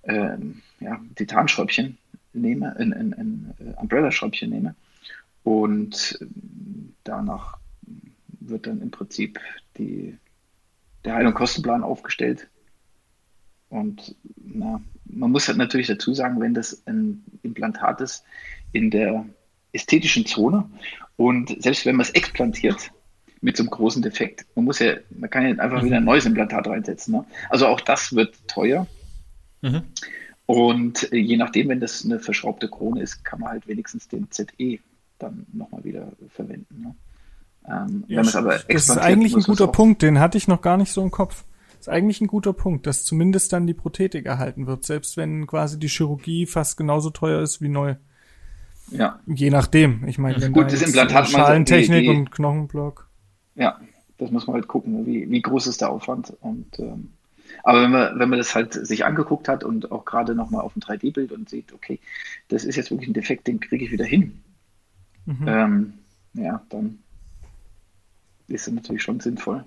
ähm, 0.03 0.61
ja, 0.79 0.99
Titanschräubchen 1.15 1.97
nehme, 2.41 2.75
ein, 2.77 2.93
ein, 2.93 3.13
ein 3.13 3.53
äh, 3.59 3.79
Umbrella-Schräubchen 3.79 4.49
nehme. 4.49 4.75
Und 5.43 6.17
ähm, 6.21 6.93
danach 7.03 7.57
wird 8.39 8.67
dann 8.67 8.81
im 8.81 8.91
Prinzip 8.91 9.39
die, 9.77 10.17
der 11.05 11.15
Heil- 11.15 11.27
und 11.27 11.33
Kostenplan 11.33 11.83
aufgestellt. 11.83 12.47
Und 13.69 14.15
na, 14.35 14.81
man 15.05 15.31
muss 15.31 15.47
halt 15.47 15.57
natürlich 15.57 15.87
dazu 15.87 16.13
sagen, 16.13 16.39
wenn 16.41 16.53
das 16.53 16.85
ein 16.87 17.23
Implantat 17.43 18.01
ist 18.01 18.23
in 18.71 18.89
der 18.89 19.25
ästhetischen 19.71 20.25
Zone 20.25 20.69
und 21.17 21.61
selbst 21.61 21.85
wenn 21.85 21.95
man 21.95 22.05
es 22.05 22.11
explantiert 22.11 22.91
mit 23.41 23.55
so 23.55 23.63
einem 23.63 23.69
großen 23.69 24.01
Defekt, 24.01 24.45
man 24.55 24.65
muss 24.65 24.79
ja, 24.79 24.95
man 25.11 25.29
kann 25.29 25.43
ja 25.43 25.63
einfach 25.63 25.83
wieder 25.83 25.97
ein 25.97 26.03
neues 26.03 26.25
Implantat 26.25 26.67
reinsetzen. 26.67 27.13
Ne? 27.13 27.25
Also 27.49 27.67
auch 27.67 27.79
das 27.81 28.13
wird 28.13 28.35
teuer. 28.47 28.87
Mhm. 29.61 29.83
Und 30.49 31.13
äh, 31.13 31.17
je 31.17 31.37
nachdem, 31.37 31.69
wenn 31.69 31.79
das 31.79 32.03
eine 32.03 32.19
verschraubte 32.19 32.69
Krone 32.69 33.03
ist, 33.03 33.23
kann 33.23 33.39
man 33.39 33.51
halt 33.51 33.67
wenigstens 33.67 34.07
den 34.07 34.31
ZE 34.31 34.79
dann 35.19 35.45
nochmal 35.53 35.83
wieder 35.83 36.11
verwenden. 36.29 36.81
Ne? 36.81 36.95
Ähm, 37.67 38.03
ja, 38.07 38.23
das 38.23 38.63
ist 38.67 38.89
eigentlich 38.97 39.35
ein 39.35 39.43
guter 39.43 39.67
Punkt, 39.67 40.01
den 40.01 40.19
hatte 40.19 40.39
ich 40.39 40.47
noch 40.47 40.61
gar 40.61 40.77
nicht 40.77 40.91
so 40.91 41.03
im 41.03 41.11
Kopf. 41.11 41.45
Das 41.77 41.81
ist 41.81 41.89
eigentlich 41.89 42.19
ein 42.19 42.25
guter 42.25 42.53
Punkt, 42.53 42.87
dass 42.87 43.03
zumindest 43.03 43.53
dann 43.53 43.67
die 43.67 43.75
Prothetik 43.75 44.25
erhalten 44.25 44.65
wird, 44.65 44.85
selbst 44.85 45.17
wenn 45.17 45.45
quasi 45.45 45.77
die 45.77 45.87
Chirurgie 45.87 46.47
fast 46.47 46.77
genauso 46.77 47.11
teuer 47.11 47.43
ist 47.43 47.61
wie 47.61 47.69
neu. 47.69 47.97
Ja. 48.89 49.19
Je 49.27 49.51
nachdem. 49.51 50.07
Ich 50.07 50.17
meine, 50.17 50.41
wenn 50.41 50.51
gut, 50.51 50.63
da 50.63 50.69
das 50.69 50.81
Implantat 50.81 51.29
Schalentechnik 51.29 52.09
und 52.09 52.31
Knochenblock. 52.31 53.07
Ja, 53.53 53.79
das 54.17 54.31
muss 54.31 54.47
man 54.47 54.55
halt 54.55 54.67
gucken, 54.67 55.05
wie, 55.05 55.29
wie 55.29 55.41
groß 55.43 55.67
ist 55.67 55.81
der 55.81 55.91
Aufwand 55.91 56.35
und 56.41 56.79
ähm, 56.79 57.11
aber 57.63 57.83
wenn 57.83 57.91
man, 57.91 58.19
wenn 58.19 58.29
man 58.29 58.39
das 58.39 58.55
halt 58.55 58.73
sich 58.73 59.05
angeguckt 59.05 59.47
hat 59.47 59.63
und 59.63 59.91
auch 59.91 60.05
gerade 60.05 60.35
nochmal 60.35 60.61
auf 60.61 60.75
ein 60.75 60.81
3D-Bild 60.81 61.31
und 61.31 61.49
sieht, 61.49 61.73
okay, 61.73 61.99
das 62.47 62.63
ist 62.63 62.75
jetzt 62.75 62.91
wirklich 62.91 63.09
ein 63.09 63.13
Defekt, 63.13 63.47
den 63.47 63.59
kriege 63.59 63.85
ich 63.85 63.91
wieder 63.91 64.05
hin, 64.05 64.41
mhm. 65.25 65.47
ähm, 65.47 65.93
ja, 66.33 66.61
dann 66.69 66.99
ist 68.47 68.67
es 68.67 68.73
natürlich 68.73 69.03
schon 69.03 69.19
sinnvoll, 69.19 69.63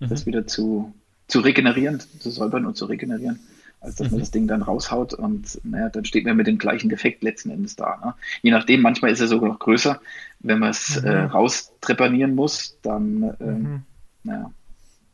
mhm. 0.00 0.08
das 0.08 0.26
wieder 0.26 0.46
zu, 0.46 0.92
zu 1.28 1.40
regenerieren, 1.40 2.00
zu 2.00 2.30
säubern 2.30 2.66
und 2.66 2.76
zu 2.76 2.86
regenerieren, 2.86 3.40
als 3.80 3.96
dass 3.96 4.08
mhm. 4.08 4.14
man 4.14 4.20
das 4.20 4.30
Ding 4.30 4.46
dann 4.48 4.62
raushaut 4.62 5.14
und 5.14 5.60
naja, 5.64 5.88
dann 5.88 6.04
steht 6.04 6.24
man 6.24 6.36
mit 6.36 6.46
dem 6.46 6.58
gleichen 6.58 6.88
Defekt 6.88 7.22
letzten 7.22 7.50
Endes 7.50 7.76
da. 7.76 7.98
Ne? 8.04 8.14
Je 8.42 8.50
nachdem, 8.50 8.82
manchmal 8.82 9.10
ist 9.10 9.20
er 9.20 9.28
sogar 9.28 9.48
noch 9.48 9.58
größer. 9.58 10.00
Wenn 10.40 10.58
man 10.58 10.70
es 10.70 11.00
mhm. 11.00 11.06
äh, 11.06 11.22
raustrepanieren 11.24 12.34
muss, 12.34 12.78
dann, 12.82 13.36
ähm, 13.40 13.62
mhm. 13.62 13.82
naja, 14.24 14.50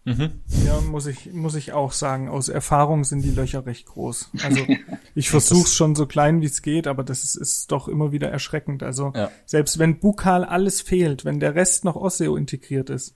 Mhm. 0.04 0.40
Ja, 0.66 0.80
muss 0.80 1.06
ich, 1.06 1.32
muss 1.32 1.54
ich 1.54 1.72
auch 1.72 1.92
sagen. 1.92 2.28
Aus 2.28 2.48
Erfahrung 2.48 3.04
sind 3.04 3.22
die 3.22 3.30
Löcher 3.30 3.66
recht 3.66 3.86
groß. 3.86 4.30
Also 4.42 4.66
ich 5.14 5.30
versuche 5.30 5.66
es 5.66 5.74
schon 5.74 5.94
so 5.94 6.06
klein 6.06 6.40
wie 6.40 6.46
es 6.46 6.62
geht, 6.62 6.86
aber 6.86 7.04
das 7.04 7.22
ist, 7.22 7.36
ist 7.36 7.70
doch 7.70 7.86
immer 7.86 8.10
wieder 8.10 8.28
erschreckend. 8.28 8.82
Also 8.82 9.12
ja. 9.14 9.30
selbst 9.46 9.78
wenn 9.78 10.00
bukal 10.00 10.44
alles 10.44 10.80
fehlt, 10.80 11.24
wenn 11.24 11.38
der 11.38 11.54
Rest 11.54 11.84
noch 11.84 11.94
Osseo 11.94 12.36
integriert 12.36 12.90
ist, 12.90 13.14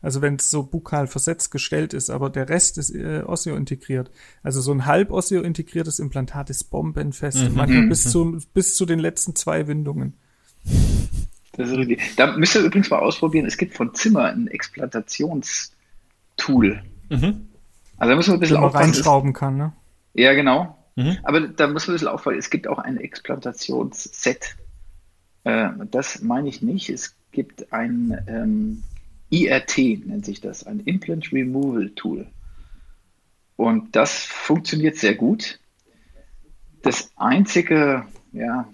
also 0.00 0.22
wenn 0.22 0.36
es 0.36 0.50
so 0.50 0.62
bukal 0.62 1.06
versetzt 1.06 1.50
gestellt 1.50 1.92
ist, 1.94 2.10
aber 2.10 2.30
der 2.30 2.48
Rest 2.48 2.78
ist 2.78 2.94
äh, 2.94 3.22
Osseo 3.26 3.56
integriert. 3.56 4.10
Also 4.42 4.60
so 4.60 4.72
ein 4.72 4.86
halb 4.86 5.10
Osseo 5.10 5.42
integriertes 5.42 5.98
Implantat 5.98 6.50
ist 6.50 6.64
bombenfest. 6.64 7.50
Mhm. 7.50 7.54
Manchmal 7.54 7.86
bis 7.88 8.10
zu, 8.10 8.38
bis 8.52 8.76
zu 8.76 8.86
den 8.86 8.98
letzten 8.98 9.34
zwei 9.34 9.66
Windungen. 9.66 10.14
Das 11.52 11.68
ist 11.68 11.76
richtig. 11.76 12.02
Da 12.16 12.36
müsst 12.36 12.54
ihr 12.54 12.62
übrigens 12.62 12.90
mal 12.90 12.98
ausprobieren. 12.98 13.46
Es 13.46 13.56
gibt 13.56 13.74
von 13.74 13.94
Zimmer 13.94 14.24
ein 14.24 14.48
Explantations- 14.48 15.73
Tool. 16.36 16.82
Mhm. 17.10 17.48
Also 17.96 18.10
da 18.10 18.16
muss 18.16 18.26
man 18.26 18.36
ein 18.36 18.40
bisschen 18.40 18.56
aufpassen. 18.56 18.84
reinschrauben 18.84 19.32
kann, 19.32 19.56
ne? 19.56 19.72
Ja, 20.14 20.32
genau. 20.34 20.76
Mhm. 20.96 21.18
Aber 21.22 21.40
da 21.40 21.66
muss 21.66 21.86
man 21.86 21.94
ein 21.94 21.96
bisschen 21.96 22.08
aufpassen. 22.08 22.38
Es 22.38 22.50
gibt 22.50 22.68
auch 22.68 22.78
ein 22.78 22.98
Exploitationsset. 22.98 24.56
Äh, 25.44 25.70
das 25.90 26.22
meine 26.22 26.48
ich 26.48 26.62
nicht. 26.62 26.88
Es 26.88 27.16
gibt 27.32 27.72
ein 27.72 28.24
ähm, 28.26 28.82
IRT, 29.30 30.06
nennt 30.06 30.24
sich 30.24 30.40
das, 30.40 30.64
ein 30.64 30.80
Implant 30.80 31.32
Removal 31.32 31.90
Tool. 31.90 32.26
Und 33.56 33.94
das 33.96 34.24
funktioniert 34.24 34.96
sehr 34.96 35.14
gut. 35.14 35.58
Das 36.82 37.10
einzige, 37.16 38.06
ja, 38.32 38.68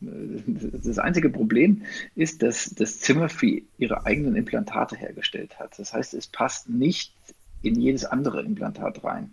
das 0.84 0.98
einzige 0.98 1.30
Problem 1.30 1.82
ist, 2.14 2.42
dass 2.42 2.70
das 2.70 3.00
Zimmer 3.00 3.28
für 3.28 3.60
ihre 3.78 4.06
eigenen 4.06 4.36
Implantate 4.36 4.96
hergestellt 4.96 5.58
hat. 5.58 5.78
Das 5.78 5.92
heißt, 5.92 6.14
es 6.14 6.26
passt 6.26 6.68
nicht 6.68 7.14
in 7.62 7.80
jedes 7.80 8.04
andere 8.04 8.42
Implantat 8.42 9.04
rein. 9.04 9.32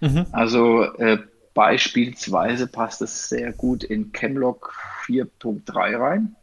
Mhm. 0.00 0.26
Also 0.32 0.82
äh, 0.98 1.18
beispielsweise 1.54 2.66
passt 2.66 3.02
es 3.02 3.28
sehr 3.28 3.52
gut 3.52 3.84
in 3.84 4.12
Chemlock 4.12 4.74
4.3 5.06 5.98
rein, 5.98 6.36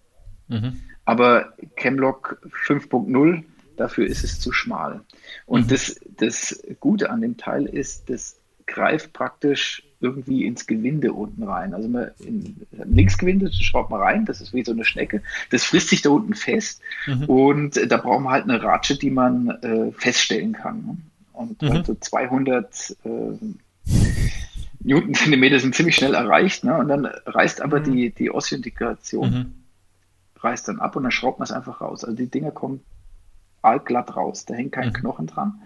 mhm. 0.48 0.82
aber 1.06 1.54
Chemlock 1.76 2.42
5.0 2.66 3.44
dafür 3.78 4.08
ist 4.08 4.24
es 4.24 4.40
zu 4.40 4.52
schmal. 4.52 5.02
Und 5.46 5.66
mhm. 5.66 5.70
das, 5.70 6.00
das 6.18 6.64
Gute 6.80 7.10
an 7.10 7.22
dem 7.22 7.38
Teil 7.38 7.66
ist, 7.66 8.10
das 8.10 8.40
greift 8.66 9.14
praktisch 9.14 9.84
irgendwie 10.00 10.46
ins 10.46 10.68
Gewinde 10.68 11.14
unten 11.14 11.44
rein. 11.44 11.74
Also 11.74 11.90
man 11.90 12.12
in, 12.20 12.56
Linksgewinde, 12.72 13.48
das 13.48 13.56
schraubt 13.56 13.90
man 13.90 14.02
rein, 14.02 14.26
das 14.26 14.42
ist 14.42 14.54
wie 14.54 14.64
so 14.64 14.72
eine 14.72 14.86
Schnecke. 14.86 15.22
Das 15.50 15.64
frisst 15.64 15.90
sich 15.90 16.02
da 16.02 16.10
unten 16.10 16.36
fest 16.36 16.82
mhm. 17.08 17.26
und 17.26 17.92
da 17.92 17.98
braucht 17.98 18.22
man 18.22 18.34
halt 18.34 18.44
eine 18.44 18.62
Ratsche, 18.62 18.98
die 18.98 19.10
man 19.10 19.50
äh, 19.50 19.92
feststellen 19.94 20.54
kann. 20.54 20.86
Ne? 20.86 20.98
Und 21.34 21.62
mhm. 21.62 21.72
also 21.72 21.96
200 21.96 22.98
äh, 23.06 23.10
Newtonzentimeter 24.80 25.60
sind 25.60 25.76
ziemlich 25.76 25.96
schnell 25.96 26.14
erreicht. 26.14 26.64
Ne? 26.64 26.78
Und 26.78 26.88
dann 26.88 27.06
reißt 27.06 27.62
aber 27.62 27.80
mhm. 27.80 27.84
die, 27.84 28.10
die 28.12 28.32
Osseointegration 28.32 29.30
mhm. 29.30 29.54
reißt 30.38 30.68
dann 30.68 30.80
ab 30.80 30.96
und 30.96 31.04
dann 31.04 31.12
schraubt 31.12 31.40
man 31.40 31.46
es 31.46 31.52
einfach 31.52 31.82
raus. 31.82 32.04
Also 32.04 32.16
die 32.16 32.30
Dinger 32.30 32.52
kommen 32.52 32.82
allglatt 33.62 34.16
raus. 34.16 34.46
Da 34.46 34.54
hängt 34.54 34.72
kein 34.72 34.90
mhm. 34.90 34.94
Knochen 34.94 35.28
dran. 35.28 35.62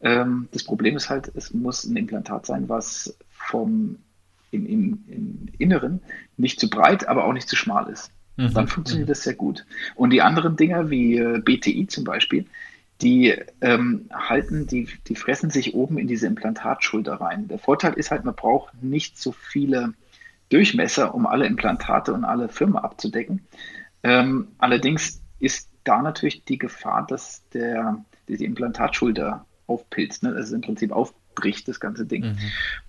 Ähm, 0.00 0.48
das 0.52 0.64
Problem 0.64 0.96
ist 0.96 1.10
halt, 1.10 1.30
es 1.34 1.52
muss 1.52 1.84
ein 1.84 1.96
Implantat 1.96 2.46
sein, 2.46 2.68
was 2.68 3.16
vom 3.30 3.98
im, 4.50 4.66
im, 4.66 5.04
im 5.08 5.48
Inneren 5.58 6.00
nicht 6.36 6.60
zu 6.60 6.70
breit, 6.70 7.08
aber 7.08 7.24
auch 7.24 7.32
nicht 7.32 7.48
zu 7.48 7.56
schmal 7.56 7.88
ist. 7.90 8.10
Mhm. 8.36 8.54
Dann 8.54 8.68
funktioniert 8.68 9.08
mhm. 9.08 9.12
das 9.12 9.22
sehr 9.22 9.34
gut. 9.34 9.66
Und 9.94 10.10
die 10.10 10.22
anderen 10.22 10.56
Dinger 10.56 10.90
wie 10.90 11.16
äh, 11.16 11.38
BTI 11.38 11.86
zum 11.86 12.04
Beispiel, 12.04 12.46
die 13.02 13.34
ähm, 13.60 14.08
halten, 14.12 14.66
die, 14.66 14.88
die 15.06 15.16
fressen 15.16 15.50
sich 15.50 15.74
oben 15.74 15.98
in 15.98 16.06
diese 16.06 16.26
Implantatschulter 16.26 17.14
rein. 17.14 17.48
Der 17.48 17.58
Vorteil 17.58 17.94
ist 17.94 18.10
halt, 18.10 18.24
man 18.24 18.34
braucht 18.34 18.82
nicht 18.82 19.18
so 19.18 19.32
viele 19.32 19.92
Durchmesser, 20.48 21.14
um 21.14 21.26
alle 21.26 21.46
Implantate 21.46 22.12
und 22.12 22.24
alle 22.24 22.48
Firmen 22.48 22.76
abzudecken. 22.76 23.46
Ähm, 24.02 24.48
allerdings 24.58 25.22
ist 25.40 25.70
da 25.84 26.02
natürlich 26.02 26.44
die 26.44 26.58
Gefahr, 26.58 27.06
dass 27.06 27.42
der, 27.50 28.04
die 28.28 28.44
Implantatschulter 28.44 29.44
aufpilzt, 29.66 30.22
ne? 30.22 30.34
also 30.34 30.54
im 30.54 30.60
Prinzip 30.60 30.92
aufbricht, 30.92 31.68
das 31.68 31.80
ganze 31.80 32.06
Ding. 32.06 32.24
Mhm. 32.24 32.38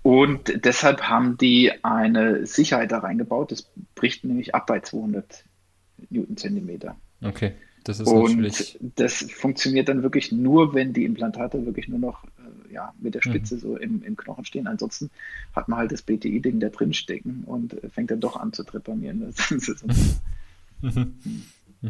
Und 0.03 0.65
deshalb 0.65 1.03
haben 1.03 1.37
die 1.37 1.71
eine 1.83 2.45
Sicherheit 2.45 2.91
da 2.91 2.99
reingebaut, 2.99 3.51
das 3.51 3.69
bricht 3.95 4.23
nämlich 4.23 4.55
ab 4.55 4.67
bei 4.67 4.79
200 4.79 5.43
Newtonzentimeter. 6.09 6.95
Okay, 7.21 7.53
das 7.83 7.99
ist 7.99 8.07
Und 8.07 8.37
natürlich... 8.37 8.77
das 8.95 9.25
funktioniert 9.31 9.89
dann 9.89 10.03
wirklich 10.03 10.31
nur, 10.31 10.73
wenn 10.73 10.93
die 10.93 11.05
Implantate 11.05 11.65
wirklich 11.65 11.87
nur 11.87 11.99
noch 11.99 12.25
äh, 12.25 12.73
ja, 12.73 12.93
mit 12.99 13.15
der 13.15 13.21
Spitze 13.21 13.55
mhm. 13.55 13.59
so 13.59 13.77
im, 13.77 14.03
im 14.03 14.17
Knochen 14.17 14.45
stehen. 14.45 14.67
Ansonsten 14.67 15.09
hat 15.55 15.67
man 15.67 15.79
halt 15.79 15.91
das 15.91 16.01
BTI-Ding 16.01 16.59
da 16.59 16.69
drin 16.69 16.93
stecken 16.93 17.43
und 17.45 17.81
äh, 17.83 17.89
fängt 17.89 18.11
dann 18.11 18.19
doch 18.19 18.35
an 18.35 18.53
zu 18.53 18.63
trepanieren. 18.63 19.33
mhm. 20.81 21.13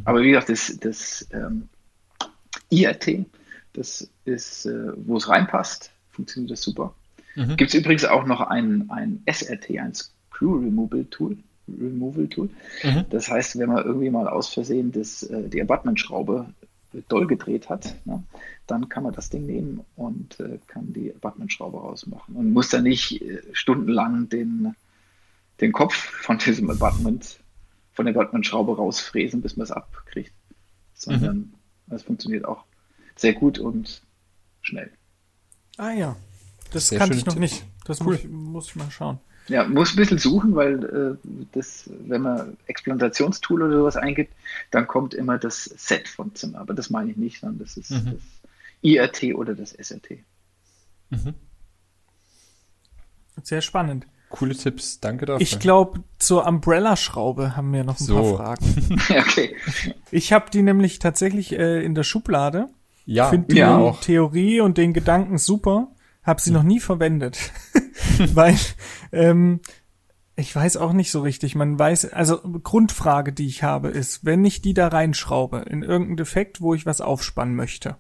Aber 0.04 0.22
wie 0.22 0.30
gesagt, 0.30 0.50
das, 0.50 0.78
das 0.80 1.28
ähm, 1.32 1.68
IRT, 2.70 3.26
das 3.78 4.10
ist, 4.26 4.66
äh, 4.66 4.92
wo 4.96 5.18
es 5.18 5.30
reinpasst, 5.30 5.92
funktioniert 6.10 6.52
das 6.52 6.62
super. 6.62 6.96
Mhm. 7.36 7.56
Gibt 7.58 7.74
es 7.74 7.80
übrigens 7.80 8.06
auch 8.06 8.26
noch 8.26 8.42
ein, 8.42 8.90
ein 8.90 9.22
SRT, 9.32 9.78
ein 9.78 9.94
Screw 9.94 10.58
Removal 10.58 11.06
Tool. 11.06 11.38
Removal 11.68 12.28
Tool. 12.28 12.50
Mhm. 12.84 13.06
Das 13.12 13.30
heißt, 13.30 13.60
wenn 13.60 13.70
man 13.70 13.86
irgendwie 13.86 14.10
mal 14.10 14.28
aus 14.28 14.52
Versehen 14.52 14.92
das, 14.92 15.24
äh, 15.24 15.48
die 15.48 15.62
Abutment-Schraube 15.62 16.48
doll 17.08 17.28
gedreht 17.28 17.70
hat, 17.70 17.96
ne, 18.06 18.24
dann 18.66 18.90
kann 18.90 19.04
man 19.04 19.14
das 19.14 19.30
Ding 19.30 19.46
nehmen 19.46 19.86
und 19.96 20.40
äh, 20.40 20.58
kann 20.68 20.94
die 20.94 21.14
Abutment-Schraube 21.14 21.78
rausmachen 21.78 22.36
und 22.36 22.52
muss 22.54 22.70
dann 22.70 22.84
nicht 22.84 23.22
äh, 23.22 23.44
stundenlang 23.52 24.30
den, 24.30 24.76
den 25.62 25.72
Kopf 25.72 25.94
von 25.94 26.40
diesem 26.40 26.70
Abutment, 26.72 27.40
von 27.94 28.06
der 28.06 28.16
Abutment-Schraube 28.16 28.76
rausfräsen, 28.76 29.42
bis 29.42 29.56
man 29.56 29.66
es 29.66 29.72
abkriegt. 29.72 30.34
Sondern 30.96 31.38
mhm. 31.38 31.54
das 31.88 32.02
funktioniert 32.02 32.46
auch 32.46 32.64
sehr 33.18 33.34
gut 33.34 33.60
und 33.60 34.02
schnell. 34.62 34.92
Ah 35.78 35.92
ja, 35.92 36.16
das 36.72 36.90
Sehr 36.90 37.00
kannte 37.00 37.18
ich 37.18 37.26
noch 37.26 37.34
Tipp. 37.34 37.42
nicht. 37.42 37.66
Das 37.86 38.02
cool. 38.02 38.08
muss, 38.08 38.18
ich, 38.20 38.30
muss 38.30 38.68
ich 38.70 38.76
mal 38.76 38.92
schauen. 38.92 39.20
Ja, 39.48 39.66
muss 39.66 39.94
ein 39.94 39.96
bisschen 39.96 40.18
suchen, 40.18 40.56
weil 40.56 40.84
äh, 40.84 41.30
das, 41.54 41.90
wenn 42.06 42.22
man 42.22 42.58
Explantationstool 42.68 43.64
oder 43.64 43.78
sowas 43.78 43.96
eingibt, 43.96 44.34
dann 44.72 44.88
kommt 44.88 45.14
immer 45.14 45.38
das 45.38 45.64
Set 45.64 46.10
von 46.10 46.36
Zimmer. 46.36 46.60
Aber 46.60 46.74
das 46.74 46.90
meine 46.90 47.12
ich 47.12 47.18
nicht, 47.18 47.40
sondern 47.40 47.60
das 47.60 47.78
ist 47.78 47.92
mhm. 47.92 48.14
das 48.14 48.22
IRT 48.82 49.36
oder 49.36 49.56
das 49.56 49.72
SRT. 49.72 50.20
Mhm. 51.10 51.34
Sehr 53.42 53.62
spannend. 53.62 54.06
Coole 54.30 54.56
Tipps, 54.56 55.00
danke 55.00 55.26
dafür. 55.26 55.42
Ich 55.42 55.60
glaube, 55.60 56.04
zur 56.20 56.46
Umbrella-Schraube 56.46 57.56
haben 57.56 57.72
wir 57.72 57.86
noch 57.86 57.98
ein 58.00 58.06
so. 58.06 58.36
paar 58.36 58.58
Fragen. 58.58 59.02
okay. 59.10 59.56
Ich 60.12 60.34
habe 60.34 60.52
die 60.52 60.62
nämlich 60.62 61.00
tatsächlich 61.00 61.54
äh, 61.54 61.82
in 61.84 61.96
der 61.96 62.04
Schublade. 62.04 62.68
Ja, 63.08 63.30
finde 63.30 63.48
die 63.48 63.60
ja 63.60 63.78
auch. 63.78 64.02
Theorie 64.02 64.60
und 64.60 64.78
den 64.78 64.94
Gedanken 64.94 65.38
super. 65.38 65.96
Habe 66.24 66.42
sie 66.42 66.52
noch 66.52 66.64
nie 66.64 66.82
verwendet, 66.82 67.54
weil 68.34 68.58
ähm, 69.14 69.62
ich 70.36 70.54
weiß 70.54 70.76
auch 70.76 70.92
nicht 70.92 71.10
so 71.10 71.22
richtig. 71.22 71.56
Man 71.56 71.80
weiß, 71.80 72.12
also 72.12 72.42
Grundfrage, 72.42 73.32
die 73.32 73.48
ich 73.48 73.64
habe, 73.64 73.88
ist, 73.88 74.26
wenn 74.26 74.44
ich 74.44 74.62
die 74.62 74.74
da 74.74 74.90
reinschraube 74.90 75.60
in 75.70 75.84
irgendein 75.84 76.18
Defekt, 76.18 76.60
wo 76.60 76.74
ich 76.74 76.86
was 76.86 77.00
aufspannen 77.00 77.56
möchte, 77.56 77.96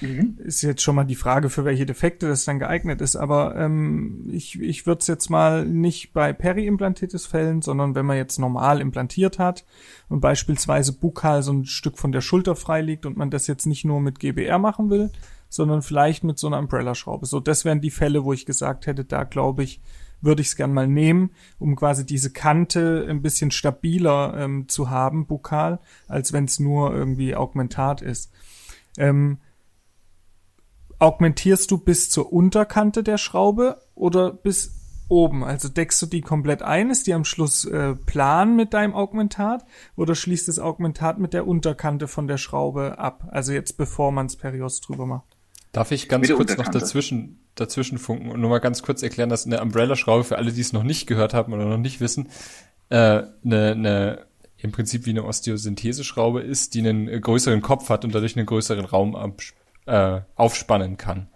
Mhm. 0.00 0.38
Ist 0.44 0.62
jetzt 0.62 0.82
schon 0.82 0.94
mal 0.94 1.04
die 1.04 1.14
Frage, 1.14 1.50
für 1.50 1.64
welche 1.64 1.86
Defekte 1.86 2.28
das 2.28 2.44
dann 2.44 2.58
geeignet 2.58 3.00
ist. 3.00 3.16
Aber 3.16 3.56
ähm, 3.56 4.28
ich, 4.32 4.60
ich 4.60 4.86
würde 4.86 5.00
es 5.00 5.06
jetzt 5.06 5.28
mal 5.28 5.64
nicht 5.64 6.12
bei 6.12 6.32
Peri-Implantitis 6.32 7.26
fällen, 7.26 7.62
sondern 7.62 7.94
wenn 7.94 8.06
man 8.06 8.16
jetzt 8.16 8.38
normal 8.38 8.80
implantiert 8.80 9.38
hat 9.38 9.64
und 10.08 10.20
beispielsweise 10.20 10.92
bukal 10.92 11.42
so 11.42 11.52
ein 11.52 11.64
Stück 11.64 11.98
von 11.98 12.12
der 12.12 12.20
Schulter 12.20 12.56
frei 12.56 12.80
liegt 12.80 13.06
und 13.06 13.16
man 13.16 13.30
das 13.30 13.46
jetzt 13.46 13.66
nicht 13.66 13.84
nur 13.84 14.00
mit 14.00 14.18
GBR 14.18 14.58
machen 14.58 14.90
will, 14.90 15.10
sondern 15.48 15.82
vielleicht 15.82 16.24
mit 16.24 16.38
so 16.38 16.46
einer 16.46 16.58
Umbrella-Schraube. 16.58 17.26
So, 17.26 17.40
das 17.40 17.64
wären 17.64 17.80
die 17.80 17.90
Fälle, 17.90 18.24
wo 18.24 18.32
ich 18.32 18.46
gesagt 18.46 18.86
hätte, 18.86 19.04
da 19.04 19.24
glaube 19.24 19.62
ich, 19.62 19.80
würde 20.20 20.42
ich 20.42 20.48
es 20.48 20.56
gern 20.56 20.74
mal 20.74 20.88
nehmen, 20.88 21.30
um 21.58 21.76
quasi 21.76 22.04
diese 22.04 22.32
Kante 22.32 23.06
ein 23.08 23.22
bisschen 23.22 23.50
stabiler 23.50 24.34
ähm, 24.36 24.68
zu 24.68 24.90
haben, 24.90 25.26
bukal, 25.26 25.78
als 26.08 26.32
wenn 26.32 26.44
es 26.44 26.58
nur 26.58 26.94
irgendwie 26.94 27.36
Augmentat 27.36 28.02
ist. 28.02 28.32
Ähm, 28.96 29.38
augmentierst 30.98 31.70
du 31.70 31.78
bis 31.78 32.10
zur 32.10 32.32
Unterkante 32.32 33.02
der 33.02 33.18
Schraube 33.18 33.80
oder 33.94 34.32
bis 34.32 34.74
oben? 35.08 35.44
Also 35.44 35.68
deckst 35.68 36.00
du 36.02 36.06
die 36.06 36.20
komplett 36.20 36.62
ein? 36.62 36.90
Ist 36.90 37.06
die 37.06 37.14
am 37.14 37.24
Schluss 37.24 37.64
äh, 37.64 37.94
plan 37.94 38.56
mit 38.56 38.74
deinem 38.74 38.94
Augmentat 38.94 39.64
oder 39.96 40.14
schließt 40.14 40.48
das 40.48 40.58
Augmentat 40.58 41.18
mit 41.18 41.32
der 41.32 41.46
Unterkante 41.46 42.08
von 42.08 42.26
der 42.26 42.38
Schraube 42.38 42.98
ab? 42.98 43.28
Also 43.30 43.52
jetzt 43.52 43.76
bevor 43.76 44.12
man 44.12 44.28
Perios 44.28 44.80
drüber 44.80 45.06
macht. 45.06 45.24
Darf 45.72 45.90
ich 45.90 46.08
ganz 46.08 46.28
kurz 46.30 46.56
noch 46.56 46.68
dazwischen, 46.68 47.40
dazwischen 47.54 47.98
funken 47.98 48.30
und 48.30 48.40
nur 48.40 48.50
mal 48.50 48.58
ganz 48.58 48.82
kurz 48.82 49.02
erklären, 49.02 49.28
dass 49.28 49.46
eine 49.46 49.60
Umbrella-Schraube 49.60 50.24
für 50.24 50.38
alle, 50.38 50.52
die 50.52 50.60
es 50.60 50.72
noch 50.72 50.82
nicht 50.82 51.06
gehört 51.06 51.34
haben 51.34 51.52
oder 51.52 51.66
noch 51.66 51.78
nicht 51.78 52.00
wissen, 52.00 52.28
äh, 52.88 53.22
eine, 53.44 53.72
eine 53.72 54.26
im 54.56 54.72
Prinzip 54.72 55.06
wie 55.06 55.10
eine 55.10 55.24
Osteosynthese-Schraube 55.24 56.40
ist, 56.40 56.74
die 56.74 56.80
einen 56.80 57.20
größeren 57.20 57.62
Kopf 57.62 57.90
hat 57.90 58.04
und 58.04 58.14
dadurch 58.14 58.36
einen 58.36 58.46
größeren 58.46 58.84
Raum 58.84 59.14
äh, 59.88 60.20
aufspannen 60.36 60.96
kann. 60.96 61.28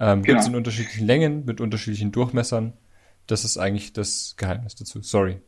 Ähm, 0.00 0.22
genau. 0.22 0.38
Gibt 0.38 0.48
in 0.48 0.56
unterschiedlichen 0.56 1.06
Längen, 1.06 1.44
mit 1.44 1.60
unterschiedlichen 1.60 2.12
Durchmessern. 2.12 2.74
Das 3.26 3.44
ist 3.44 3.58
eigentlich 3.58 3.92
das 3.92 4.34
Geheimnis 4.36 4.74
dazu. 4.74 5.02
Sorry. 5.02 5.40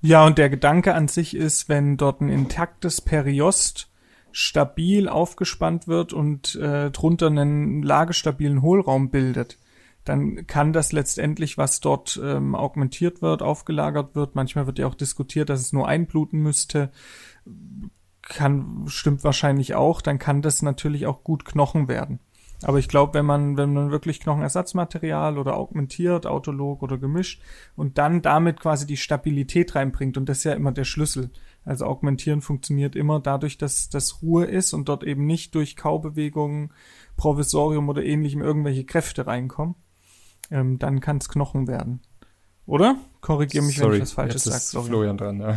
Ja, 0.00 0.24
und 0.24 0.38
der 0.38 0.50
Gedanke 0.50 0.94
an 0.94 1.08
sich 1.08 1.34
ist, 1.34 1.68
wenn 1.68 1.96
dort 1.96 2.20
ein 2.20 2.28
intaktes 2.28 3.00
Periost 3.00 3.90
stabil 4.30 5.08
aufgespannt 5.08 5.88
wird 5.88 6.12
und 6.12 6.54
äh, 6.56 6.90
drunter 6.90 7.28
einen 7.28 7.82
lagestabilen 7.82 8.62
Hohlraum 8.62 9.10
bildet, 9.10 9.58
dann 10.04 10.46
kann 10.46 10.72
das 10.72 10.92
letztendlich, 10.92 11.58
was 11.58 11.80
dort 11.80 12.20
ähm, 12.22 12.54
augmentiert 12.54 13.20
wird, 13.20 13.42
aufgelagert 13.42 14.14
wird. 14.14 14.34
Manchmal 14.34 14.66
wird 14.66 14.78
ja 14.78 14.86
auch 14.86 14.94
diskutiert, 14.94 15.48
dass 15.48 15.60
es 15.60 15.72
nur 15.72 15.88
einbluten 15.88 16.40
müsste 16.40 16.90
kann, 18.28 18.84
stimmt 18.86 19.24
wahrscheinlich 19.24 19.74
auch, 19.74 20.00
dann 20.00 20.18
kann 20.18 20.42
das 20.42 20.62
natürlich 20.62 21.06
auch 21.06 21.24
gut 21.24 21.44
Knochen 21.44 21.88
werden. 21.88 22.20
Aber 22.62 22.78
ich 22.78 22.88
glaube, 22.88 23.14
wenn 23.14 23.24
man, 23.24 23.56
wenn 23.56 23.72
man 23.72 23.92
wirklich 23.92 24.18
Knochenersatzmaterial 24.20 25.38
oder 25.38 25.56
augmentiert, 25.56 26.26
autolog 26.26 26.82
oder 26.82 26.98
gemischt 26.98 27.40
und 27.76 27.98
dann 27.98 28.20
damit 28.20 28.60
quasi 28.60 28.84
die 28.84 28.96
Stabilität 28.96 29.76
reinbringt, 29.76 30.16
und 30.16 30.28
das 30.28 30.38
ist 30.38 30.44
ja 30.44 30.54
immer 30.54 30.72
der 30.72 30.84
Schlüssel. 30.84 31.30
Also 31.64 31.86
augmentieren 31.86 32.40
funktioniert 32.40 32.96
immer 32.96 33.20
dadurch, 33.20 33.58
dass 33.58 33.90
das 33.90 34.22
Ruhe 34.22 34.44
ist 34.44 34.72
und 34.72 34.88
dort 34.88 35.04
eben 35.04 35.24
nicht 35.26 35.54
durch 35.54 35.76
Kaubewegungen, 35.76 36.72
Provisorium 37.16 37.88
oder 37.88 38.02
ähnlichem 38.02 38.42
irgendwelche 38.42 38.84
Kräfte 38.84 39.26
reinkommen. 39.26 39.76
Ähm, 40.50 40.78
dann 40.78 41.00
kann 41.00 41.18
es 41.18 41.28
Knochen 41.28 41.68
werden. 41.68 42.00
Oder? 42.66 42.96
Korrigiere 43.20 43.64
mich, 43.64 43.76
Sorry, 43.76 43.92
wenn 43.92 43.96
ich 43.96 44.02
was 44.02 44.12
Falsches 44.12 44.44
sage. 44.44 44.86
Florian 44.86 45.16
dran, 45.16 45.40
ja. 45.40 45.56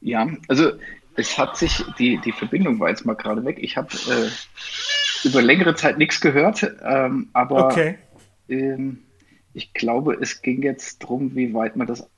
Ja, 0.00 0.28
also 0.48 0.72
es 1.16 1.36
hat 1.38 1.56
sich, 1.56 1.84
die, 1.98 2.18
die 2.18 2.32
Verbindung 2.32 2.80
war 2.80 2.88
jetzt 2.88 3.04
mal 3.04 3.14
gerade 3.14 3.44
weg. 3.44 3.58
Ich 3.60 3.76
habe 3.76 3.88
äh, 3.94 5.28
über 5.28 5.42
längere 5.42 5.74
Zeit 5.74 5.98
nichts 5.98 6.20
gehört, 6.20 6.66
ähm, 6.82 7.28
aber 7.32 7.66
okay. 7.66 7.98
ähm, 8.48 9.00
ich 9.52 9.74
glaube, 9.74 10.16
es 10.20 10.42
ging 10.42 10.62
jetzt 10.62 11.02
darum, 11.02 11.34
wie 11.34 11.52
weit 11.52 11.76
man 11.76 11.86
das 11.86 12.08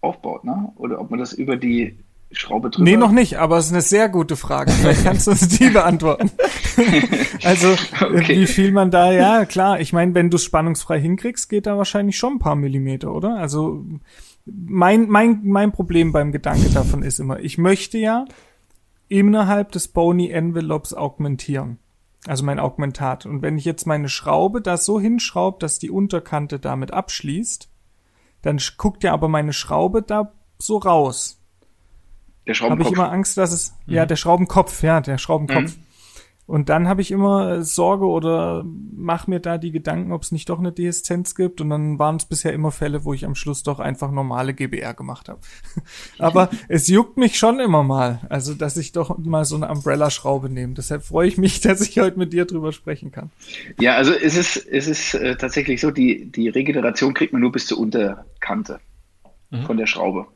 aufbaut, 0.00 0.44
ne? 0.44 0.72
Oder 0.76 1.00
ob 1.00 1.10
man 1.10 1.18
das 1.18 1.32
über 1.32 1.56
die 1.56 1.98
Schraube 2.32 2.70
drüber. 2.70 2.84
Nee, 2.84 2.96
noch 2.96 3.12
nicht, 3.12 3.38
aber 3.38 3.56
es 3.56 3.66
ist 3.66 3.72
eine 3.72 3.82
sehr 3.82 4.08
gute 4.08 4.36
Frage. 4.36 4.72
Vielleicht 4.72 5.04
kannst 5.04 5.26
du 5.26 5.30
uns 5.30 5.46
die 5.48 5.70
beantworten. 5.70 6.30
also, 7.44 7.74
okay. 8.00 8.40
wie 8.40 8.46
viel 8.46 8.72
man 8.72 8.90
da, 8.90 9.12
ja, 9.12 9.44
klar. 9.44 9.80
Ich 9.80 9.92
meine, 9.92 10.14
wenn 10.14 10.30
du 10.30 10.36
es 10.36 10.44
spannungsfrei 10.44 11.00
hinkriegst, 11.00 11.48
geht 11.48 11.66
da 11.66 11.78
wahrscheinlich 11.78 12.18
schon 12.18 12.34
ein 12.34 12.38
paar 12.38 12.56
Millimeter, 12.56 13.14
oder? 13.14 13.36
Also, 13.36 13.84
mein, 14.46 15.08
mein, 15.08 15.40
mein 15.44 15.72
Problem 15.72 16.12
beim 16.12 16.32
Gedanke 16.32 16.70
davon 16.70 17.02
ist 17.02 17.18
immer, 17.18 17.40
ich 17.40 17.58
möchte 17.58 17.98
ja 17.98 18.24
innerhalb 19.08 19.72
des 19.72 19.88
Bony 19.88 20.30
Envelopes 20.30 20.94
augmentieren. 20.94 21.78
Also 22.26 22.44
mein 22.44 22.58
Augmentat. 22.58 23.26
Und 23.26 23.42
wenn 23.42 23.58
ich 23.58 23.64
jetzt 23.64 23.86
meine 23.86 24.08
Schraube 24.08 24.60
da 24.60 24.76
so 24.76 25.00
hinschraube, 25.00 25.58
dass 25.60 25.78
die 25.78 25.90
Unterkante 25.90 26.58
damit 26.58 26.92
abschließt, 26.92 27.68
dann 28.42 28.60
guckt 28.78 29.04
ja 29.04 29.12
aber 29.12 29.28
meine 29.28 29.52
Schraube 29.52 30.02
da 30.02 30.32
so 30.58 30.78
raus. 30.78 31.40
Der 32.46 32.54
Schraubenkopf. 32.54 32.86
Habe 32.86 32.94
ich 32.94 32.98
immer 32.98 33.12
Angst, 33.12 33.36
dass 33.36 33.52
es, 33.52 33.74
mhm. 33.86 33.94
ja, 33.94 34.06
der 34.06 34.16
Schraubenkopf, 34.16 34.82
ja, 34.82 35.00
der 35.00 35.18
Schraubenkopf. 35.18 35.76
Mhm. 35.76 35.82
Und 36.46 36.68
dann 36.68 36.86
habe 36.86 37.02
ich 37.02 37.10
immer 37.10 37.50
äh, 37.50 37.62
Sorge 37.64 38.06
oder 38.06 38.64
mach 38.64 39.26
mir 39.26 39.40
da 39.40 39.58
die 39.58 39.72
Gedanken, 39.72 40.12
ob 40.12 40.22
es 40.22 40.30
nicht 40.30 40.48
doch 40.48 40.60
eine 40.60 40.70
Deeszenz 40.70 41.34
gibt. 41.34 41.60
Und 41.60 41.70
dann 41.70 41.98
waren 41.98 42.16
es 42.16 42.24
bisher 42.24 42.52
immer 42.52 42.70
Fälle, 42.70 43.04
wo 43.04 43.12
ich 43.12 43.24
am 43.24 43.34
Schluss 43.34 43.64
doch 43.64 43.80
einfach 43.80 44.12
normale 44.12 44.54
GBR 44.54 44.94
gemacht 44.94 45.28
habe. 45.28 45.40
Aber 46.18 46.48
es 46.68 46.86
juckt 46.86 47.16
mich 47.16 47.36
schon 47.36 47.58
immer 47.58 47.82
mal, 47.82 48.20
also 48.28 48.54
dass 48.54 48.76
ich 48.76 48.92
doch 48.92 49.18
mal 49.18 49.44
so 49.44 49.56
eine 49.56 49.68
Umbrella-Schraube 49.68 50.48
nehme. 50.48 50.74
Deshalb 50.74 51.02
freue 51.02 51.26
ich 51.26 51.36
mich, 51.36 51.60
dass 51.62 51.80
ich 51.80 51.98
heute 51.98 52.18
mit 52.18 52.32
dir 52.32 52.44
drüber 52.44 52.70
sprechen 52.72 53.10
kann. 53.10 53.30
Ja, 53.80 53.96
also 53.96 54.12
es 54.12 54.36
ist, 54.36 54.56
es 54.56 54.86
ist 54.86 55.14
äh, 55.14 55.36
tatsächlich 55.36 55.80
so, 55.80 55.90
die, 55.90 56.30
die 56.30 56.48
Regeneration 56.48 57.12
kriegt 57.12 57.32
man 57.32 57.42
nur 57.42 57.50
bis 57.50 57.66
zur 57.66 57.78
Unterkante 57.78 58.78
mhm. 59.50 59.64
von 59.64 59.76
der 59.76 59.86
Schraube. 59.86 60.26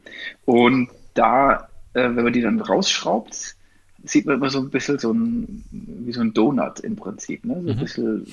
Und 0.45 0.89
da, 1.15 1.69
äh, 1.95 2.03
wenn 2.03 2.25
man 2.25 2.33
die 2.33 2.43
dann 2.43 2.61
rausschraubt, 2.61 3.57
sieht 4.05 4.27
man 4.27 4.37
immer 4.37 4.51
so 4.51 4.59
ein 4.61 4.71
bisschen 4.71 4.99
so 4.99 5.13
ein, 5.13 5.65
wie 5.71 6.13
so 6.13 6.21
ein 6.21 6.33
Donut 6.33 6.81
im 6.81 6.97
Prinzip. 6.97 7.45
Ne? 7.45 7.61
So 7.63 7.71
ein 7.71 7.77
mhm. 7.77 7.81
bisschen 7.81 8.27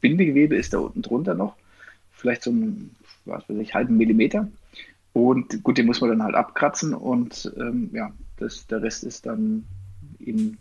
Bindegewebe 0.00 0.56
ist 0.56 0.72
da 0.72 0.78
unten 0.78 1.02
drunter 1.02 1.34
noch. 1.34 1.56
Vielleicht 2.12 2.42
so 2.42 2.50
ein, 2.50 2.90
was 3.24 3.48
weiß 3.48 3.58
ich, 3.58 3.74
halben 3.74 3.96
Millimeter. 3.96 4.48
Und 5.12 5.62
gut, 5.62 5.78
den 5.78 5.86
muss 5.86 6.00
man 6.00 6.10
dann 6.10 6.22
halt 6.22 6.34
abkratzen 6.34 6.94
und 6.94 7.52
ähm, 7.56 7.90
ja, 7.92 8.12
das, 8.36 8.66
der 8.66 8.82
Rest 8.82 9.04
ist 9.04 9.26
dann 9.26 9.64
in 10.18 10.58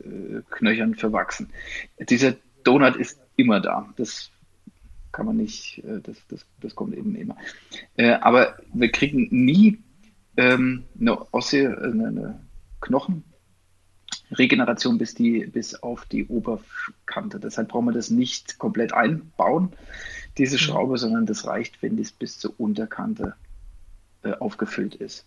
äh, 0.00 0.40
Knöchern 0.50 0.94
verwachsen. 0.94 1.48
Dieser 2.00 2.34
Donut 2.64 2.96
ist 2.96 3.20
immer 3.36 3.60
da. 3.60 3.88
Das 3.96 4.30
kann 5.12 5.26
man 5.26 5.36
nicht, 5.36 5.82
äh, 5.84 6.00
das, 6.02 6.16
das, 6.28 6.44
das 6.60 6.74
kommt 6.74 6.94
eben 6.96 7.14
immer. 7.14 7.36
Äh, 7.96 8.14
aber 8.14 8.56
wir 8.72 8.90
kriegen 8.90 9.28
nie 9.30 9.78
ähm, 10.36 10.84
eine, 11.00 11.32
Osse, 11.32 11.58
äh, 11.58 11.84
eine, 11.84 12.08
eine 12.08 12.40
Knochen 12.80 13.22
Regeneration 14.38 14.98
bis, 14.98 15.14
die, 15.14 15.46
bis 15.46 15.74
auf 15.82 16.04
die 16.06 16.26
Oberkante. 16.26 17.40
Deshalb 17.40 17.68
brauchen 17.68 17.86
wir 17.86 17.92
das 17.92 18.10
nicht 18.10 18.58
komplett 18.58 18.92
einbauen, 18.92 19.72
diese 20.38 20.56
mhm. 20.56 20.60
Schraube, 20.60 20.92
mhm. 20.92 20.98
sondern 20.98 21.26
das 21.26 21.46
reicht, 21.46 21.82
wenn 21.82 21.96
das 21.96 22.12
bis 22.12 22.38
zur 22.38 22.58
Unterkante 22.58 23.34
äh, 24.22 24.32
aufgefüllt 24.32 24.94
ist. 24.94 25.26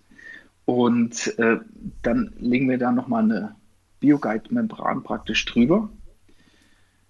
Und 0.66 1.38
äh, 1.40 1.58
dann 2.02 2.34
legen 2.38 2.70
wir 2.70 2.78
da 2.78 2.92
nochmal 2.92 3.24
eine 3.24 3.56
Bioguide-Membran 4.00 5.04
praktisch 5.04 5.46
drüber. 5.46 5.90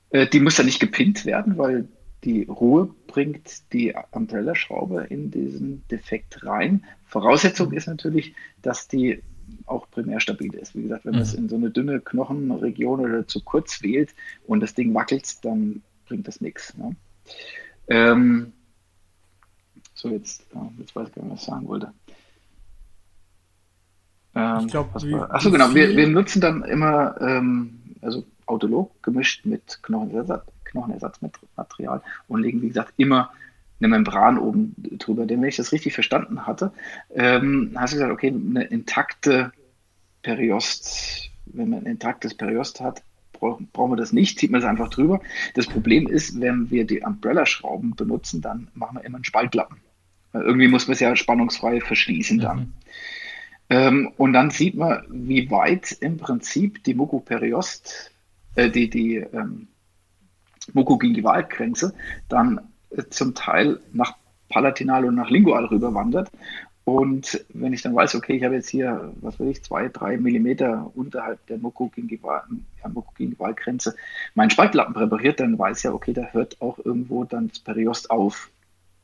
Äh, 0.10 0.28
die 0.28 0.40
muss 0.40 0.56
dann 0.56 0.68
nicht 0.68 0.80
gepinnt 0.80 1.26
werden, 1.26 1.58
weil 1.58 1.88
die 2.24 2.44
Ruhe 2.44 2.94
bringt 3.08 3.74
die 3.74 3.96
Umbrella-Schraube 4.12 5.06
in 5.10 5.32
diesen 5.32 5.88
Defekt 5.88 6.46
rein. 6.46 6.86
Voraussetzung 7.06 7.72
ist 7.74 7.88
natürlich, 7.88 8.34
dass 8.62 8.88
die 8.88 9.24
auch 9.66 9.90
primär 9.90 10.20
stabil 10.20 10.54
ist. 10.54 10.76
Wie 10.76 10.84
gesagt, 10.84 11.06
wenn 11.06 11.14
man 11.14 11.22
es 11.22 11.34
mhm. 11.34 11.44
in 11.44 11.50
so 11.50 11.56
eine 11.56 11.70
dünne 11.70 12.00
Knochenregion 12.00 13.00
oder 13.00 13.28
zu 13.28 13.42
kurz 13.42 13.82
wählt 13.82 14.14
und 14.46 14.60
das 14.60 14.74
Ding 14.74 14.94
wackelt, 14.94 15.44
dann 15.44 15.82
bringt 16.08 16.28
das 16.28 16.42
nichts. 16.42 16.76
Ne? 16.78 16.96
Ähm, 17.88 18.54
so, 19.94 20.10
jetzt, 20.10 20.46
jetzt 20.78 20.96
weiß 20.96 21.10
ich 21.10 21.16
gar 21.16 21.24
nicht, 21.24 21.34
was 21.34 21.42
ich 21.42 21.46
sagen 21.46 21.68
wollte. 21.68 21.94
Ähm, 24.36 24.60
ich 24.62 24.68
glaube, 24.68 24.90
achso, 25.30 25.52
genau. 25.52 25.74
Wir, 25.74 25.96
wir 25.96 26.08
nutzen 26.08 26.42
dann 26.42 26.64
immer 26.64 27.20
ähm, 27.20 27.80
also 28.02 28.24
Autolog 28.46 28.92
gemischt 29.04 29.46
mit 29.46 29.82
Knochenersatz, 29.82 30.46
Knochenersatzmaterial 30.66 32.02
und 32.28 32.42
legen, 32.42 32.62
wie 32.62 32.68
gesagt, 32.68 32.94
immer 32.98 33.32
eine 33.80 33.88
Membran 33.90 34.38
oben 34.38 34.76
drüber. 34.78 35.26
Denn 35.26 35.42
wenn 35.42 35.50
ich 35.50 35.58
das 35.58 35.72
richtig 35.72 35.94
verstanden 35.94 36.48
hatte, 36.48 36.72
ähm, 37.14 37.72
hast 37.76 37.94
du 37.94 37.98
gesagt, 37.98 38.14
okay, 38.14 38.28
eine 38.28 38.64
intakte 38.64 39.52
Periost, 40.22 41.30
wenn 41.46 41.70
man 41.70 41.80
ein 41.80 41.86
intaktes 41.86 42.34
Periost 42.34 42.82
hat, 42.82 43.04
brauchen, 43.40 43.70
wir 43.74 43.96
das 43.96 44.14
nicht, 44.14 44.40
zieht 44.40 44.52
man 44.52 44.62
es 44.62 44.68
einfach 44.68 44.90
drüber. 44.90 45.22
Das 45.54 45.68
Problem 45.68 46.08
ist, 46.08 46.40
wenn 46.42 46.72
wir 46.72 46.86
die 46.86 47.02
Umbrella-Schrauben 47.02 47.96
benutzen, 47.96 48.42
dann 48.42 48.70
machen 48.74 48.98
wir 48.98 49.06
immer 49.06 49.18
einen 49.18 49.24
Spaltlappen. 49.24 49.78
Weil 50.32 50.44
irgendwie 50.44 50.68
muss 50.68 50.88
man 50.88 50.94
es 50.94 51.00
ja 51.00 51.16
spannungsfrei 51.16 51.80
verschließen 51.82 52.40
dann. 52.40 52.58
Mhm. 52.58 52.74
Ähm, 53.70 54.12
und 54.18 54.34
dann 54.34 54.50
sieht 54.50 54.76
man, 54.76 55.04
wie 55.10 55.52
weit 55.52 55.92
im 56.00 56.18
Prinzip 56.18 56.84
die 56.84 56.94
Mucoperiost, 56.94 58.12
äh, 58.56 58.70
die, 58.70 58.90
die 58.90 59.18
ähm, 59.18 59.68
Mucogingivalgrenze 60.74 61.94
dann 62.30 62.62
zum 63.10 63.36
Teil 63.36 63.80
nach 63.94 64.16
Palatinal 64.50 65.06
und 65.06 65.16
nach 65.16 65.30
Lingual 65.30 65.66
rüberwandert. 65.66 66.30
Und 66.88 67.46
wenn 67.54 67.74
ich 67.74 67.82
dann 67.82 67.94
weiß, 67.94 68.16
okay, 68.16 68.38
ich 68.38 68.46
habe 68.46 68.56
jetzt 68.56 68.70
hier, 68.70 69.14
was 69.20 69.38
weiß 69.38 69.50
ich, 69.50 69.62
zwei, 69.62 69.90
drei 69.90 70.16
Millimeter 70.16 70.90
unterhalb 70.96 71.46
der 71.48 71.58
Mucogingivalgrenze 71.58 73.90
ja, 73.90 73.96
meinen 74.36 74.52
Spaltlappen 74.52 74.94
präpariert, 74.94 75.42
dann 75.42 75.60
weiß 75.60 75.80
ich 75.80 75.84
ja, 75.84 75.92
okay, 75.92 76.14
da 76.14 76.30
hört 76.32 76.62
auch 76.62 76.80
irgendwo 76.80 77.26
dann 77.26 77.50
das 77.50 77.60
Periost 77.60 78.10
auf. 78.10 78.50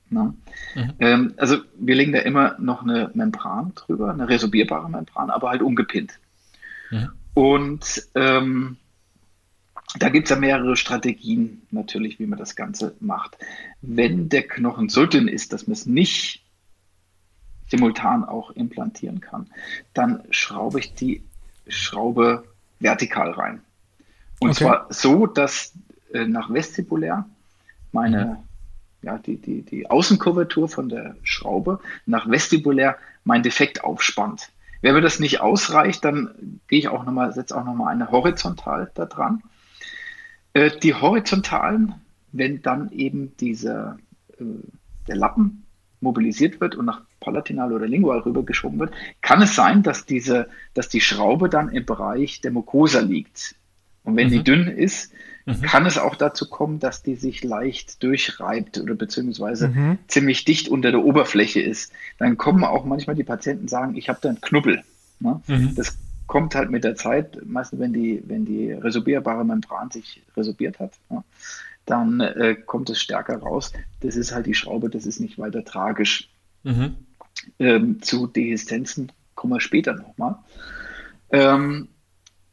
Ne? 0.10 0.34
Mhm. 0.76 0.94
Ähm, 1.00 1.34
also 1.36 1.58
wir 1.78 1.96
legen 1.96 2.14
da 2.14 2.20
immer 2.20 2.56
noch 2.58 2.84
eine 2.84 3.12
Membran 3.16 3.74
drüber, 3.76 4.12
eine 4.12 4.30
resorbierbare 4.30 4.90
Membran, 4.90 5.30
aber 5.30 5.50
halt 5.50 5.62
ungepinnt. 5.62 6.22
Mhm. 6.90 7.10
Und 7.34 8.08
ähm, 8.16 8.78
da 10.00 10.10
gibt 10.10 10.26
es 10.26 10.32
ja 10.32 10.38
mehrere 10.38 10.76
Strategien 10.76 11.62
natürlich, 11.72 12.20
wie 12.20 12.26
man 12.26 12.39
das 12.39 12.56
Ganze 12.56 12.96
macht. 13.00 13.38
Wenn 13.82 14.30
der 14.30 14.48
Knochen 14.48 14.89
so 14.89 15.06
dünn 15.06 15.28
ist, 15.28 15.54
dass 15.54 15.68
man 15.68 15.74
es 15.74 15.86
nicht 15.86 16.44
simultan 17.68 18.24
auch 18.24 18.52
implantieren 18.52 19.20
kann, 19.22 19.48
dann 19.94 20.24
schraube 20.32 20.80
ich 20.80 20.94
die 20.96 21.24
Schraube 21.68 22.44
vertikal 22.80 23.32
rein. 23.32 23.62
Und 24.39 24.52
okay. 24.52 24.66
zwar 24.66 24.88
so, 24.89 25.28
dass 25.28 25.74
äh, 26.14 26.26
nach 26.26 26.52
vestibulär 26.52 27.26
meine, 27.91 28.26
mhm. 29.02 29.08
ja, 29.08 29.18
die, 29.18 29.38
die, 29.38 29.62
die 29.62 29.89
Außenkuvertur 29.89 30.68
von 30.68 30.89
der 30.89 31.16
Schraube 31.24 31.80
nach 32.06 32.30
vestibulär 32.30 32.98
mein 33.24 33.44
Defekt 33.44 33.84
aufspannt. 33.84 34.50
Wenn 34.82 34.96
mir 34.96 35.02
das 35.02 35.20
nicht 35.20 35.39
ausreicht, 35.39 36.04
dann 36.04 36.60
gehe 36.68 36.80
ich 36.80 36.89
auch 36.89 37.06
nochmal, 37.06 37.32
setze 37.32 37.56
auch 37.56 37.64
nochmal 37.64 37.94
eine 37.94 38.12
horizontal 38.12 38.91
da 38.96 39.06
dran 39.06 39.41
äh, 40.54 40.72
die 40.82 40.93
horizontalen, 40.93 41.95
wenn 42.32 42.62
dann 42.62 42.91
eben 42.91 43.36
dieser, 43.38 43.97
äh, 44.38 44.43
der 45.08 45.16
Lappen 45.16 45.64
mobilisiert 45.99 46.62
wird 46.62 46.76
und 46.76 46.86
nach 46.86 47.01
Palatinal 47.20 47.72
oder 47.74 47.88
Lingual 47.88 48.20
rübergeschoben 48.20 48.80
wird, 48.80 48.93
kann 49.22 49.41
es 49.41 49.56
sein, 49.56 49.84
dass 49.84 50.06
diese, 50.06 50.49
dass 50.74 50.89
die 50.89 51.01
Schraube 51.01 51.49
dann 51.49 51.70
im 51.70 51.86
Bereich 51.86 52.41
der 52.41 52.51
Mucosa 52.51 52.99
liegt. 52.99 53.56
Und 54.04 54.18
wenn 54.18 54.28
mhm. 54.28 54.32
die 54.32 54.43
dünn 54.43 54.68
ist, 54.68 55.14
mhm. 55.45 55.62
kann 55.62 55.86
es 55.86 55.97
auch 55.97 56.16
dazu 56.16 56.49
kommen, 56.49 56.80
dass 56.80 57.04
die 57.04 57.16
sich 57.16 57.43
leicht 57.43 58.04
durchreibt 58.04 58.78
oder 58.78 58.95
beziehungsweise 58.95 59.70
mhm. 59.70 59.97
ziemlich 60.08 60.43
dicht 60.43 60.68
unter 60.68 60.91
der 60.91 61.04
Oberfläche 61.04 61.62
ist. 61.62 61.93
Dann 62.20 62.38
kommen 62.38 62.66
auch 62.66 62.86
manchmal 62.86 63.16
die 63.16 63.24
Patienten 63.24 63.70
sagen, 63.70 63.95
ich 63.95 64.10
habe 64.10 64.20
da 64.22 64.30
einen 64.30 64.41
Knubbel. 64.41 64.84
Ne? 65.20 65.41
Mhm. 65.47 65.74
Das 65.76 65.97
kommt 66.28 66.55
halt 66.55 66.71
mit 66.71 66.84
der 66.84 66.95
Zeit, 66.95 67.39
meistens 67.45 67.80
wenn 67.80 67.93
die, 67.93 68.24
wenn 68.26 68.45
die 68.45 68.71
resorbierbare 68.71 69.45
Membran 69.45 69.91
sich 69.91 70.24
resorbiert 70.36 70.80
hat, 70.80 70.93
ja, 71.09 71.24
dann 71.86 72.21
äh, 72.21 72.55
kommt 72.55 72.89
es 72.89 73.01
stärker 73.01 73.38
raus. 73.38 73.74
Das 73.99 74.15
ist 74.15 74.34
halt 74.34 74.45
die 74.45 74.53
Schraube, 74.53 74.89
das 74.89 75.05
ist 75.05 75.19
nicht 75.19 75.38
weiter 75.38 75.63
tragisch. 75.65 76.30
Mhm. 76.63 76.95
Ähm, 77.59 78.01
zu 78.01 78.28
Dehiszenzen 78.28 79.11
kommen 79.36 79.53
wir 79.53 79.59
später 79.59 79.93
nochmal. 79.93 80.38
Ähm, 81.32 81.89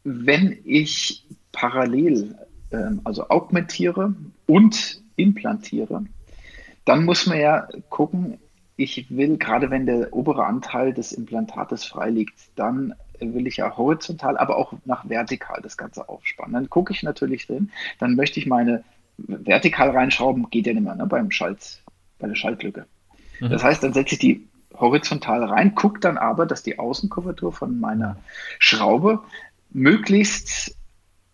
wenn 0.02 0.58
ich 0.64 1.26
parallel, 1.52 2.36
ähm, 2.72 3.00
also 3.04 3.28
augmentiere 3.28 4.14
und 4.46 5.02
implantiere, 5.16 6.04
dann 6.84 7.04
muss 7.04 7.26
man 7.26 7.38
ja 7.38 7.68
gucken, 7.88 8.38
ich 8.76 9.10
will, 9.10 9.36
gerade 9.36 9.70
wenn 9.70 9.86
der 9.86 10.12
obere 10.12 10.46
Anteil 10.46 10.94
des 10.94 11.12
Implantates 11.12 11.84
frei 11.84 12.10
liegt, 12.10 12.38
dann 12.56 12.94
will 13.20 13.46
ich 13.46 13.58
ja 13.58 13.76
horizontal, 13.76 14.36
aber 14.36 14.56
auch 14.56 14.72
nach 14.84 15.08
vertikal 15.08 15.60
das 15.62 15.76
Ganze 15.76 16.08
aufspannen. 16.08 16.54
Dann 16.54 16.70
gucke 16.70 16.92
ich 16.92 17.02
natürlich 17.02 17.46
drin, 17.46 17.70
dann 17.98 18.16
möchte 18.16 18.40
ich 18.40 18.46
meine 18.46 18.84
vertikal 19.18 19.90
reinschrauben, 19.90 20.48
geht 20.50 20.66
ja 20.66 20.72
nicht 20.72 20.82
mehr 20.82 20.94
ne, 20.94 21.06
beim 21.06 21.30
Schalt, 21.30 21.82
bei 22.18 22.28
der 22.28 22.34
Schaltlücke. 22.34 22.86
Mhm. 23.40 23.50
Das 23.50 23.62
heißt, 23.62 23.82
dann 23.82 23.92
setze 23.92 24.14
ich 24.14 24.18
die 24.20 24.48
horizontal 24.74 25.44
rein, 25.44 25.74
gucke 25.74 26.00
dann 26.00 26.16
aber, 26.16 26.46
dass 26.46 26.62
die 26.62 26.78
Außenkuvertur 26.78 27.52
von 27.52 27.78
meiner 27.80 28.16
Schraube 28.58 29.20
möglichst 29.70 30.76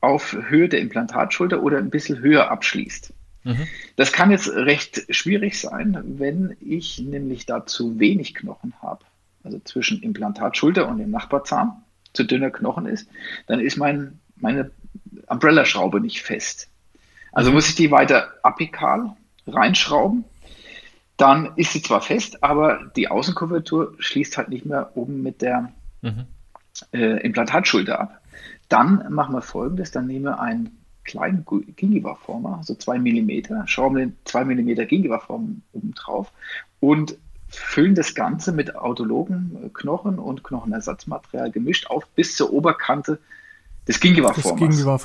auf 0.00 0.32
Höhe 0.48 0.68
der 0.68 0.80
Implantatschulter 0.80 1.62
oder 1.62 1.78
ein 1.78 1.90
bisschen 1.90 2.18
höher 2.20 2.50
abschließt. 2.50 3.12
Mhm. 3.44 3.66
Das 3.96 4.12
kann 4.12 4.30
jetzt 4.30 4.48
recht 4.48 5.06
schwierig 5.14 5.60
sein, 5.60 6.02
wenn 6.18 6.56
ich 6.60 6.98
nämlich 6.98 7.46
da 7.46 7.66
zu 7.66 7.98
wenig 7.98 8.34
Knochen 8.34 8.74
habe 8.82 9.04
also 9.46 9.60
zwischen 9.60 10.02
Implantatschulter 10.02 10.88
und 10.88 10.98
dem 10.98 11.10
Nachbarzahn, 11.10 11.82
zu 12.12 12.24
dünner 12.24 12.50
Knochen 12.50 12.86
ist, 12.86 13.08
dann 13.46 13.60
ist 13.60 13.76
mein, 13.76 14.18
meine 14.36 14.70
Umbrella-Schraube 15.28 16.00
nicht 16.00 16.22
fest. 16.22 16.68
Also 17.32 17.52
muss 17.52 17.68
ich 17.68 17.74
die 17.74 17.90
weiter 17.90 18.32
apikal 18.42 19.14
reinschrauben. 19.46 20.24
Dann 21.16 21.52
ist 21.56 21.72
sie 21.72 21.82
zwar 21.82 22.00
fest, 22.00 22.42
aber 22.42 22.90
die 22.96 23.08
Außenkuvertur 23.08 23.94
schließt 23.98 24.36
halt 24.36 24.48
nicht 24.48 24.66
mehr 24.66 24.96
oben 24.96 25.22
mit 25.22 25.42
der 25.42 25.72
mhm. 26.02 26.26
äh, 26.92 27.20
Implantatschulter 27.24 28.00
ab. 28.00 28.20
Dann 28.68 29.12
machen 29.12 29.34
wir 29.34 29.42
folgendes: 29.42 29.90
Dann 29.92 30.06
nehmen 30.06 30.24
wir 30.24 30.40
einen 30.40 30.78
kleinen 31.04 31.46
Gingiva-Former, 31.76 32.60
so 32.64 32.74
zwei 32.74 32.98
Millimeter, 32.98 33.66
schrauben 33.66 33.96
den 33.96 34.16
zwei 34.24 34.44
Millimeter 34.44 34.84
Gingiva-Form 34.84 35.62
oben 35.72 35.94
drauf 35.94 36.32
und 36.80 37.16
füllen 37.48 37.94
das 37.94 38.14
Ganze 38.14 38.52
mit 38.52 38.74
autologen 38.76 39.70
Knochen 39.72 40.18
und 40.18 40.42
Knochenersatzmaterial 40.42 41.50
gemischt 41.50 41.86
auf 41.88 42.06
bis 42.08 42.36
zur 42.36 42.52
Oberkante 42.52 43.18
des 43.86 44.00
Gingiva-Formers. 44.00 44.58
Gingiva 44.58 44.98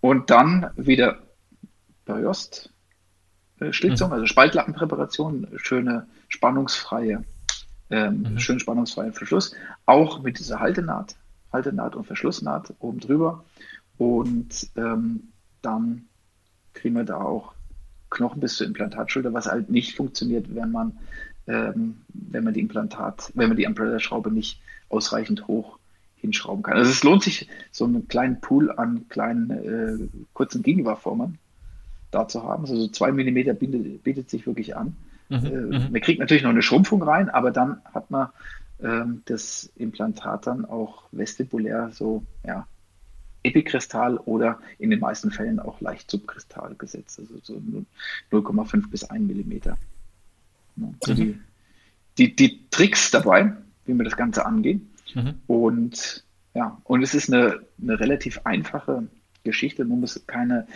und 0.00 0.30
dann 0.30 0.70
wieder 0.76 1.18
Periost, 2.04 2.72
äh, 3.60 3.72
Schlitzung, 3.72 4.08
mhm. 4.08 4.14
also 4.14 4.26
Spaltlappenpräparation, 4.26 5.48
schöne 5.56 6.06
spannungsfreie, 6.28 7.24
ähm, 7.90 8.22
mhm. 8.22 8.38
schön 8.38 8.60
spannungsfreien 8.60 9.12
Verschluss, 9.12 9.54
auch 9.86 10.22
mit 10.22 10.38
dieser 10.38 10.60
Haltenaht, 10.60 11.16
Haltenaht 11.52 11.94
und 11.94 12.06
Verschlussnaht 12.06 12.72
oben 12.78 13.00
drüber. 13.00 13.44
Und 13.98 14.70
ähm, 14.76 15.32
dann 15.62 16.06
kriegen 16.72 16.96
wir 16.96 17.04
da 17.04 17.18
auch 17.18 17.52
Knochen 18.10 18.40
bis 18.40 18.56
zur 18.56 18.66
Implantatschulter, 18.66 19.32
was 19.32 19.46
halt 19.46 19.70
nicht 19.70 19.96
funktioniert, 19.96 20.54
wenn 20.54 20.70
man, 20.70 20.98
ähm, 21.46 22.02
wenn 22.08 22.44
man 22.44 22.54
die 22.54 22.60
Implantat, 22.60 23.30
wenn 23.34 23.48
man 23.48 23.56
die 23.56 23.66
Umbrella-Schraube 23.66 24.30
nicht 24.30 24.60
ausreichend 24.88 25.46
hoch 25.46 25.78
hinschrauben 26.16 26.62
kann. 26.62 26.76
Also 26.76 26.90
es 26.90 27.02
lohnt 27.02 27.22
sich, 27.22 27.48
so 27.70 27.84
einen 27.84 28.08
kleinen 28.08 28.40
Pool 28.40 28.70
an 28.70 29.08
kleinen, 29.08 29.50
äh, 29.50 30.08
kurzen 30.34 30.62
Gegenwarformern 30.62 31.38
da 32.10 32.28
zu 32.28 32.42
haben. 32.42 32.64
Also 32.64 32.76
so 32.76 32.88
zwei 32.88 33.12
Millimeter 33.12 33.54
bietet, 33.54 34.02
bietet 34.02 34.28
sich 34.28 34.46
wirklich 34.46 34.76
an. 34.76 34.96
Mhm, 35.28 35.46
äh, 35.46 35.50
mhm. 35.50 35.92
man 35.92 36.00
kriegt 36.00 36.20
natürlich 36.20 36.42
noch 36.42 36.50
eine 36.50 36.62
Schrumpfung 36.62 37.02
rein, 37.02 37.30
aber 37.30 37.50
dann 37.52 37.80
hat 37.94 38.10
man 38.10 38.28
ähm, 38.82 39.22
das 39.26 39.70
Implantat 39.76 40.46
dann 40.46 40.64
auch 40.64 41.04
vestibulär 41.12 41.90
so, 41.92 42.24
ja, 42.44 42.66
Epikristall 43.42 44.18
oder 44.18 44.58
in 44.78 44.90
den 44.90 45.00
meisten 45.00 45.30
Fällen 45.30 45.60
auch 45.60 45.80
leicht 45.80 46.10
Subkristall 46.10 46.74
gesetzt, 46.76 47.18
also 47.18 47.38
so 47.42 47.62
0,5 48.32 48.90
bis 48.90 49.04
1 49.04 49.26
Millimeter. 49.26 49.78
Also 51.02 51.22
mhm. 51.22 51.40
die, 52.18 52.34
die, 52.34 52.60
Tricks 52.70 53.10
dabei, 53.10 53.52
wie 53.86 53.94
wir 53.94 54.04
das 54.04 54.16
Ganze 54.16 54.46
angehen. 54.46 54.90
Mhm. 55.14 55.34
Und 55.46 56.24
ja, 56.54 56.80
und 56.84 57.02
es 57.02 57.14
ist 57.14 57.32
eine, 57.32 57.60
eine 57.80 58.00
relativ 58.00 58.40
einfache 58.44 59.08
Geschichte. 59.44 59.84
Man 59.84 60.00
muss 60.00 60.20
keine 60.26 60.66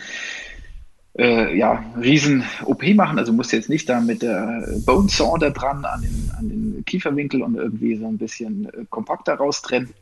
äh, 1.17 1.57
ja, 1.57 1.83
riesen 1.99 2.43
OP 2.65 2.83
machen. 2.95 3.19
Also 3.19 3.33
musst 3.33 3.51
jetzt 3.51 3.69
nicht 3.69 3.89
da 3.89 4.01
mit 4.01 4.21
der 4.21 4.67
Bone 4.85 5.09
Saw 5.09 5.37
da 5.39 5.49
dran 5.49 5.85
an 5.85 6.01
den, 6.01 6.31
an 6.37 6.49
den 6.49 6.85
Kieferwinkel 6.85 7.41
und 7.41 7.55
irgendwie 7.55 7.95
so 7.95 8.07
ein 8.07 8.17
bisschen 8.17 8.65
äh, 8.65 8.85
kompakter 8.89 9.35
raustrennen. 9.35 9.93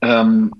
Ähm, 0.00 0.52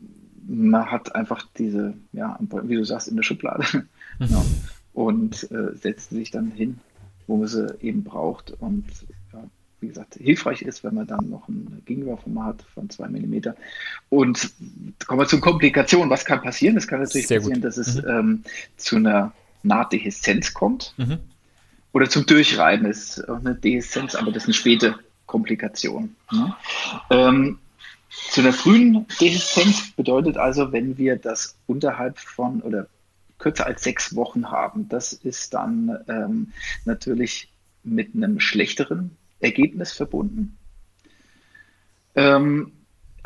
man 0.47 0.91
hat 0.91 1.15
einfach 1.15 1.47
diese, 1.59 1.95
ja, 2.13 2.39
wie 2.41 2.77
du 2.77 2.85
sagst, 2.85 3.09
in 3.09 3.17
der 3.17 3.23
Schublade 3.23 3.65
mhm. 4.19 4.27
ja, 4.27 4.45
und 4.93 5.51
äh, 5.51 5.75
setzt 5.75 6.11
sich 6.11 6.31
dann 6.31 6.51
hin, 6.51 6.79
wo 7.27 7.37
man 7.37 7.49
sie 7.49 7.75
eben 7.81 8.05
braucht. 8.05 8.53
Und 8.53 8.85
ja, 9.33 9.45
wie 9.81 9.89
gesagt, 9.89 10.15
hilfreich 10.15 10.63
ist, 10.63 10.85
wenn 10.85 10.95
man 10.95 11.07
dann 11.07 11.31
noch 11.31 11.49
ein 11.49 11.83
Gegenüberformat 11.87 12.59
hat 12.59 12.63
von 12.63 12.91
zwei 12.91 13.09
Millimeter. 13.09 13.57
Und 14.09 14.53
kommen 15.07 15.21
wir 15.21 15.27
zu 15.27 15.41
Komplikationen. 15.41 16.11
Was 16.11 16.25
kann 16.25 16.43
passieren? 16.43 16.77
Es 16.77 16.87
kann 16.87 17.01
natürlich 17.01 17.27
Sehr 17.27 17.39
passieren, 17.39 17.61
gut. 17.61 17.65
dass 17.65 17.77
es 17.77 18.03
mhm. 18.03 18.09
ähm, 18.09 18.45
zu 18.77 18.97
einer 18.97 19.33
Nahtdehiszenz 19.63 20.55
kommt. 20.55 20.95
Mhm. 20.97 21.19
Oder 21.93 22.09
zum 22.09 22.27
Durchreiben 22.27 22.87
ist 22.87 23.29
auch 23.29 23.41
eine 23.41 23.55
Dehiszenz, 23.55 24.15
aber 24.15 24.33
das 24.33 24.45
ist 24.45 24.49
eine 24.49 24.55
späte 24.55 24.99
Komplikation. 25.27 26.17
Ne? 26.31 26.57
Ähm, 27.11 27.59
zu 28.31 28.41
einer 28.41 28.53
frühen 28.53 29.07
Dehiszenz 29.21 29.93
bedeutet 29.93 30.37
also, 30.37 30.73
wenn 30.73 30.99
wir 30.99 31.17
das 31.17 31.57
unterhalb 31.67 32.19
von 32.19 32.63
oder 32.63 32.87
kürzer 33.39 33.67
als 33.67 33.83
sechs 33.83 34.15
Wochen 34.15 34.51
haben, 34.51 34.89
das 34.89 35.13
ist 35.13 35.55
dann 35.55 35.99
ähm, 36.09 36.53
natürlich 36.85 37.53
mit 37.83 38.15
einem 38.15 38.39
schlechteren 38.39 39.17
Ergebnis 39.41 39.93
verbunden. 39.93 40.57
Ähm, 42.15 42.73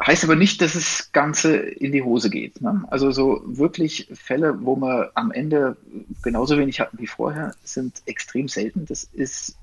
heißt 0.01 0.25
aber 0.25 0.37
nicht, 0.37 0.61
dass 0.61 0.75
das 0.75 1.11
Ganze 1.13 1.57
in 1.57 1.93
die 1.93 2.03
Hose 2.03 2.31
geht. 2.31 2.61
Ne? 2.61 2.85
Also 2.89 3.11
so 3.11 3.43
wirklich 3.45 4.09
Fälle, 4.15 4.65
wo 4.65 4.77
wir 4.77 5.11
am 5.15 5.33
Ende 5.33 5.77
genauso 6.23 6.57
wenig 6.59 6.81
hatten 6.81 6.99
wie 6.99 7.07
vorher, 7.07 7.55
sind 7.63 8.03
extrem 8.07 8.49
selten. 8.49 8.87
Das 8.87 9.05
ist 9.05 9.57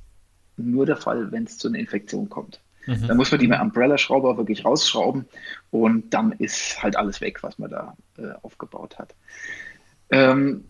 nur 0.57 0.85
der 0.85 0.97
Fall, 0.97 1.31
wenn 1.31 1.45
es 1.45 1.57
zu 1.57 1.67
einer 1.67 1.79
Infektion 1.79 2.29
kommt. 2.29 2.59
Mhm. 2.85 3.07
Da 3.07 3.15
muss 3.15 3.31
man 3.31 3.39
die 3.39 3.47
mit 3.47 3.59
Umbrella-Schrauber 3.59 4.37
wirklich 4.37 4.65
rausschrauben 4.65 5.25
und 5.71 6.13
dann 6.13 6.31
ist 6.33 6.81
halt 6.83 6.95
alles 6.95 7.21
weg, 7.21 7.43
was 7.43 7.57
man 7.59 7.71
da 7.71 7.95
äh, 8.17 8.33
aufgebaut 8.41 8.99
hat. 8.99 9.15
Ähm, 10.09 10.65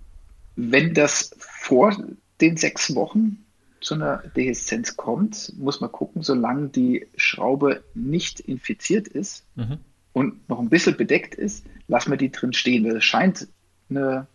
wenn 0.56 0.94
das 0.94 1.36
vor 1.40 1.96
den 2.40 2.58
sechs 2.58 2.94
Wochen 2.96 3.44
zu 3.82 3.96
einer 3.96 4.18
Dehiszenz 4.36 4.96
kommt, 4.96 5.54
muss 5.58 5.82
man 5.82 5.92
gucken, 5.92 6.24
solange 6.24 6.70
die 6.70 7.08
Schraube 7.16 7.84
nicht 7.94 8.40
infiziert 8.40 9.08
ist 9.08 9.46
mhm. 9.56 9.80
und 10.14 10.48
noch 10.50 10.60
ein 10.60 10.70
bisschen 10.70 10.96
bedeckt 10.96 11.36
ist, 11.36 11.66
lassen 11.88 12.12
wir 12.12 12.18
die 12.18 12.32
drin 12.32 12.54
stehen. 12.54 12.84
Das 12.86 13.04
scheint 13.04 13.48
eine, 13.90 14.28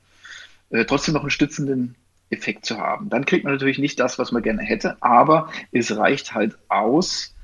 äh, 0.70 0.84
trotzdem 0.84 1.14
noch 1.14 1.22
einen 1.22 1.30
stützenden 1.30 1.94
Effekt 2.30 2.66
zu 2.66 2.78
haben. 2.78 3.08
Dann 3.08 3.24
kriegt 3.24 3.44
man 3.44 3.54
natürlich 3.54 3.78
nicht 3.78 3.98
das, 3.98 4.18
was 4.18 4.32
man 4.32 4.42
gerne 4.42 4.62
hätte, 4.62 5.02
aber 5.02 5.50
es 5.72 5.96
reicht 5.96 6.34
halt 6.34 6.58
aus, 6.68 7.34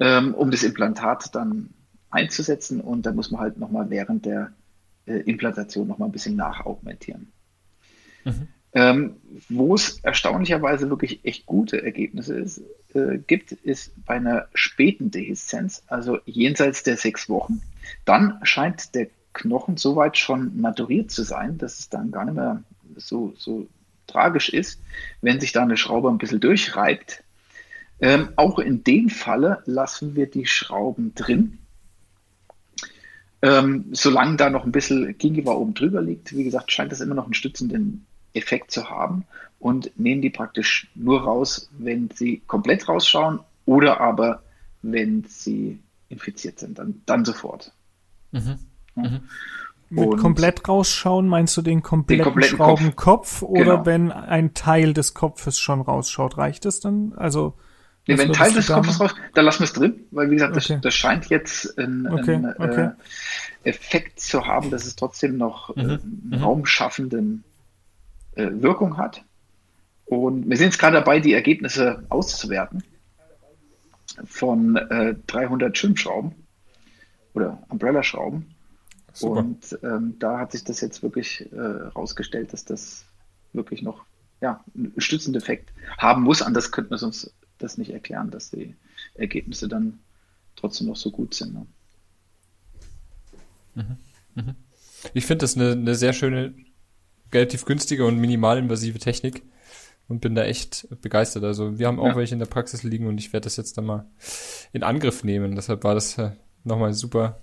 ähm, 0.00 0.34
um 0.34 0.50
das 0.50 0.62
Implantat 0.62 1.34
dann 1.34 1.70
einzusetzen 2.10 2.80
und 2.80 3.06
dann 3.06 3.16
muss 3.16 3.30
man 3.30 3.40
halt 3.40 3.58
nochmal 3.58 3.90
während 3.90 4.24
der 4.24 4.52
äh, 5.06 5.18
Implantation 5.20 5.88
nochmal 5.88 6.08
ein 6.08 6.12
bisschen 6.12 6.36
nachaugmentieren. 6.36 7.32
Mhm. 8.24 8.48
Ähm, 8.74 9.16
wo 9.48 9.74
es 9.74 9.98
erstaunlicherweise 10.00 10.90
wirklich 10.90 11.24
echt 11.24 11.46
gute 11.46 11.82
Ergebnisse 11.82 12.38
ist, 12.38 12.62
äh, 12.94 13.18
gibt, 13.18 13.52
ist 13.52 13.92
bei 14.04 14.14
einer 14.14 14.48
späten 14.52 15.10
Dehiszenz, 15.10 15.82
also 15.86 16.18
jenseits 16.26 16.82
der 16.82 16.98
sechs 16.98 17.28
Wochen. 17.28 17.62
Dann 18.04 18.38
scheint 18.42 18.94
der 18.94 19.08
Knochen 19.32 19.78
soweit 19.78 20.18
schon 20.18 20.60
maturiert 20.60 21.10
zu 21.10 21.22
sein, 21.22 21.56
dass 21.58 21.78
es 21.78 21.88
dann 21.88 22.10
gar 22.10 22.24
nicht 22.24 22.34
mehr 22.34 22.62
so, 22.96 23.32
so 23.36 23.66
tragisch 24.06 24.48
ist, 24.48 24.80
wenn 25.22 25.40
sich 25.40 25.52
da 25.52 25.62
eine 25.62 25.76
Schraube 25.76 26.08
ein 26.08 26.18
bisschen 26.18 26.40
durchreibt. 26.40 27.22
Ähm, 28.00 28.30
auch 28.36 28.58
in 28.58 28.84
dem 28.84 29.08
Falle 29.08 29.62
lassen 29.66 30.14
wir 30.14 30.30
die 30.30 30.46
Schrauben 30.46 31.14
drin. 31.14 31.58
Ähm, 33.40 33.86
solange 33.92 34.36
da 34.36 34.50
noch 34.50 34.64
ein 34.64 34.72
bisschen 34.72 35.16
Gingiva 35.18 35.52
oben 35.52 35.74
drüber 35.74 36.02
liegt, 36.02 36.34
wie 36.34 36.44
gesagt, 36.44 36.72
scheint 36.72 36.90
das 36.90 37.00
immer 37.00 37.14
noch 37.14 37.24
einen 37.24 37.34
stützenden 37.34 38.06
Effekt 38.34 38.70
zu 38.70 38.90
haben 38.90 39.24
und 39.58 39.92
nehmen 39.98 40.22
die 40.22 40.30
praktisch 40.30 40.90
nur 40.94 41.22
raus, 41.22 41.70
wenn 41.78 42.10
sie 42.14 42.42
komplett 42.46 42.88
rausschauen 42.88 43.40
oder 43.64 44.00
aber 44.00 44.42
wenn 44.82 45.24
sie 45.24 45.78
infiziert 46.08 46.58
sind, 46.58 46.78
dann, 46.78 47.02
dann 47.06 47.24
sofort. 47.24 47.72
Mhm. 48.32 48.58
Mhm. 48.94 49.20
Mit 49.90 50.18
komplett 50.18 50.68
rausschauen 50.68 51.28
meinst 51.28 51.56
du 51.56 51.62
den 51.62 51.82
kompletten, 51.82 52.24
den 52.24 52.24
kompletten 52.24 52.56
Schraubenkopf 52.56 53.40
Kopf. 53.40 53.42
oder 53.42 53.64
genau. 53.64 53.86
wenn 53.86 54.12
ein 54.12 54.52
Teil 54.52 54.92
des 54.92 55.14
Kopfes 55.14 55.58
schon 55.58 55.80
rausschaut, 55.80 56.36
reicht 56.36 56.66
es 56.66 56.80
dann? 56.80 57.14
Also 57.16 57.54
nee, 58.08 58.18
wenn 58.18 58.28
ein 58.28 58.34
Teil 58.34 58.52
des 58.52 58.68
Kopfes 58.68 59.00
raus, 59.00 59.14
dann 59.34 59.44
lassen 59.44 59.60
wir 59.60 59.64
es 59.64 59.72
drin, 59.72 60.06
weil 60.10 60.30
wie 60.30 60.34
gesagt, 60.34 60.56
okay. 60.56 60.74
das, 60.74 60.80
das, 60.82 60.94
scheint 60.94 61.26
jetzt 61.26 61.78
einen 61.78 62.06
okay. 62.08 62.42
okay. 62.58 62.90
Äh, 63.64 63.68
Effekt 63.68 64.20
zu 64.20 64.46
haben, 64.46 64.70
dass 64.70 64.86
es 64.86 64.96
trotzdem 64.96 65.36
noch 65.36 65.74
mhm. 65.76 65.90
äh, 65.90 65.98
mhm. 66.36 66.42
raumschaffenden 66.42 67.44
äh, 68.34 68.48
Wirkung 68.50 68.96
hat. 68.96 69.22
Und 70.06 70.48
wir 70.48 70.56
sind 70.56 70.66
jetzt 70.66 70.78
gerade 70.78 70.96
dabei, 70.96 71.20
die 71.20 71.34
Ergebnisse 71.34 72.04
auszuwerten 72.08 72.82
von 74.24 74.76
äh, 74.76 75.14
300 75.26 75.76
Schwimmschrauben 75.76 76.34
oder 77.34 77.62
Umbrella-Schrauben. 77.68 78.54
Und 79.20 79.78
ähm, 79.82 80.16
da 80.18 80.38
hat 80.38 80.52
sich 80.52 80.64
das 80.64 80.80
jetzt 80.80 81.02
wirklich 81.02 81.42
äh, 81.52 82.44
dass 82.44 82.64
das 82.64 83.04
wirklich 83.52 83.82
noch 83.82 84.04
ja, 84.40 84.64
einen 84.74 84.92
stützenden 84.98 85.42
Effekt 85.42 85.72
haben 85.98 86.22
muss. 86.22 86.42
Anders 86.42 86.70
könnten 86.70 86.90
wir 86.90 87.02
uns 87.02 87.32
das 87.58 87.78
nicht 87.78 87.90
erklären, 87.90 88.30
dass 88.30 88.50
die 88.50 88.74
Ergebnisse 89.14 89.68
dann 89.68 89.98
trotzdem 90.56 90.88
noch 90.88 90.96
so 90.96 91.10
gut 91.10 91.34
sind. 91.34 91.54
Ne? 91.54 91.66
Mhm. 93.74 93.96
Mhm. 94.34 94.54
Ich 95.14 95.26
finde 95.26 95.42
das 95.42 95.56
eine, 95.56 95.72
eine 95.72 95.94
sehr 95.94 96.12
schöne 96.12 96.54
relativ 97.32 97.64
günstige 97.64 98.06
und 98.06 98.18
minimalinvasive 98.18 98.98
Technik 98.98 99.42
und 100.08 100.20
bin 100.20 100.34
da 100.34 100.44
echt 100.44 100.88
begeistert. 101.02 101.44
Also 101.44 101.78
wir 101.78 101.86
haben 101.86 102.00
auch 102.00 102.08
ja. 102.08 102.16
welche 102.16 102.34
in 102.34 102.38
der 102.38 102.46
Praxis 102.46 102.82
liegen 102.82 103.06
und 103.06 103.18
ich 103.18 103.32
werde 103.32 103.44
das 103.44 103.56
jetzt 103.56 103.76
dann 103.76 103.84
mal 103.84 104.06
in 104.72 104.82
Angriff 104.82 105.24
nehmen. 105.24 105.54
Deshalb 105.54 105.84
war 105.84 105.94
das 105.94 106.18
äh, 106.18 106.32
nochmal 106.64 106.94
super 106.94 107.40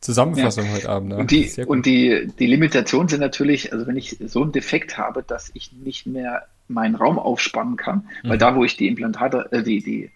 Zusammenfassung 0.00 0.66
ja. 0.66 0.72
heute 0.72 0.88
Abend. 0.88 1.12
Ja. 1.12 1.18
Und, 1.18 1.30
die, 1.30 1.64
und 1.66 1.86
die, 1.86 2.28
die 2.38 2.46
Limitationen 2.46 3.08
sind 3.08 3.20
natürlich, 3.20 3.72
also 3.72 3.86
wenn 3.86 3.96
ich 3.96 4.16
so 4.26 4.42
einen 4.42 4.52
Defekt 4.52 4.96
habe, 4.96 5.22
dass 5.22 5.50
ich 5.54 5.72
nicht 5.72 6.06
mehr 6.06 6.46
meinen 6.68 6.94
Raum 6.94 7.18
aufspannen 7.18 7.76
kann, 7.76 8.08
mhm. 8.22 8.28
weil 8.28 8.38
da, 8.38 8.54
wo 8.54 8.64
ich 8.64 8.76
die 8.76 8.86
Implantate, 8.86 9.48
äh, 9.50 9.62
die, 9.62 9.82
die 9.82 10.10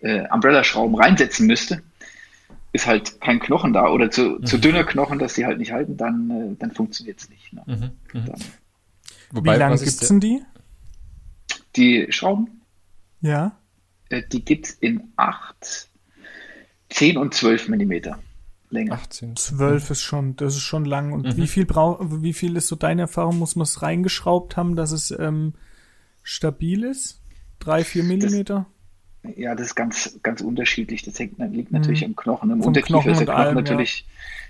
äh, 0.00 0.26
Umbrella-Schrauben 0.32 0.94
reinsetzen 0.94 1.46
müsste, 1.46 1.82
ist 2.72 2.86
halt 2.86 3.20
kein 3.20 3.40
Knochen 3.40 3.72
da 3.72 3.88
oder 3.88 4.10
zu, 4.10 4.22
mhm. 4.22 4.46
zu 4.46 4.58
dünner 4.58 4.84
Knochen, 4.84 5.18
dass 5.18 5.34
die 5.34 5.44
halt 5.44 5.58
nicht 5.58 5.72
halten, 5.72 5.96
dann, 5.96 6.30
äh, 6.30 6.56
dann 6.58 6.70
funktioniert 6.70 7.20
es 7.20 7.28
nicht. 7.28 7.52
Ne? 7.52 7.62
Mhm. 7.66 8.20
Mhm. 8.20 8.32
Wobei, 9.32 9.54
Wie 9.54 9.58
lange 9.58 9.76
gibt 9.76 9.88
es 9.88 10.08
denn 10.08 10.20
die? 10.20 10.42
Die 11.74 12.06
Schrauben? 12.10 12.62
Ja. 13.20 13.56
Äh, 14.08 14.22
die 14.30 14.44
gibt 14.44 14.66
es 14.66 14.72
in 14.72 15.12
8, 15.16 15.88
10 16.90 17.16
und 17.16 17.34
12 17.34 17.68
Millimeter. 17.68 18.18
Länge. 18.70 18.92
18. 18.92 19.36
12 19.36 19.90
ist 19.90 20.02
schon, 20.02 20.36
das 20.36 20.56
ist 20.56 20.62
schon 20.62 20.84
lang. 20.84 21.12
Und 21.12 21.26
mhm. 21.26 21.36
wie 21.36 21.46
viel 21.46 21.66
brauch, 21.66 22.00
wie 22.22 22.32
viel 22.32 22.56
ist 22.56 22.68
so 22.68 22.76
deine 22.76 23.02
Erfahrung? 23.02 23.38
Muss 23.38 23.56
man 23.56 23.64
es 23.64 23.82
reingeschraubt 23.82 24.56
haben, 24.56 24.76
dass 24.76 24.92
es 24.92 25.10
ähm, 25.10 25.54
stabil 26.22 26.84
ist? 26.84 27.20
Drei, 27.58 27.84
vier 27.84 28.04
Millimeter? 28.04 28.66
Ja, 29.36 29.54
das 29.54 29.68
ist 29.68 29.74
ganz, 29.74 30.18
ganz 30.22 30.40
unterschiedlich. 30.40 31.02
Das 31.02 31.18
hängt, 31.18 31.38
liegt 31.38 31.72
natürlich 31.72 32.02
mhm. 32.02 32.08
am 32.08 32.16
Knochen. 32.16 32.50
Im 32.50 32.58
Vom 32.58 32.68
Unterkiefer 32.68 32.98
Knochen 33.00 33.12
ist 33.12 33.18
der 33.18 33.26
Knochen 33.26 33.40
allem, 33.40 33.54
natürlich 33.54 34.06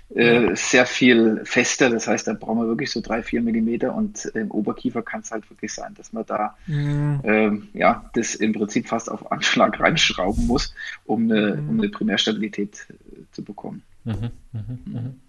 ja. 0.09 0.21
äh, 0.21 0.55
sehr 0.55 0.85
viel 0.85 1.41
fester. 1.45 1.89
Das 1.89 2.07
heißt, 2.07 2.27
da 2.27 2.33
brauchen 2.33 2.59
wir 2.59 2.67
wirklich 2.67 2.91
so 2.91 3.01
drei, 3.01 3.23
vier 3.23 3.41
Millimeter. 3.41 3.95
Und 3.95 4.25
im 4.35 4.51
Oberkiefer 4.51 5.01
kann 5.01 5.21
es 5.21 5.31
halt 5.31 5.49
wirklich 5.49 5.73
sein, 5.73 5.93
dass 5.95 6.13
man 6.13 6.25
da 6.25 6.55
mhm. 6.67 7.21
ähm, 7.23 7.67
ja, 7.73 8.09
das 8.13 8.35
im 8.35 8.53
Prinzip 8.53 8.87
fast 8.87 9.09
auf 9.09 9.31
Anschlag 9.31 9.79
reinschrauben 9.79 10.45
muss, 10.47 10.73
um 11.05 11.23
eine, 11.23 11.55
mhm. 11.55 11.69
um 11.69 11.79
eine 11.79 11.89
Primärstabilität 11.89 12.87
äh, 12.89 13.23
zu 13.31 13.43
bekommen. 13.43 13.83
Mhm. 14.07 14.31
Mhm. 14.53 14.79
mhm. 14.85 15.21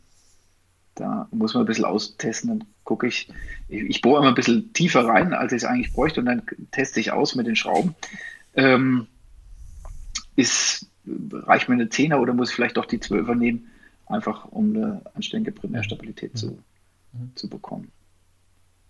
Da 0.95 1.29
muss 1.31 1.55
man 1.55 1.63
ein 1.63 1.67
bisschen 1.67 1.85
austesten. 1.85 2.49
Dann 2.51 2.65
gucke 2.83 3.07
ich, 3.07 3.29
ich, 3.69 3.83
ich 3.83 4.01
bohre 4.01 4.21
immer 4.21 4.29
ein 4.29 4.35
bisschen 4.35 4.73
tiefer 4.73 5.07
rein, 5.07 5.33
als 5.33 5.53
ich 5.53 5.59
es 5.59 5.65
eigentlich 5.65 5.93
bräuchte. 5.93 6.21
Und 6.21 6.27
dann 6.27 6.43
teste 6.73 6.99
ich 6.99 7.13
aus 7.13 7.35
mit 7.35 7.47
den 7.47 7.57
Schrauben. 7.57 7.95
Ähm, 8.55 9.07
ist, 10.35 10.91
reicht 11.33 11.69
mir 11.69 11.75
eine 11.75 11.89
Zehner 11.89 12.21
oder 12.21 12.33
muss 12.33 12.51
ich 12.51 12.57
vielleicht 12.57 12.77
doch 12.77 12.87
die 12.87 13.01
Zwölfer 13.01 13.35
nehmen, 13.35 13.69
einfach 14.07 14.47
um 14.47 14.75
eine 14.75 15.03
anständige 15.15 15.53
Primärstabilität 15.53 16.37
zu, 16.37 16.59
mhm. 17.13 17.33
zu 17.35 17.49
bekommen. 17.49 17.93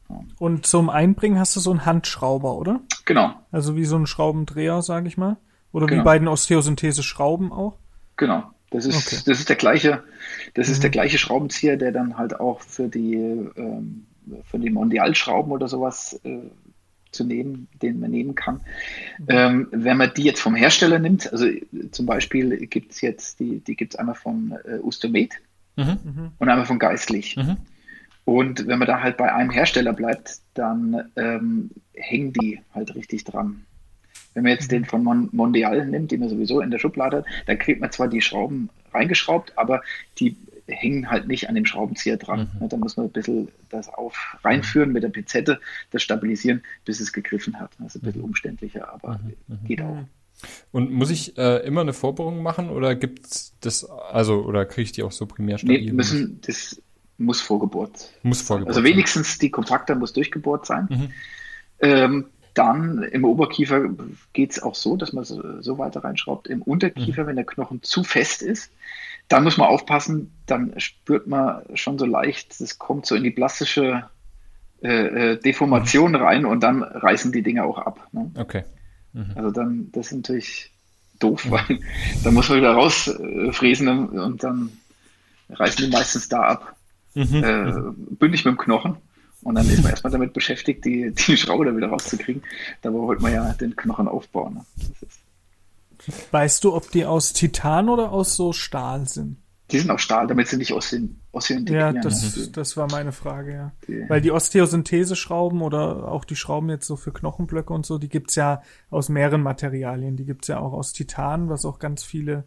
Ja. 0.09 0.21
Und 0.39 0.67
zum 0.67 0.89
Einbringen 0.89 1.39
hast 1.39 1.57
du 1.57 1.61
so 1.61 1.71
einen 1.71 1.85
Handschrauber, 1.85 2.55
oder? 2.55 2.81
Genau. 3.05 3.35
Also 3.51 3.77
wie 3.77 3.85
so 3.85 3.97
ein 3.97 4.07
Schraubendreher, 4.07 4.81
sage 4.83 5.09
ich 5.09 5.19
mal. 5.19 5.37
Oder 5.73 5.87
genau. 5.87 6.01
wie 6.01 6.05
bei 6.05 6.19
den 6.19 6.29
Osteosynthese-Schrauben 6.29 7.53
auch? 7.53 7.79
Genau. 8.17 8.51
Das 8.71 8.85
ist, 8.85 9.07
okay. 9.07 9.23
das 9.27 9.39
ist 9.39 9.49
der 9.49 9.57
gleiche, 9.57 10.03
das 10.55 10.69
mhm. 10.69 10.73
ist 10.73 10.83
der 10.83 10.91
mhm. 10.91 10.93
gleiche 10.93 11.19
Schraubenzieher, 11.19 11.77
der 11.77 11.93
dann 11.93 12.19
halt 12.19 12.39
auch 12.39 12.61
für 12.61 12.89
die 12.89 13.15
ähm, 13.15 14.07
von 14.45 14.61
den 14.61 14.75
Mondialschrauben 14.75 15.53
oder 15.53 15.69
sowas 15.69 16.21
äh, 16.25 16.51
zu 17.11 17.25
nehmen, 17.25 17.69
den 17.83 18.01
man 18.01 18.11
nehmen 18.11 18.35
kann. 18.35 18.61
Mhm. 19.19 19.27
Ähm, 19.29 19.69
wenn 19.71 19.97
man 19.97 20.13
die 20.15 20.25
jetzt 20.25 20.41
vom 20.41 20.55
Hersteller 20.55 20.99
nimmt, 20.99 21.33
also 21.33 21.47
zum 21.91 22.07
Beispiel 22.07 22.67
gibt 22.67 22.93
es 22.93 23.01
jetzt, 23.01 23.41
die, 23.41 23.61
die 23.61 23.77
gibt 23.77 23.95
es 23.95 23.99
einmal 23.99 24.15
von 24.15 24.59
äh, 24.65 24.79
Ustomed 24.83 25.33
mhm. 25.77 26.33
und 26.39 26.49
einmal 26.49 26.67
von 26.67 26.79
Geistlich. 26.79 27.37
Mhm. 27.37 27.57
Und 28.25 28.67
wenn 28.67 28.79
man 28.79 28.87
da 28.87 29.01
halt 29.01 29.17
bei 29.17 29.33
einem 29.33 29.49
Hersteller 29.49 29.95
bleibt, 29.95 30.41
dann 30.53 31.11
ähm, 31.17 31.71
hängen 31.95 32.35
die 32.35 32.61
halt 32.75 32.95
richtig 32.95 33.25
dran. 33.25 33.65
Wenn 34.39 34.45
man 34.45 34.53
jetzt 34.53 34.71
den 34.71 34.85
von 34.85 35.03
Mon 35.03 35.29
Mondial 35.33 35.85
nimmt, 35.85 36.13
den 36.13 36.21
man 36.21 36.29
sowieso 36.29 36.61
in 36.61 36.71
der 36.71 36.79
Schublade 36.79 37.17
hat, 37.17 37.27
dann 37.47 37.59
kriegt 37.59 37.81
man 37.81 37.91
zwar 37.91 38.07
die 38.07 38.21
Schrauben 38.21 38.71
reingeschraubt, 38.95 39.59
aber 39.59 39.83
die 40.21 40.37
hängen 40.69 41.11
halt 41.11 41.27
nicht 41.27 41.49
an 41.49 41.57
dem 41.57 41.67
Schraubenzieher 41.67 42.19
dran. 42.19 42.49
Mhm. 42.61 42.69
Da 42.69 42.77
muss 42.77 42.97
man 42.97 43.07
ein 43.07 43.11
bisschen 43.11 43.49
das 43.69 43.93
auf 43.93 44.37
reinführen 44.45 44.93
mit 44.93 45.03
der 45.03 45.09
Pinzette, 45.09 45.59
das 45.91 46.05
stabilisieren, 46.05 46.63
bis 46.85 47.01
es 47.01 47.13
gegriffen 47.13 47.59
hat. 47.59 47.73
Das 47.81 47.97
ist 47.97 48.03
ein 48.03 48.05
bisschen 48.05 48.21
mhm. 48.21 48.29
umständlicher, 48.29 48.93
aber 48.93 49.19
mhm. 49.19 49.35
mhm. 49.49 49.67
geht 49.67 49.83
auch. 49.83 50.05
Und 50.71 50.93
muss 50.93 51.11
ich 51.11 51.37
äh, 51.37 51.67
immer 51.67 51.81
eine 51.81 51.93
Vorbohrung 51.93 52.41
machen 52.41 52.71
oder 52.71 52.95
gibt's 52.95 53.57
das, 53.61 53.85
also, 53.85 54.45
oder 54.45 54.67
kriege 54.67 54.83
ich 54.83 54.93
die 54.93 55.03
auch 55.03 55.11
so 55.11 55.27
primär 55.27 55.59
stabil? 55.59 55.87
Nee, 55.87 55.93
müssen, 55.93 56.41
das 56.47 56.81
muss 57.17 57.41
vorgebohrt. 57.41 58.13
Muss 58.23 58.41
vorgebohrt. 58.41 58.77
Also 58.77 58.85
wenigstens 58.89 59.39
die 59.39 59.51
Kompakter 59.51 59.97
muss 59.97 60.13
durchgebohrt 60.13 60.65
sein. 60.65 60.87
Mhm. 60.89 61.09
Ähm, 61.81 62.27
dann 62.59 63.05
im 63.05 63.25
Oberkiefer 63.25 63.89
geht 64.33 64.51
es 64.51 64.63
auch 64.63 64.75
so, 64.75 64.97
dass 64.97 65.13
man 65.13 65.23
so, 65.23 65.63
so 65.63 65.79
weiter 65.79 66.03
reinschraubt. 66.03 66.49
Im 66.49 66.63
Unterkiefer, 66.63 67.23
mhm. 67.23 67.27
wenn 67.29 67.37
der 67.37 67.47
Knochen 67.47 67.83
zu 67.83 68.03
fest 68.03 68.43
ist, 68.43 68.73
dann 69.29 69.45
muss 69.45 69.59
man 69.59 69.69
aufpassen, 69.69 70.33
dann 70.47 70.75
spürt 70.79 71.29
man 71.29 71.63
schon 71.75 71.99
so 71.99 72.05
leicht, 72.07 72.61
es 72.61 72.79
kommt 72.79 73.07
so 73.07 73.15
in 73.15 73.23
die 73.23 73.31
plastische 73.31 74.05
äh, 74.83 75.33
äh 75.33 75.41
Deformation 75.41 76.13
mhm. 76.13 76.17
rein 76.17 76.45
und 76.47 76.61
dann 76.63 76.83
reißen 76.83 77.31
die 77.31 77.43
Dinge 77.43 77.65
auch 77.65 77.79
ab. 77.79 78.09
Ne? 78.11 78.31
Okay. 78.37 78.65
Mhm. 79.13 79.33
Also 79.37 79.51
dann, 79.53 79.93
das 79.93 80.07
ist 80.07 80.17
natürlich 80.17 80.73
doof, 81.21 81.45
mhm. 81.45 81.51
weil 81.53 81.79
dann 82.25 82.35
muss 82.35 82.49
man 82.49 82.59
wieder 82.59 82.73
rausfräsen 82.73 83.87
und, 83.87 84.19
und 84.19 84.43
dann 84.43 84.73
reißen 85.51 85.85
die 85.85 85.93
meistens 85.93 86.29
da 86.29 86.43
ab. 86.43 86.77
Mhm. 87.15 87.45
Äh, 87.45 87.73
bündig 88.19 88.45
mit 88.45 88.55
dem 88.55 88.59
Knochen. 88.59 88.97
Und 89.49 89.55
dann 89.55 89.67
ist 89.67 89.83
man 89.83 89.93
erstmal 89.93 90.11
damit 90.11 90.35
beschäftigt, 90.35 90.85
die, 90.85 91.11
die 91.11 91.37
Schraube 91.39 91.65
da 91.65 91.75
wieder 91.75 91.89
rauszukriegen. 91.89 92.43
Dabei 92.83 92.99
wollte 92.99 93.23
man 93.23 93.33
ja 93.33 93.51
den 93.55 93.75
Knochen 93.77 94.07
aufbauen. 94.07 94.57
Ne? 94.57 94.67
Weißt 96.33 96.65
du, 96.65 96.75
ob 96.75 96.91
die 96.91 97.07
aus 97.07 97.33
Titan 97.33 97.89
oder 97.89 98.13
aus 98.13 98.37
so 98.37 98.53
Stahl 98.53 99.09
sind? 99.09 99.39
Die 99.71 99.79
sind 99.79 99.91
aus 99.91 100.03
Stahl, 100.03 100.27
damit 100.27 100.49
sie 100.49 100.59
nicht 100.59 100.75
aus 100.75 100.91
den 100.91 101.23
Ja, 101.67 101.95
das, 101.95 102.53
das 102.53 102.77
war 102.77 102.91
meine 102.91 103.13
Frage, 103.13 103.55
ja. 103.55 103.73
Die, 103.87 104.05
Weil 104.11 104.21
die 104.21 104.33
Osteosynthese-Schrauben 104.33 105.63
oder 105.63 106.13
auch 106.13 106.27
die 106.27 106.37
Schrauben 106.37 106.69
jetzt 106.69 106.87
so 106.87 106.97
für 106.97 107.13
Knochenblöcke 107.13 107.73
und 107.73 107.87
so, 107.87 107.97
die 107.97 108.11
gibt's 108.11 108.35
ja 108.35 108.61
aus 108.91 109.09
mehreren 109.09 109.43
Materialien. 109.43 110.17
Die 110.17 110.27
gibt's 110.27 110.49
ja 110.49 110.59
auch 110.61 110.75
aus 110.75 110.93
Titan, 110.93 111.49
was 111.49 111.65
auch 111.65 111.79
ganz 111.79 112.03
viele 112.03 112.45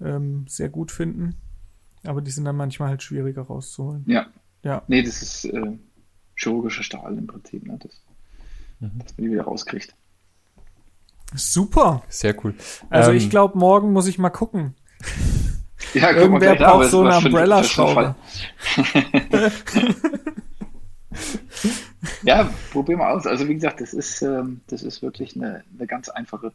ähm, 0.00 0.44
sehr 0.48 0.68
gut 0.68 0.92
finden. 0.92 1.34
Aber 2.04 2.20
die 2.20 2.30
sind 2.30 2.44
dann 2.44 2.56
manchmal 2.56 2.90
halt 2.90 3.02
schwieriger 3.02 3.42
rauszuholen. 3.42 4.04
Ja. 4.06 4.28
Ja. 4.62 4.82
Nee, 4.88 5.02
das 5.02 5.22
ist 5.22 5.44
äh, 5.46 5.78
chirurgischer 6.40 6.82
Stahl 6.82 7.16
im 7.16 7.26
Prinzip, 7.26 7.66
ne? 7.66 7.78
das, 7.80 8.00
mhm. 8.80 8.98
dass 8.98 9.16
man 9.16 9.26
die 9.26 9.32
wieder 9.32 9.44
rauskriegt. 9.44 9.94
Super. 11.34 12.02
Sehr 12.08 12.34
cool. 12.44 12.54
Also 12.88 13.10
ähm, 13.10 13.16
ich 13.16 13.30
glaube, 13.30 13.56
morgen 13.58 13.92
muss 13.92 14.06
ich 14.06 14.18
mal 14.18 14.30
gucken. 14.30 14.74
Ja, 15.94 16.12
Irgendwer 16.12 16.54
braucht 16.56 16.90
so 16.90 17.00
eine 17.00 17.16
Umbrella-Schraube. 17.16 18.14
ja, 22.22 22.50
probier 22.70 22.98
mal 22.98 23.12
aus. 23.12 23.26
Also 23.26 23.48
wie 23.48 23.54
gesagt, 23.54 23.80
das 23.80 23.94
ist, 23.94 24.22
ähm, 24.22 24.60
das 24.68 24.82
ist 24.82 25.02
wirklich 25.02 25.34
eine, 25.34 25.64
eine 25.74 25.86
ganz 25.86 26.08
einfache 26.08 26.52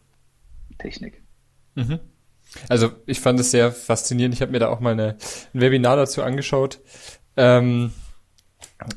Technik. 0.78 1.22
Mhm. 1.74 2.00
Also 2.70 2.92
ich 3.08 3.20
fand 3.20 3.40
es 3.40 3.52
sehr 3.52 3.72
faszinierend. 3.72 4.36
Ich 4.36 4.42
habe 4.42 4.52
mir 4.52 4.60
da 4.60 4.70
auch 4.70 4.80
mal 4.80 4.94
eine, 4.94 5.18
ein 5.54 5.62
Webinar 5.62 5.98
dazu 5.98 6.24
angeschaut. 6.24 6.80
Ähm, 7.36 7.92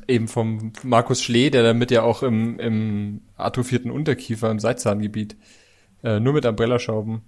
eben 0.07 0.27
vom 0.27 0.73
Markus 0.83 1.21
Schlee, 1.21 1.49
der 1.49 1.63
damit 1.63 1.91
ja 1.91 2.03
auch 2.03 2.23
im, 2.23 2.59
im 2.59 3.21
atrophierten 3.37 3.91
Unterkiefer 3.91 4.51
im 4.51 4.59
Seitzahngebiet 4.59 5.37
äh, 6.03 6.19
nur 6.19 6.33
mit 6.33 6.45
Umbrella-Schrauben 6.45 7.21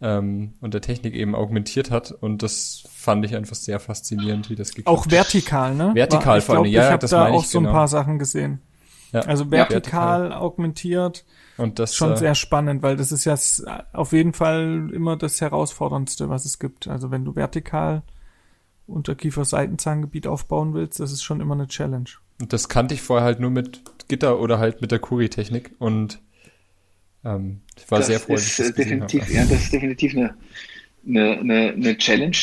ähm, 0.00 0.54
und 0.60 0.74
der 0.74 0.80
Technik 0.80 1.14
eben 1.14 1.34
augmentiert 1.34 1.90
hat. 1.90 2.12
Und 2.12 2.42
das 2.42 2.84
fand 2.92 3.24
ich 3.24 3.34
einfach 3.34 3.56
sehr 3.56 3.80
faszinierend, 3.80 4.50
wie 4.50 4.56
das 4.56 4.74
geklappt 4.74 4.88
Auch 4.88 5.10
vertikal, 5.10 5.74
ne? 5.74 5.94
Vertikal 5.94 6.40
vor 6.40 6.56
allem, 6.56 6.64
ja, 6.66 6.86
ich 6.86 6.92
hab 6.92 7.00
das 7.00 7.10
da 7.10 7.28
auch 7.28 7.42
ich, 7.42 7.48
so 7.48 7.58
genau. 7.58 7.70
ein 7.70 7.74
paar 7.74 7.88
Sachen 7.88 8.18
gesehen. 8.18 8.60
Ja, 9.12 9.20
also 9.20 9.50
vertikal, 9.50 10.22
vertikal, 10.22 10.32
augmentiert. 10.32 11.24
Und 11.56 11.78
das 11.78 11.94
schon 11.94 12.12
äh, 12.12 12.16
sehr 12.16 12.34
spannend, 12.34 12.82
weil 12.82 12.96
das 12.96 13.12
ist 13.12 13.24
ja 13.24 13.36
auf 13.92 14.12
jeden 14.12 14.34
Fall 14.34 14.90
immer 14.92 15.16
das 15.16 15.40
herausforderndste, 15.40 16.28
was 16.28 16.44
es 16.44 16.58
gibt. 16.58 16.88
Also 16.88 17.10
wenn 17.10 17.24
du 17.24 17.34
vertikal 17.34 18.02
Unterkiefer-Seitenzahngebiet 18.86 20.26
aufbauen 20.26 20.74
willst, 20.74 21.00
das 21.00 21.12
ist 21.12 21.22
schon 21.22 21.40
immer 21.40 21.54
eine 21.54 21.68
Challenge. 21.68 22.08
Und 22.40 22.52
das 22.52 22.68
kannte 22.68 22.94
ich 22.94 23.02
vorher 23.02 23.24
halt 23.24 23.40
nur 23.40 23.50
mit 23.50 23.82
Gitter 24.08 24.40
oder 24.40 24.58
halt 24.58 24.80
mit 24.80 24.92
der 24.92 24.98
Kuri-Technik 24.98 25.72
und 25.78 26.20
ähm, 27.24 27.60
ich 27.76 27.90
war 27.90 27.98
das 27.98 28.06
sehr 28.06 28.20
froh, 28.20 28.34
ist 28.34 28.58
das 28.58 28.72
definitiv, 28.74 29.28
ja, 29.30 29.44
das 29.44 29.64
ist 29.64 29.72
definitiv 29.72 30.14
eine, 30.16 30.34
eine, 31.06 31.38
eine, 31.38 31.72
eine 31.72 31.98
Challenge, 31.98 32.36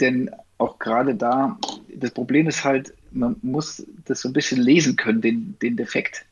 denn 0.00 0.30
auch 0.58 0.78
gerade 0.78 1.14
da, 1.14 1.58
das 1.94 2.10
Problem 2.12 2.46
ist 2.48 2.64
halt, 2.64 2.94
man 3.10 3.36
muss 3.42 3.86
das 4.04 4.20
so 4.20 4.28
ein 4.28 4.32
bisschen 4.32 4.60
lesen 4.60 4.96
können, 4.96 5.20
den, 5.20 5.56
den 5.60 5.76
Defekt. 5.76 6.25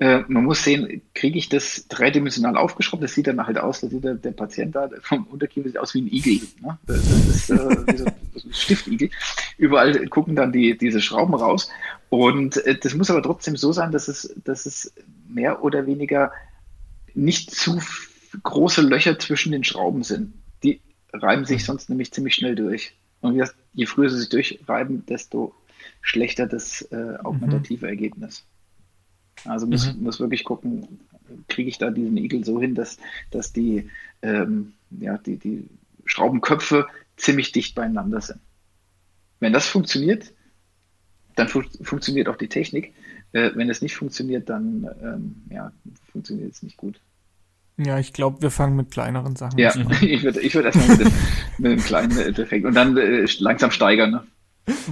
Äh, 0.00 0.20
man 0.28 0.44
muss 0.44 0.62
sehen, 0.62 1.02
kriege 1.12 1.38
ich 1.38 1.48
das 1.48 1.86
dreidimensional 1.88 2.56
aufgeschraubt? 2.56 3.02
Das 3.02 3.14
sieht 3.14 3.26
dann 3.26 3.44
halt 3.44 3.58
aus, 3.58 3.80
da 3.80 3.88
sieht 3.88 4.04
der, 4.04 4.14
der 4.14 4.30
Patient 4.30 4.74
da 4.74 4.88
vom 5.02 5.26
Unterkiefer 5.26 5.68
sieht 5.68 5.78
aus 5.78 5.92
wie 5.94 6.02
ein 6.02 6.12
Igel. 6.12 6.40
Ne? 6.62 6.78
Das 6.86 6.98
ist 6.98 7.50
äh, 7.50 7.56
wie 7.56 7.96
so, 7.96 8.04
ein 8.04 8.52
Stiftigel. 8.52 9.10
Überall 9.56 10.06
gucken 10.06 10.36
dann 10.36 10.52
die, 10.52 10.78
diese 10.78 11.00
Schrauben 11.00 11.34
raus. 11.34 11.68
Und 12.10 12.58
äh, 12.58 12.78
das 12.78 12.94
muss 12.94 13.10
aber 13.10 13.22
trotzdem 13.22 13.56
so 13.56 13.72
sein, 13.72 13.90
dass 13.90 14.06
es, 14.06 14.32
dass 14.44 14.66
es 14.66 14.92
mehr 15.28 15.64
oder 15.64 15.86
weniger 15.86 16.30
nicht 17.14 17.50
zu 17.50 17.82
große 18.44 18.82
Löcher 18.82 19.18
zwischen 19.18 19.50
den 19.50 19.64
Schrauben 19.64 20.04
sind. 20.04 20.32
Die 20.62 20.80
reiben 21.12 21.44
sich 21.44 21.64
sonst 21.64 21.90
nämlich 21.90 22.12
ziemlich 22.12 22.36
schnell 22.36 22.54
durch. 22.54 22.94
Und 23.20 23.42
je 23.72 23.86
früher 23.86 24.10
sie 24.10 24.18
sich 24.18 24.28
durchreiben, 24.28 25.04
desto 25.06 25.52
schlechter 26.02 26.46
das 26.46 26.82
äh, 26.92 27.16
augmentative 27.24 27.86
mhm. 27.86 27.90
Ergebnis. 27.90 28.44
Also 29.44 29.66
muss, 29.66 29.94
mhm. 29.94 30.02
muss 30.02 30.20
wirklich 30.20 30.44
gucken, 30.44 31.00
kriege 31.48 31.68
ich 31.68 31.78
da 31.78 31.90
diesen 31.90 32.16
Igel 32.16 32.44
so 32.44 32.60
hin, 32.60 32.74
dass, 32.74 32.98
dass 33.30 33.52
die, 33.52 33.90
ähm, 34.22 34.72
ja, 34.90 35.18
die, 35.18 35.36
die 35.36 35.68
Schraubenköpfe 36.04 36.86
ziemlich 37.16 37.52
dicht 37.52 37.74
beieinander 37.74 38.20
sind. 38.20 38.40
Wenn 39.40 39.52
das 39.52 39.66
funktioniert, 39.66 40.32
dann 41.36 41.48
fu 41.48 41.62
funktioniert 41.82 42.28
auch 42.28 42.36
die 42.36 42.48
Technik. 42.48 42.94
Äh, 43.32 43.50
wenn 43.54 43.70
es 43.70 43.82
nicht 43.82 43.94
funktioniert, 43.94 44.48
dann 44.48 44.88
ähm, 45.02 45.42
ja, 45.50 45.72
funktioniert 46.10 46.52
es 46.52 46.62
nicht 46.62 46.76
gut. 46.76 47.00
Ja, 47.76 47.98
ich 47.98 48.12
glaube, 48.12 48.42
wir 48.42 48.50
fangen 48.50 48.74
mit 48.74 48.90
kleineren 48.90 49.36
Sachen 49.36 49.58
ja, 49.58 49.70
an. 49.70 49.88
Ja, 49.88 50.02
ich 50.02 50.22
würde 50.24 50.40
ich 50.40 50.54
würd 50.54 50.66
erstmal 50.66 50.88
mit, 50.88 51.00
dem, 51.00 51.12
mit 51.58 51.72
einem 51.72 51.80
kleinen 51.80 52.34
Defekt 52.34 52.64
und 52.64 52.74
dann 52.74 52.96
äh, 52.96 53.26
langsam 53.38 53.70
steigern. 53.70 54.10
Ne? 54.10 54.26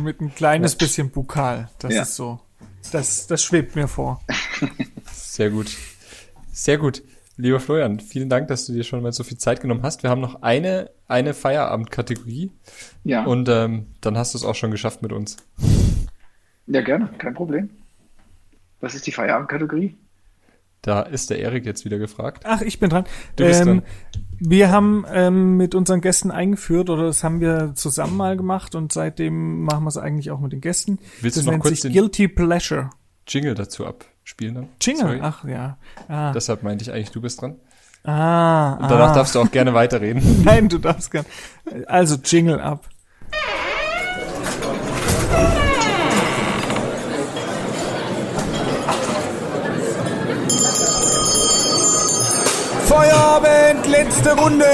Mit 0.03 0.21
ein 0.21 0.33
kleines 0.35 0.73
ja. 0.75 0.79
bisschen 0.79 1.11
Bukal. 1.11 1.69
Das 1.81 1.93
ja. 1.93 2.03
ist 2.03 2.15
so. 2.15 2.41
Das, 2.91 3.27
das 3.27 3.43
schwebt 3.43 3.77
mir 3.77 3.89
vor. 3.89 4.21
Sehr 5.13 5.51
gut. 5.51 5.77
Sehr 6.53 6.79
gut. 6.79 7.03
Lieber 7.39 7.61
Florian, 7.61 8.01
vielen 8.01 8.31
Dank, 8.31 8.49
dass 8.49 8.65
du 8.65 8.73
dir 8.73 8.83
schon 8.83 9.03
mal 9.03 9.13
so 9.13 9.23
viel 9.23 9.37
Zeit 9.37 9.61
genommen 9.61 9.83
hast. 9.83 10.03
Wir 10.03 10.09
haben 10.09 10.23
noch 10.23 10.43
eine, 10.43 10.91
eine 11.07 11.35
Feierabendkategorie. 11.35 12.51
Ja. 13.05 13.25
Und 13.25 13.49
ähm, 13.51 13.89
dann 14.01 14.17
hast 14.17 14.33
du 14.33 14.39
es 14.39 14.45
auch 14.45 14.55
schon 14.55 14.71
geschafft 14.71 15.03
mit 15.03 15.13
uns. 15.13 15.37
Ja, 16.67 16.81
gerne, 16.81 17.11
kein 17.19 17.35
Problem. 17.35 17.69
Was 18.81 18.95
ist 18.95 19.07
die 19.07 19.13
Feierabendkategorie? 19.13 19.97
Da 20.87 21.03
ist 21.03 21.31
der 21.31 21.41
Erik 21.41 21.67
jetzt 21.67 21.85
wieder 21.85 21.99
gefragt. 21.99 22.45
Ach, 22.47 22.61
ich 22.61 22.79
bin 22.79 22.91
dran. 22.91 23.07
Du 23.35 23.45
bist 23.45 23.61
ähm, 23.63 23.67
dran. 23.67 23.83
Wir 24.39 24.71
haben 24.71 25.05
ähm, 25.13 25.57
mit 25.57 25.75
unseren 25.75 26.01
Gästen 26.01 26.31
eingeführt 26.31 26.91
oder 26.91 27.07
das 27.07 27.25
haben 27.25 27.41
wir 27.41 27.73
zusammen 27.75 28.17
mal 28.17 28.37
gemacht 28.37 28.77
und 28.77 28.93
seitdem 28.93 29.63
machen 29.65 29.83
wir 29.83 29.89
es 29.89 29.97
eigentlich 29.97 30.31
auch 30.31 30.39
mit 30.39 30.53
den 30.53 30.61
Gästen. 30.61 31.01
Willst 31.23 31.39
das 31.39 31.45
du 31.45 31.51
noch 31.51 31.59
kurz 31.59 31.81
den 31.81 31.93
Guilty 31.93 32.29
Pleasure 32.29 32.91
Jingle 33.27 33.55
dazu 33.55 33.85
abspielen 33.85 34.55
dann? 34.55 34.69
Jingle, 34.81 35.07
Sorry. 35.07 35.19
ach 35.23 35.45
ja. 35.45 35.77
Ah. 36.07 36.31
Deshalb 36.31 36.63
meinte 36.63 36.85
ich 36.85 36.93
eigentlich, 36.93 37.11
du 37.11 37.21
bist 37.21 37.43
dran. 37.43 37.57
Ah. 38.05 38.75
Und 38.75 38.89
danach 38.89 39.11
ah. 39.11 39.15
darfst 39.15 39.35
du 39.35 39.41
auch 39.41 39.51
gerne 39.51 39.75
weiterreden. 39.75 40.45
Nein, 40.45 40.69
du 40.69 40.79
darfst 40.79 41.11
gerne. 41.11 41.27
Also 41.87 42.15
Jingle 42.25 42.61
ab. 42.61 42.89
Feierabend, 52.97 53.87
letzte 53.89 54.35
Runde. 54.35 54.65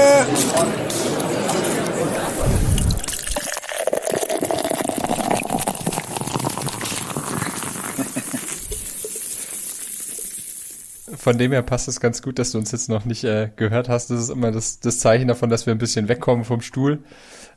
Von 11.17 11.37
dem 11.37 11.51
her 11.51 11.63
passt 11.63 11.89
es 11.89 11.99
ganz 11.99 12.21
gut, 12.21 12.39
dass 12.39 12.51
du 12.51 12.59
uns 12.59 12.71
jetzt 12.71 12.87
noch 12.87 13.03
nicht 13.03 13.25
äh, 13.25 13.49
gehört 13.57 13.89
hast. 13.89 14.09
Das 14.09 14.19
ist 14.21 14.29
immer 14.29 14.51
das, 14.51 14.79
das, 14.79 14.99
Zeichen 14.99 15.27
davon, 15.27 15.49
dass 15.49 15.65
wir 15.65 15.75
ein 15.75 15.77
bisschen 15.77 16.07
wegkommen 16.07 16.45
vom 16.45 16.61
Stuhl, 16.61 17.03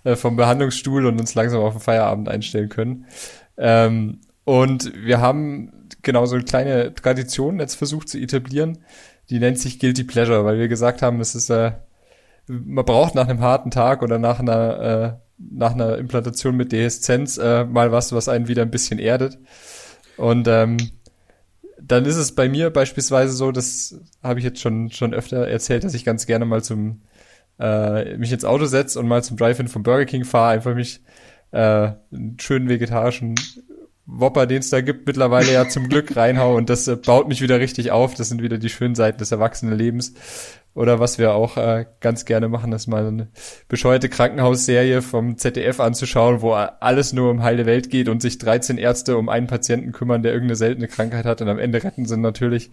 äh, 0.03 0.17
vom 0.17 0.35
Behandlungsstuhl 0.35 1.07
und 1.07 1.21
uns 1.21 1.37
langsam 1.37 1.61
auf 1.61 1.75
den 1.75 1.81
Feierabend 1.81 2.29
einstellen 2.29 2.71
können. 2.71 3.07
Ähm, 3.57 4.21
und 4.45 4.93
wir 4.97 5.21
haben 5.21 5.76
genau 6.07 6.25
so 6.25 6.37
eine 6.37 6.45
kleine 6.45 6.95
Tradition 6.95 7.61
jetzt 7.61 7.75
versucht 7.75 8.09
zu 8.09 8.19
etablieren, 8.19 8.79
die 9.29 9.39
nennt 9.39 9.59
sich 9.59 9.79
Guilty 9.79 10.05
Pleasure, 10.05 10.45
weil 10.47 10.59
wir 10.59 10.69
gesagt 10.69 11.03
haben, 11.03 11.21
es 11.21 11.35
ist, 11.35 11.51
äh, 11.51 11.73
man 12.47 12.85
braucht 12.85 13.15
nach 13.15 13.29
einem 13.29 13.41
harten 13.41 13.71
Tag 13.71 14.03
oder 14.03 14.19
nach 14.19 14.41
einer, 14.41 14.81
äh, 14.81 15.13
nach 15.39 15.73
einer 15.73 15.99
Implantation 15.99 16.57
mit 16.57 16.73
Dehiszenz 16.73 17.37
äh, 17.37 17.65
mal 17.65 17.93
was, 17.93 18.13
was 18.13 18.29
einen 18.29 18.49
wieder 18.49 18.63
ein 18.63 18.71
bisschen 18.71 18.99
erdet. 18.99 19.39
Und 20.17 20.49
ähm, 20.49 20.79
dann 21.79 22.07
ist 22.07 22.17
es 22.17 22.35
bei 22.35 22.49
mir 22.49 22.71
beispielsweise 22.71 23.35
so, 23.35 23.53
das 23.53 24.01
habe 24.23 24.39
ich 24.39 24.45
jetzt 24.45 24.61
schon 24.61 24.91
schon 24.91 25.13
öfter 25.13 25.47
erzählt, 25.47 25.85
dass 25.85 25.93
ich 25.93 26.05
ganz 26.05 26.27
gerne 26.27 26.47
mal 26.47 26.63
zum 26.63 27.03
äh, 27.59 28.17
mich 28.17 28.33
ins 28.33 28.45
Auto 28.45 28.65
setze 28.65 28.99
und 28.99 29.09
mal 29.09 29.23
zum 29.23 29.37
Drive-In 29.37 29.69
vom 29.69 29.83
Burger 29.83 30.07
King 30.07 30.25
fahre, 30.25 30.53
einfach 30.53 30.75
mich 30.75 31.03
äh, 31.51 31.93
einen 32.13 32.37
schönen 32.41 32.69
vegetarischen 32.69 33.35
Whopper, 34.07 34.47
den 34.47 34.59
es 34.59 34.71
da 34.71 34.81
gibt, 34.81 35.07
mittlerweile 35.07 35.53
ja 35.53 35.69
zum 35.69 35.89
Glück 35.89 36.17
reinhau 36.17 36.57
und 36.57 36.71
das 36.71 36.87
äh, 36.87 36.97
baut 36.97 37.29
mich 37.29 37.43
wieder 37.43 37.59
richtig 37.59 37.91
auf. 37.91 38.15
Das 38.15 38.29
sind 38.29 38.43
wieder 38.43 38.59
die 38.59 38.69
schönen 38.69 38.95
Seiten 38.95 39.19
des 39.19 39.33
Erwachsenenlebens. 39.33 40.15
Oder 40.75 41.01
was 41.01 41.19
wir 41.19 41.33
auch 41.33 41.57
äh, 41.57 41.87
ganz 42.01 42.27
gerne 42.27 42.49
machen, 42.49 42.71
ist 42.73 42.87
mal 42.87 43.07
eine 43.07 43.29
bescheuerte 43.67 44.11
Krankenhausserie 44.11 45.01
vom 45.01 45.39
ZDF 45.39 45.81
anzuschauen, 45.81 46.43
wo 46.43 46.53
alles 46.53 47.15
nur 47.15 47.31
um 47.31 47.43
heile 47.43 47.65
Welt 47.65 47.89
geht 47.89 48.11
und 48.11 48.21
sich 48.21 48.37
13 48.37 48.77
Ärzte 48.77 49.17
um 49.17 49.31
einen 49.31 49.47
Patienten 49.47 49.93
kümmern, 49.93 50.23
der 50.23 50.33
irgendeine 50.33 50.57
seltene 50.57 50.87
Krankheit 50.87 51.25
hat 51.25 51.41
und 51.41 51.49
am 51.49 51.59
Ende 51.59 51.83
retten 51.83 52.05
sie 52.05 52.19
natürlich. 52.19 52.71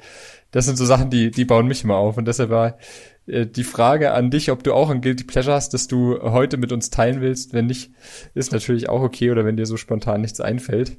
Das 0.52 0.66
sind 0.66 0.78
so 0.78 0.86
Sachen, 0.86 1.12
die, 1.12 1.32
die 1.32 1.46
bauen 1.46 1.66
mich 1.66 1.86
immer 1.86 1.96
auf. 1.96 2.18
Und 2.18 2.28
deshalb 2.28 2.50
war 2.50 2.78
äh, 3.26 3.46
die 3.48 3.64
Frage 3.64 4.12
an 4.12 4.30
dich, 4.32 4.52
ob 4.52 4.64
du 4.64 4.74
auch 4.74 4.90
ein 4.90 5.00
Guilty 5.00 5.24
Pleasure 5.24 5.56
hast, 5.56 5.74
dass 5.74 5.88
du 5.88 6.20
heute 6.22 6.58
mit 6.58 6.74
uns 6.74 6.90
teilen 6.90 7.22
willst. 7.22 7.54
Wenn 7.54 7.68
nicht, 7.68 7.92
ist 8.34 8.52
natürlich 8.52 8.90
auch 8.90 9.02
okay 9.02 9.32
oder 9.32 9.46
wenn 9.46 9.56
dir 9.56 9.66
so 9.66 9.78
spontan 9.78 10.20
nichts 10.20 10.42
einfällt. 10.42 10.98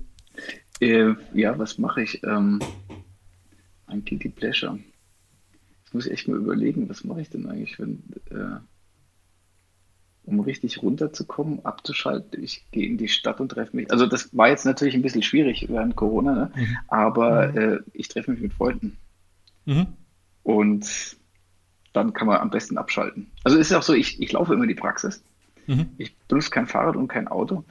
Äh, 0.81 1.15
ja, 1.33 1.59
was 1.59 1.79
mache 1.79 2.03
ich? 2.03 2.23
Ähm, 2.25 2.61
ein 3.87 4.05
Guilty 4.05 4.29
Pleasure 4.29 4.79
muss 5.95 6.07
ich 6.07 6.13
echt 6.13 6.29
mal 6.29 6.37
überlegen, 6.37 6.89
was 6.89 7.05
mache 7.05 7.21
ich 7.21 7.31
denn 7.31 7.49
eigentlich, 7.49 7.79
wenn, 7.79 8.03
äh, 8.31 8.59
um 10.25 10.41
richtig 10.41 10.83
runterzukommen, 10.83 11.65
abzuschalten. 11.65 12.43
Ich 12.43 12.67
gehe 12.73 12.87
in 12.87 12.99
die 12.99 13.09
Stadt 13.09 13.41
und 13.41 13.51
treffe 13.51 13.77
mich. 13.77 13.91
Also 13.91 14.07
das 14.07 14.37
war 14.37 14.49
jetzt 14.49 14.67
natürlich 14.67 14.95
ein 14.95 15.03
bisschen 15.03 15.23
schwierig 15.23 15.67
während 15.69 15.97
Corona, 15.97 16.35
ne? 16.35 16.51
mhm. 16.55 16.77
aber 16.89 17.49
mhm. 17.49 17.59
Äh, 17.59 17.79
ich 17.93 18.09
treffe 18.09 18.33
mich 18.33 18.41
mit 18.41 18.53
Freunden. 18.53 18.97
Mhm. 19.67 19.87
Und 20.43 21.17
dann 21.93 22.13
kann 22.13 22.27
man 22.27 22.39
am 22.41 22.51
besten 22.51 22.77
abschalten. 22.77 23.31
Also 23.45 23.57
ist 23.59 23.73
auch 23.73 23.83
so, 23.83 23.95
ich, 23.95 24.21
ich 24.21 24.33
laufe 24.33 24.53
immer 24.53 24.67
die 24.67 24.75
Praxis. 24.75 25.23
Mhm. 25.67 25.91
Ich 25.97 26.17
benutze 26.27 26.51
kein 26.51 26.67
Fahrrad 26.67 26.97
und 26.97 27.09
kein 27.09 27.29
Auto. 27.29 27.65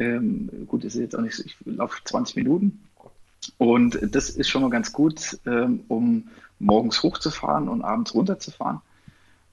Ähm, 0.00 0.48
gut, 0.66 0.84
das 0.84 0.94
ist 0.94 1.00
jetzt 1.00 1.16
auch 1.16 1.20
nicht 1.20 1.36
so, 1.36 1.44
ich 1.44 1.56
laufe 1.66 2.00
20 2.02 2.36
Minuten. 2.36 2.80
Und 3.58 3.98
das 4.14 4.30
ist 4.30 4.48
schon 4.48 4.62
mal 4.62 4.70
ganz 4.70 4.92
gut, 4.92 5.38
ähm, 5.46 5.84
um 5.88 6.28
morgens 6.58 7.02
hochzufahren 7.02 7.68
und 7.68 7.82
abends 7.82 8.14
runterzufahren. 8.14 8.80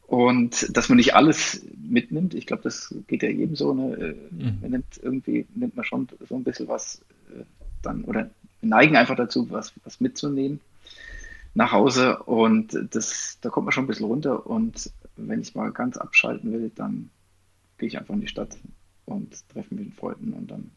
Und 0.07 0.75
dass 0.75 0.87
man 0.87 0.95
nicht 0.95 1.15
alles 1.15 1.65
mitnimmt, 1.75 2.33
ich 2.33 2.45
glaube, 2.45 2.63
das 2.63 2.95
geht 3.07 3.23
ja 3.23 3.29
jedem 3.29 3.57
so. 3.57 3.73
Ne? 3.73 4.15
Mhm. 4.31 4.57
Man 4.61 4.71
nimmt 4.71 4.99
irgendwie, 5.01 5.45
nimmt 5.53 5.75
man 5.75 5.83
schon 5.83 6.07
so 6.27 6.35
ein 6.35 6.45
bisschen 6.45 6.69
was 6.69 7.01
äh, 7.29 7.43
dann, 7.81 8.05
oder 8.05 8.29
neigen 8.61 8.95
einfach 8.95 9.17
dazu, 9.17 9.49
was, 9.49 9.73
was 9.83 9.99
mitzunehmen 9.99 10.61
nach 11.55 11.73
Hause. 11.73 12.23
Und 12.23 12.77
das, 12.91 13.37
da 13.41 13.49
kommt 13.49 13.65
man 13.65 13.73
schon 13.73 13.83
ein 13.83 13.87
bisschen 13.87 14.05
runter. 14.05 14.47
Und 14.47 14.91
wenn 15.17 15.41
ich 15.41 15.55
mal 15.55 15.71
ganz 15.71 15.97
abschalten 15.97 16.53
will, 16.53 16.71
dann 16.73 17.09
gehe 17.77 17.87
ich 17.87 17.97
einfach 17.97 18.13
in 18.13 18.21
die 18.21 18.27
Stadt 18.27 18.57
und 19.07 19.33
treffe 19.49 19.73
mich 19.73 19.79
mit 19.79 19.85
den 19.87 19.93
Freunden 19.93 20.33
und 20.33 20.51
dann 20.51 20.71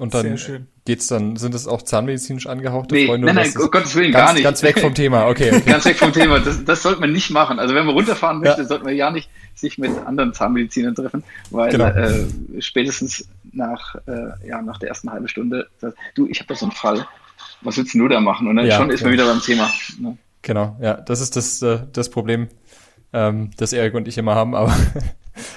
und 0.00 0.14
dann 0.14 0.38
geht's 0.86 1.08
dann, 1.08 1.36
sind 1.36 1.54
es 1.54 1.68
auch 1.68 1.82
zahnmedizinisch 1.82 2.46
angehauchte 2.46 2.94
nee, 2.94 3.06
Freunde? 3.06 3.26
Nein, 3.26 3.36
nein, 3.36 3.52
um 3.62 3.70
Gottes 3.70 3.94
Willen, 3.94 4.12
ganz, 4.12 4.24
gar 4.24 4.32
nicht. 4.32 4.44
Ganz 4.44 4.62
weg 4.62 4.80
vom 4.80 4.94
Thema, 4.94 5.28
okay. 5.28 5.50
okay. 5.54 5.70
ganz 5.70 5.84
weg 5.84 5.98
vom 5.98 6.10
Thema. 6.10 6.40
Das, 6.40 6.64
das 6.64 6.82
sollte 6.82 7.00
man 7.00 7.12
nicht 7.12 7.28
machen. 7.30 7.58
Also 7.58 7.74
wenn 7.74 7.84
man 7.84 7.94
runterfahren 7.94 8.40
möchte, 8.40 8.62
ja. 8.62 8.66
sollte 8.66 8.84
man 8.84 8.96
ja 8.96 9.10
nicht 9.10 9.28
sich 9.54 9.76
mit 9.76 9.90
anderen 10.06 10.32
Zahnmedizinern 10.32 10.94
treffen, 10.94 11.22
weil 11.50 11.70
genau. 11.70 11.88
äh, 11.88 12.26
spätestens 12.60 13.28
nach, 13.52 13.94
äh, 14.06 14.48
ja, 14.48 14.62
nach 14.62 14.78
der 14.78 14.88
ersten 14.88 15.10
halben 15.10 15.28
Stunde, 15.28 15.68
das, 15.82 15.92
du, 16.14 16.26
ich 16.26 16.38
habe 16.38 16.48
da 16.48 16.54
so 16.54 16.64
einen 16.64 16.72
Fall, 16.72 17.06
was 17.60 17.76
willst 17.76 17.92
du 17.92 18.08
da 18.08 18.20
machen? 18.20 18.48
Und 18.48 18.56
dann 18.56 18.64
ja, 18.64 18.78
schon 18.78 18.88
ist 18.88 19.02
man 19.02 19.12
wieder 19.12 19.26
beim 19.26 19.42
Thema. 19.42 19.70
Ne? 19.98 20.16
Genau, 20.40 20.78
ja, 20.80 20.94
das 20.94 21.20
ist 21.20 21.36
das, 21.36 21.60
äh, 21.60 21.80
das 21.92 22.08
Problem, 22.08 22.48
ähm, 23.12 23.50
das 23.58 23.74
Erik 23.74 23.92
und 23.92 24.08
ich 24.08 24.16
immer 24.16 24.34
haben, 24.34 24.54
aber 24.54 24.74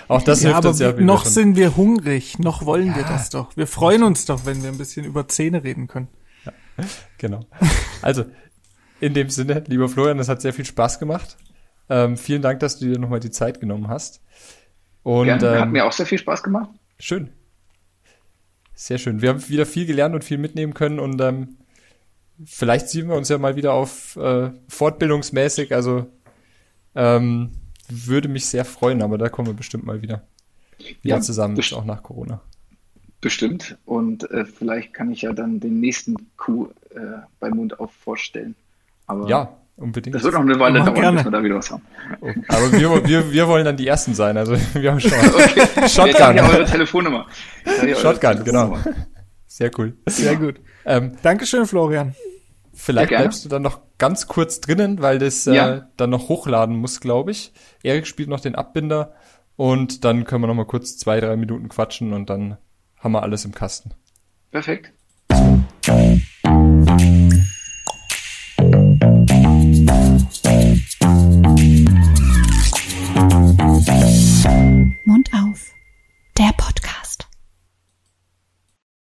auch 0.08 0.22
das 0.22 0.44
ja, 0.44 0.52
hilft 0.52 0.66
uns 0.66 0.80
ja 0.80 0.96
wieder. 0.96 1.06
Noch 1.06 1.24
schon. 1.24 1.32
sind 1.32 1.56
wir 1.56 1.76
hungrig, 1.76 2.40
noch 2.40 2.66
wollen 2.66 2.88
ja. 2.88 2.98
wir 2.98 3.04
das 3.04 3.30
doch. 3.30 3.56
Wir 3.58 3.68
freuen 3.68 4.04
uns 4.04 4.26
doch, 4.26 4.46
wenn 4.46 4.62
wir 4.64 4.70
ein 4.70 4.78
bisschen 4.78 5.06
über 5.06 5.28
Zähne 5.28 5.64
reden 5.64 5.88
können. 5.88 6.08
Ja, 6.46 6.54
genau. 7.18 7.46
Also, 8.02 8.26
in 9.00 9.14
dem 9.14 9.30
Sinne, 9.30 9.64
lieber 9.68 9.90
Florian, 9.90 10.20
es 10.20 10.30
hat 10.30 10.42
sehr 10.42 10.54
viel 10.54 10.66
Spaß 10.66 11.00
gemacht. 11.00 11.38
Ähm, 11.90 12.18
vielen 12.18 12.42
Dank, 12.42 12.60
dass 12.60 12.80
du 12.80 12.86
dir 12.86 13.00
nochmal 13.00 13.20
die 13.20 13.32
Zeit 13.32 13.60
genommen 13.60 13.88
hast. 13.88 14.22
Und, 15.04 15.28
ja, 15.28 15.36
ähm, 15.36 15.60
hat 15.60 15.72
mir 15.72 15.86
auch 15.86 15.92
sehr 15.92 16.06
viel 16.06 16.18
Spaß 16.18 16.44
gemacht. 16.44 16.70
Schön. 17.00 17.30
Sehr 18.74 18.98
schön. 18.98 19.22
Wir 19.22 19.30
haben 19.30 19.50
wieder 19.50 19.66
viel 19.66 19.86
gelernt 19.86 20.16
und 20.16 20.24
viel 20.24 20.38
mitnehmen 20.38 20.74
können 20.74 21.00
und 21.00 21.22
ähm, 21.22 21.58
vielleicht 22.46 22.90
sehen 22.90 23.08
wir 23.08 23.16
uns 23.16 23.30
ja 23.30 23.38
mal 23.38 23.56
wieder 23.56 23.74
auf 23.74 24.16
äh, 24.16 24.52
fortbildungsmäßig. 24.68 25.74
Also 25.74 26.08
ähm, 26.96 27.52
würde 27.90 28.28
mich 28.28 28.46
sehr 28.46 28.66
freuen, 28.66 29.02
aber 29.02 29.18
da 29.18 29.30
kommen 29.30 29.48
wir 29.48 29.54
bestimmt 29.54 29.86
mal 29.86 30.02
wieder. 30.02 30.24
Ja, 31.02 31.22
zusammen, 31.22 31.60
auch 31.74 31.86
nach 31.86 32.04
Corona. 32.04 32.42
Bestimmt. 33.22 33.78
Und 33.86 34.30
äh, 34.32 34.46
vielleicht 34.46 34.94
kann 34.94 35.12
ich 35.12 35.22
ja 35.22 35.32
dann 35.32 35.60
den 35.60 35.80
nächsten 35.80 36.16
Coup 36.36 36.74
äh, 36.94 37.00
bei 37.40 37.50
Mund 37.50 37.80
auf 37.80 37.92
vorstellen. 37.94 38.56
Aber 39.08 39.30
ja, 39.30 39.58
unbedingt. 39.78 40.16
Das 40.16 40.24
wird 40.24 40.34
noch 40.34 40.42
eine 40.42 40.60
Weile 40.60 40.80
dauern, 40.80 40.94
gerne. 40.94 41.18
bis 41.18 41.26
wir 41.26 41.32
da 41.32 41.44
wieder 41.44 41.56
was 41.56 41.72
haben. 41.72 41.84
Oh, 42.20 42.34
aber 42.50 42.72
wir, 42.74 43.08
wir, 43.08 43.32
wir 43.32 43.48
wollen 43.48 43.64
dann 43.64 43.78
die 43.78 43.88
Ersten 43.88 44.14
sein. 44.14 44.36
Also 44.36 44.58
wir 44.74 44.92
haben 44.92 45.00
schon 45.00 45.12
okay. 45.34 45.88
Shotgun. 45.88 46.36
Ja, 46.36 46.50
eure 46.50 46.66
Telefonnummer. 46.66 47.28
Shotgun, 47.96 48.44
genau. 48.44 48.78
Sehr 49.48 49.72
cool. 49.78 49.96
Sehr 50.08 50.36
gut. 50.36 50.60
Ähm, 50.86 51.14
Dankeschön, 51.22 51.66
Florian. 51.66 52.16
Vielleicht 52.74 53.12
ja, 53.12 53.20
bleibst 53.20 53.46
du 53.46 53.50
dann 53.50 53.62
noch 53.62 53.82
ganz 54.00 54.28
kurz 54.28 54.60
drinnen, 54.60 55.02
weil 55.02 55.20
das 55.20 55.46
äh, 55.46 55.82
dann 55.96 56.10
noch 56.10 56.28
hochladen 56.28 56.76
muss, 56.76 57.00
glaube 57.00 57.32
ich. 57.32 57.54
Erik 57.84 58.08
spielt 58.08 58.30
noch 58.30 58.40
den 58.40 58.56
Abbinder 58.56 59.14
und 59.56 60.04
dann 60.04 60.26
können 60.26 60.44
wir 60.44 60.48
noch 60.48 60.56
mal 60.56 60.66
kurz 60.66 60.98
zwei, 60.98 61.20
drei 61.20 61.36
Minuten 61.36 61.70
quatschen 61.70 62.14
und 62.14 62.30
dann 62.30 62.58
haben 62.98 63.12
wir 63.12 63.22
alles 63.22 63.46
im 63.46 63.54
Kasten. 63.54 63.92
Perfekt. 64.52 64.92
Mund 75.06 75.30
auf. 75.34 75.72
Der 76.38 76.52
Podcast. 76.58 76.83